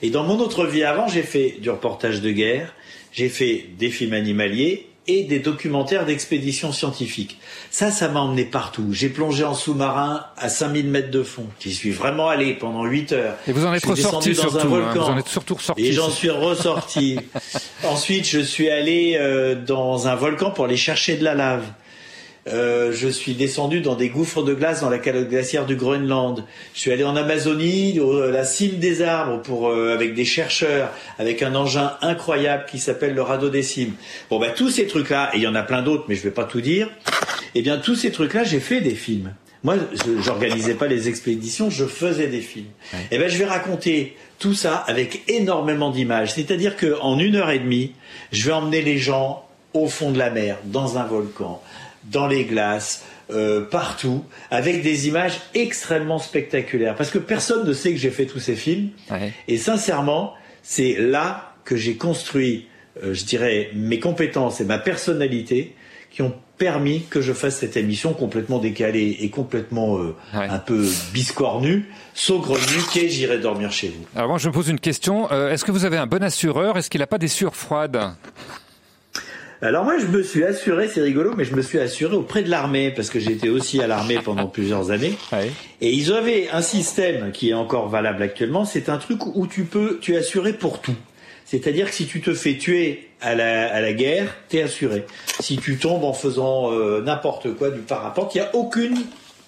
Et 0.01 0.09
dans 0.09 0.23
mon 0.23 0.39
autre 0.39 0.65
vie 0.65 0.83
avant, 0.83 1.07
j'ai 1.07 1.21
fait 1.21 1.57
du 1.59 1.69
reportage 1.69 2.21
de 2.21 2.31
guerre, 2.31 2.73
j'ai 3.11 3.29
fait 3.29 3.65
des 3.77 3.89
films 3.89 4.13
animaliers 4.13 4.87
et 5.07 5.23
des 5.23 5.39
documentaires 5.39 6.05
d'expéditions 6.05 6.71
scientifiques. 6.71 7.39
Ça, 7.71 7.89
ça 7.89 8.07
m'a 8.07 8.19
emmené 8.19 8.45
partout. 8.45 8.89
J'ai 8.91 9.09
plongé 9.09 9.43
en 9.43 9.55
sous-marin 9.55 10.25
à 10.37 10.47
5000 10.47 10.87
mètres 10.87 11.11
de 11.11 11.23
fond. 11.23 11.47
J'y 11.59 11.73
suis 11.73 11.91
vraiment 11.91 12.29
allé 12.29 12.53
pendant 12.53 12.85
8 12.85 13.13
heures. 13.13 13.35
Et 13.47 13.51
vous 13.51 13.65
en 13.65 13.73
êtes 13.73 13.85
ressorti 13.85 14.29
descendu 14.29 14.33
dans 14.33 14.59
surtout. 14.59 14.75
un 14.75 14.79
hein. 14.79 14.83
volcan. 14.83 15.05
Vous 15.05 15.11
en 15.11 15.17
êtes 15.17 15.27
surtout 15.27 15.55
ressorti. 15.55 15.85
Et 15.85 15.91
j'en 15.91 16.09
suis 16.09 16.29
ressorti. 16.29 17.17
Ensuite, 17.83 18.27
je 18.27 18.39
suis 18.39 18.69
allé 18.69 19.17
euh, 19.19 19.55
dans 19.55 20.07
un 20.07 20.15
volcan 20.15 20.51
pour 20.51 20.65
aller 20.65 20.77
chercher 20.77 21.17
de 21.17 21.23
la 21.23 21.33
lave. 21.33 21.65
Euh, 22.47 22.91
je 22.91 23.07
suis 23.07 23.35
descendu 23.35 23.81
dans 23.81 23.93
des 23.93 24.09
gouffres 24.09 24.41
de 24.41 24.55
glace 24.55 24.81
dans 24.81 24.89
la 24.89 24.97
calotte 24.97 25.29
glaciaire 25.29 25.67
du 25.67 25.75
Groenland. 25.75 26.43
Je 26.73 26.79
suis 26.79 26.91
allé 26.91 27.03
en 27.03 27.15
Amazonie, 27.15 27.99
à 27.99 28.31
la 28.31 28.43
cime 28.45 28.77
des 28.79 29.03
arbres, 29.03 29.41
pour 29.43 29.69
euh, 29.69 29.93
avec 29.93 30.15
des 30.15 30.25
chercheurs, 30.25 30.89
avec 31.19 31.43
un 31.43 31.53
engin 31.53 31.93
incroyable 32.01 32.65
qui 32.69 32.79
s'appelle 32.79 33.13
le 33.13 33.21
radeau 33.21 33.49
des 33.49 33.61
cimes. 33.61 33.93
Bon, 34.31 34.39
bah 34.39 34.49
tous 34.49 34.71
ces 34.71 34.87
trucs-là, 34.87 35.29
et 35.33 35.37
il 35.37 35.43
y 35.43 35.47
en 35.47 35.53
a 35.53 35.61
plein 35.61 35.83
d'autres, 35.83 36.05
mais 36.07 36.15
je 36.15 36.23
vais 36.23 36.31
pas 36.31 36.45
tout 36.45 36.61
dire. 36.61 36.89
Eh 37.53 37.61
bien, 37.61 37.77
tous 37.77 37.95
ces 37.95 38.11
trucs-là, 38.11 38.43
j'ai 38.43 38.59
fait 38.59 38.81
des 38.81 38.95
films. 38.95 39.33
Moi, 39.63 39.75
je- 39.93 40.19
j'organisais 40.23 40.73
pas 40.73 40.87
les 40.87 41.09
expéditions, 41.09 41.69
je 41.69 41.85
faisais 41.85 42.25
des 42.25 42.41
films. 42.41 42.65
Eh 43.11 43.19
ben, 43.19 43.29
je 43.29 43.37
vais 43.37 43.45
raconter 43.45 44.15
tout 44.39 44.55
ça 44.55 44.77
avec 44.87 45.21
énormément 45.29 45.91
d'images. 45.91 46.33
C'est-à-dire 46.33 46.75
que 46.75 46.97
en 47.01 47.19
une 47.19 47.35
heure 47.35 47.51
et 47.51 47.59
demie, 47.59 47.91
je 48.31 48.47
vais 48.47 48.53
emmener 48.53 48.81
les 48.81 48.97
gens 48.97 49.45
au 49.75 49.85
fond 49.87 50.09
de 50.09 50.17
la 50.17 50.31
mer, 50.31 50.57
dans 50.65 50.97
un 50.97 51.03
volcan, 51.03 51.61
dans 52.05 52.27
les 52.27 52.45
glaces, 52.45 53.03
euh, 53.31 53.61
partout, 53.61 54.23
avec 54.49 54.81
des 54.81 55.07
images 55.07 55.39
extrêmement 55.53 56.19
spectaculaires. 56.19 56.95
Parce 56.95 57.11
que 57.11 57.19
personne 57.19 57.67
ne 57.67 57.73
sait 57.73 57.91
que 57.91 57.97
j'ai 57.97 58.09
fait 58.11 58.25
tous 58.25 58.39
ces 58.39 58.55
films. 58.55 58.89
Et 59.47 59.57
sincèrement, 59.57 60.33
c'est 60.63 60.95
là 60.99 61.53
que 61.63 61.75
j'ai 61.75 61.95
construit, 61.95 62.67
euh, 63.03 63.13
je 63.13 63.23
dirais, 63.23 63.69
mes 63.73 63.99
compétences 63.99 64.61
et 64.61 64.65
ma 64.65 64.79
personnalité 64.79 65.75
qui 66.11 66.21
ont 66.21 66.33
permis 66.57 67.05
que 67.09 67.21
je 67.21 67.33
fasse 67.33 67.57
cette 67.57 67.77
émission 67.77 68.13
complètement 68.13 68.59
décalée 68.59 69.17
et 69.21 69.29
complètement 69.29 69.97
euh, 69.97 70.15
un 70.33 70.59
peu 70.59 70.85
biscornue, 71.13 71.89
saugrenue, 72.13 72.83
qui 72.91 72.99
est 72.99 73.09
J'irai 73.09 73.39
dormir 73.39 73.71
chez 73.71 73.87
vous? 73.87 74.05
Alors 74.15 74.29
moi, 74.29 74.37
je 74.37 74.47
me 74.47 74.53
pose 74.53 74.67
une 74.67 74.79
question. 74.79 75.31
Euh, 75.31 75.51
Est-ce 75.51 75.65
que 75.65 75.71
vous 75.71 75.85
avez 75.85 75.97
un 75.97 76.05
bon 76.05 76.21
assureur? 76.21 76.77
Est-ce 76.77 76.89
qu'il 76.89 76.99
n'a 76.99 77.07
pas 77.07 77.17
des 77.17 77.29
sueurs 77.29 77.55
froides? 77.55 77.99
Alors 79.63 79.83
moi, 79.83 79.99
je 79.99 80.07
me 80.07 80.23
suis 80.23 80.43
assuré, 80.43 80.87
c'est 80.87 81.01
rigolo, 81.01 81.35
mais 81.37 81.45
je 81.45 81.55
me 81.55 81.61
suis 81.61 81.77
assuré 81.77 82.15
auprès 82.15 82.41
de 82.41 82.49
l'armée, 82.49 82.89
parce 82.89 83.11
que 83.11 83.19
j'étais 83.19 83.49
aussi 83.49 83.79
à 83.79 83.85
l'armée 83.85 84.17
pendant 84.23 84.47
plusieurs 84.47 84.89
années. 84.89 85.13
Et 85.81 85.91
ils 85.91 86.11
avaient 86.11 86.49
un 86.49 86.63
système 86.63 87.31
qui 87.31 87.51
est 87.51 87.53
encore 87.53 87.87
valable 87.87 88.23
actuellement, 88.23 88.65
c'est 88.65 88.89
un 88.89 88.97
truc 88.97 89.23
où 89.35 89.45
tu 89.45 89.65
peux, 89.65 89.99
tu 90.01 90.15
es 90.15 90.17
assuré 90.17 90.53
pour 90.53 90.81
tout. 90.81 90.95
C'est-à-dire 91.45 91.89
que 91.89 91.93
si 91.93 92.07
tu 92.07 92.21
te 92.21 92.33
fais 92.33 92.57
tuer 92.57 93.09
à 93.21 93.35
la, 93.35 93.71
à 93.71 93.81
la 93.81 93.93
guerre, 93.93 94.35
t'es 94.49 94.63
assuré. 94.63 95.05
Si 95.39 95.57
tu 95.57 95.77
tombes 95.77 96.05
en 96.05 96.13
faisant 96.13 96.71
euh, 96.71 97.03
n'importe 97.03 97.53
quoi 97.53 97.69
du 97.69 97.81
parapente, 97.81 98.33
il 98.33 98.39
n'y 98.39 98.47
a 98.47 98.55
aucune, 98.55 98.97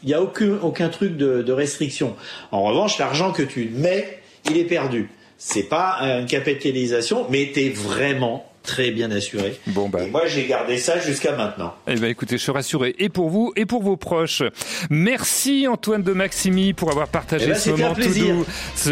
il 0.03 0.09
y 0.09 0.13
a 0.13 0.21
aucun, 0.21 0.59
aucun 0.61 0.89
truc 0.89 1.17
de, 1.17 1.41
de 1.41 1.51
restriction. 1.51 2.15
En 2.51 2.61
revanche, 2.61 2.99
l'argent 2.99 3.31
que 3.31 3.41
tu 3.41 3.67
mets, 3.73 4.19
il 4.47 4.57
est 4.57 4.65
perdu. 4.65 5.09
C'est 5.39 5.63
pas 5.63 5.97
une 6.01 6.27
capitalisation, 6.27 7.25
mais 7.31 7.51
t'es 7.51 7.69
vraiment 7.69 8.45
très 8.63 8.91
bien 8.91 9.11
assuré. 9.11 9.59
Bon 9.67 9.89
bah. 9.89 10.03
Et 10.03 10.09
moi, 10.09 10.23
j'ai 10.25 10.45
gardé 10.47 10.77
ça 10.77 10.99
jusqu'à 10.99 11.35
maintenant. 11.35 11.75
Eh 11.87 11.95
ben 11.95 12.09
écoutez, 12.09 12.37
je 12.37 12.43
suis 12.43 12.51
rassuré 12.51 12.95
et 12.97 13.09
pour 13.09 13.29
vous 13.29 13.53
et 13.55 13.65
pour 13.65 13.83
vos 13.83 13.97
proches. 13.97 14.43
Merci 14.89 15.67
Antoine 15.67 16.01
de 16.03 16.13
Maximi 16.13 16.73
pour 16.73 16.89
avoir 16.91 17.07
partagé 17.09 17.45
Eh 17.47 17.49
ben, 17.49 17.55
ce 17.55 17.69
moment 17.69 17.93
tout 17.93 18.13
doux. 18.13 18.45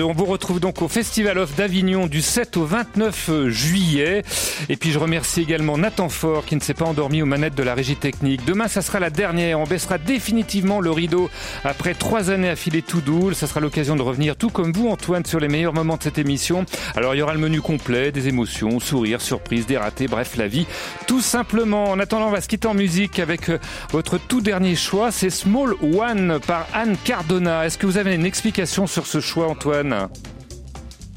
On 0.03 0.13
vous 0.13 0.25
retrouve 0.25 0.59
donc 0.59 0.81
au 0.81 0.87
Festival 0.87 1.37
of 1.37 1.55
d'Avignon 1.55 2.07
du 2.07 2.21
7 2.21 2.57
au 2.57 2.65
29 2.65 3.47
juillet. 3.47 4.23
Et 4.69 4.75
puis 4.75 4.91
je 4.91 4.99
remercie 4.99 5.41
également 5.41 5.77
Nathan 5.77 6.09
Fort 6.09 6.45
qui 6.45 6.55
ne 6.55 6.61
s'est 6.61 6.73
pas 6.73 6.85
endormi 6.85 7.21
aux 7.21 7.25
manettes 7.25 7.55
de 7.55 7.63
la 7.63 7.73
régie 7.73 7.95
technique. 7.95 8.45
Demain, 8.45 8.67
ça 8.67 8.81
sera 8.81 8.99
la 8.99 9.09
dernière. 9.09 9.59
On 9.59 9.63
baissera 9.65 9.97
définitivement 9.97 10.79
le 10.81 10.91
rideau 10.91 11.29
après 11.63 11.93
trois 11.93 12.29
années 12.29 12.49
à 12.49 12.55
filer 12.55 12.81
tout 12.81 13.01
doux. 13.01 13.33
Ça 13.33 13.47
sera 13.47 13.59
l'occasion 13.59 13.95
de 13.95 14.01
revenir 14.01 14.35
tout 14.35 14.49
comme 14.49 14.71
vous 14.73 14.89
Antoine 14.89 15.25
sur 15.25 15.39
les 15.39 15.47
meilleurs 15.47 15.73
moments 15.73 15.97
de 15.97 16.03
cette 16.03 16.17
émission. 16.17 16.65
Alors 16.95 17.15
il 17.15 17.19
y 17.19 17.21
aura 17.21 17.33
le 17.33 17.39
menu 17.39 17.61
complet, 17.61 18.11
des 18.11 18.27
émotions, 18.27 18.79
sourires, 18.79 19.21
surprises, 19.21 19.60
des 19.65 19.77
ratés, 19.77 20.07
bref 20.07 20.35
la 20.37 20.47
vie. 20.47 20.65
Tout 21.07 21.21
simplement. 21.21 21.85
En 21.85 21.99
attendant, 21.99 22.27
on 22.27 22.31
va 22.31 22.41
se 22.41 22.47
quitter 22.47 22.67
en 22.67 22.73
musique 22.73 23.19
avec 23.19 23.49
euh, 23.49 23.59
votre 23.91 24.17
tout 24.17 24.41
dernier 24.41 24.75
choix. 24.75 25.11
C'est 25.11 25.29
Small 25.29 25.75
One 25.81 26.39
par 26.45 26.67
Anne 26.73 26.97
Cardona. 27.03 27.65
Est-ce 27.65 27.77
que 27.77 27.85
vous 27.85 27.97
avez 27.97 28.15
une 28.15 28.25
explication 28.25 28.87
sur 28.87 29.05
ce 29.05 29.19
choix 29.19 29.47
Antoine? 29.47 30.09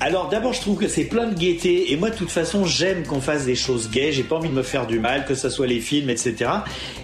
Alors 0.01 0.29
d'abord, 0.29 0.53
je 0.53 0.61
trouve 0.61 0.79
que 0.79 0.89
c'est 0.89 1.05
plein 1.05 1.29
de 1.29 1.35
gaieté 1.35 1.93
et 1.93 1.97
moi, 1.97 2.11
de 2.11 2.17
toute 2.17 2.31
façon, 2.31 2.67
j'aime 2.67 3.05
qu'on 3.05 3.21
fasse 3.21 3.47
des 3.47 3.55
choses 3.55 3.89
gaies. 3.91 4.13
J'ai 4.13 4.25
pas 4.25 4.37
envie 4.37 4.49
de 4.49 4.55
me 4.55 4.63
faire 4.63 4.87
du 4.87 4.99
mal, 4.99 5.25
que 5.25 5.35
ce 5.35 5.49
soit 5.49 5.67
les 5.67 5.81
films, 5.81 6.11
etc. 6.11 6.51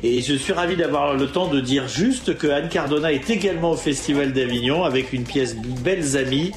Et 0.02 0.20
je 0.20 0.34
suis 0.34 0.52
ravi 0.52 0.76
d'avoir 0.76 1.14
le 1.14 1.26
temps 1.28 1.46
de 1.46 1.60
dire 1.60 1.88
juste 1.88 2.36
que 2.36 2.48
Anne 2.48 2.68
Cardona 2.68 3.12
est 3.12 3.30
également 3.30 3.70
au 3.70 3.76
Festival 3.76 4.32
d'Avignon 4.32 4.84
avec 4.84 5.12
une 5.12 5.24
pièce 5.24 5.56
Belles 5.56 6.16
Amies. 6.16 6.52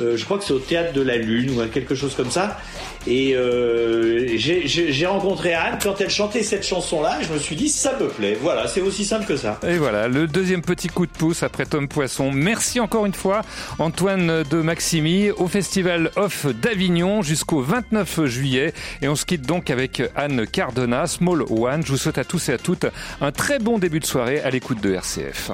Euh, 0.00 0.16
je 0.16 0.24
crois 0.24 0.38
que 0.38 0.44
c'est 0.44 0.54
au 0.54 0.60
théâtre 0.60 0.94
de 0.94 1.02
la 1.02 1.16
Lune 1.16 1.50
ou 1.50 1.66
quelque 1.66 1.94
chose 1.94 2.14
comme 2.14 2.30
ça. 2.30 2.58
Et 3.06 3.34
euh, 3.34 4.26
j'ai- 4.36 5.06
rencontré 5.06 5.52
Anne 5.54 5.78
quand 5.82 6.00
elle 6.00 6.08
chantait 6.10 6.42
cette 6.42 6.64
chanson-là. 6.64 7.18
Je 7.22 7.32
me 7.32 7.38
suis 7.38 7.56
dit 7.56 7.68
ça 7.68 7.96
me 8.00 8.08
plaît. 8.08 8.38
Voilà, 8.40 8.68
c'est 8.68 8.80
aussi 8.80 9.04
simple 9.04 9.26
que 9.26 9.36
ça. 9.36 9.58
Et 9.66 9.76
voilà, 9.76 10.08
le 10.08 10.26
deuxième 10.26 10.62
petit 10.62 10.88
coup 10.88 11.06
de 11.06 11.10
pouce 11.10 11.42
après 11.42 11.66
Tom 11.66 11.88
Poisson. 11.88 12.30
Merci 12.30 12.78
encore 12.80 13.04
une 13.06 13.14
fois, 13.14 13.42
Antoine 13.78 14.44
de 14.44 14.56
Maximi, 14.62 15.30
au 15.30 15.48
Festival 15.48 16.10
Off 16.16 16.46
d'Avignon 16.46 17.22
jusqu'au 17.22 17.60
29 17.60 18.26
juillet. 18.26 18.72
Et 19.02 19.08
on 19.08 19.16
se 19.16 19.24
quitte 19.26 19.42
donc 19.42 19.70
avec 19.70 20.02
Anne 20.16 20.46
Cardona, 20.46 21.06
Small 21.06 21.42
One. 21.50 21.82
Je 21.84 21.90
vous 21.92 21.98
souhaite 21.98 22.18
à 22.18 22.24
tous 22.24 22.48
et 22.48 22.52
à 22.52 22.58
toutes 22.58 22.86
un 23.20 23.32
très 23.32 23.58
bon 23.58 23.78
début 23.78 24.00
de 24.00 24.06
soirée 24.06 24.40
à 24.40 24.50
l'écoute 24.50 24.80
de 24.80 24.94
RCF. 24.94 25.50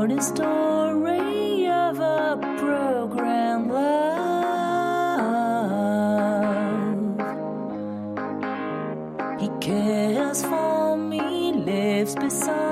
Corny 0.00 0.20
story 0.20 1.68
of 1.68 2.00
a 2.00 2.38
program 2.56 3.68
love. 3.68 4.00
He 9.38 9.48
cares 9.60 10.42
for 10.42 10.96
me, 10.96 11.52
lives 11.52 12.14
beside 12.14 12.69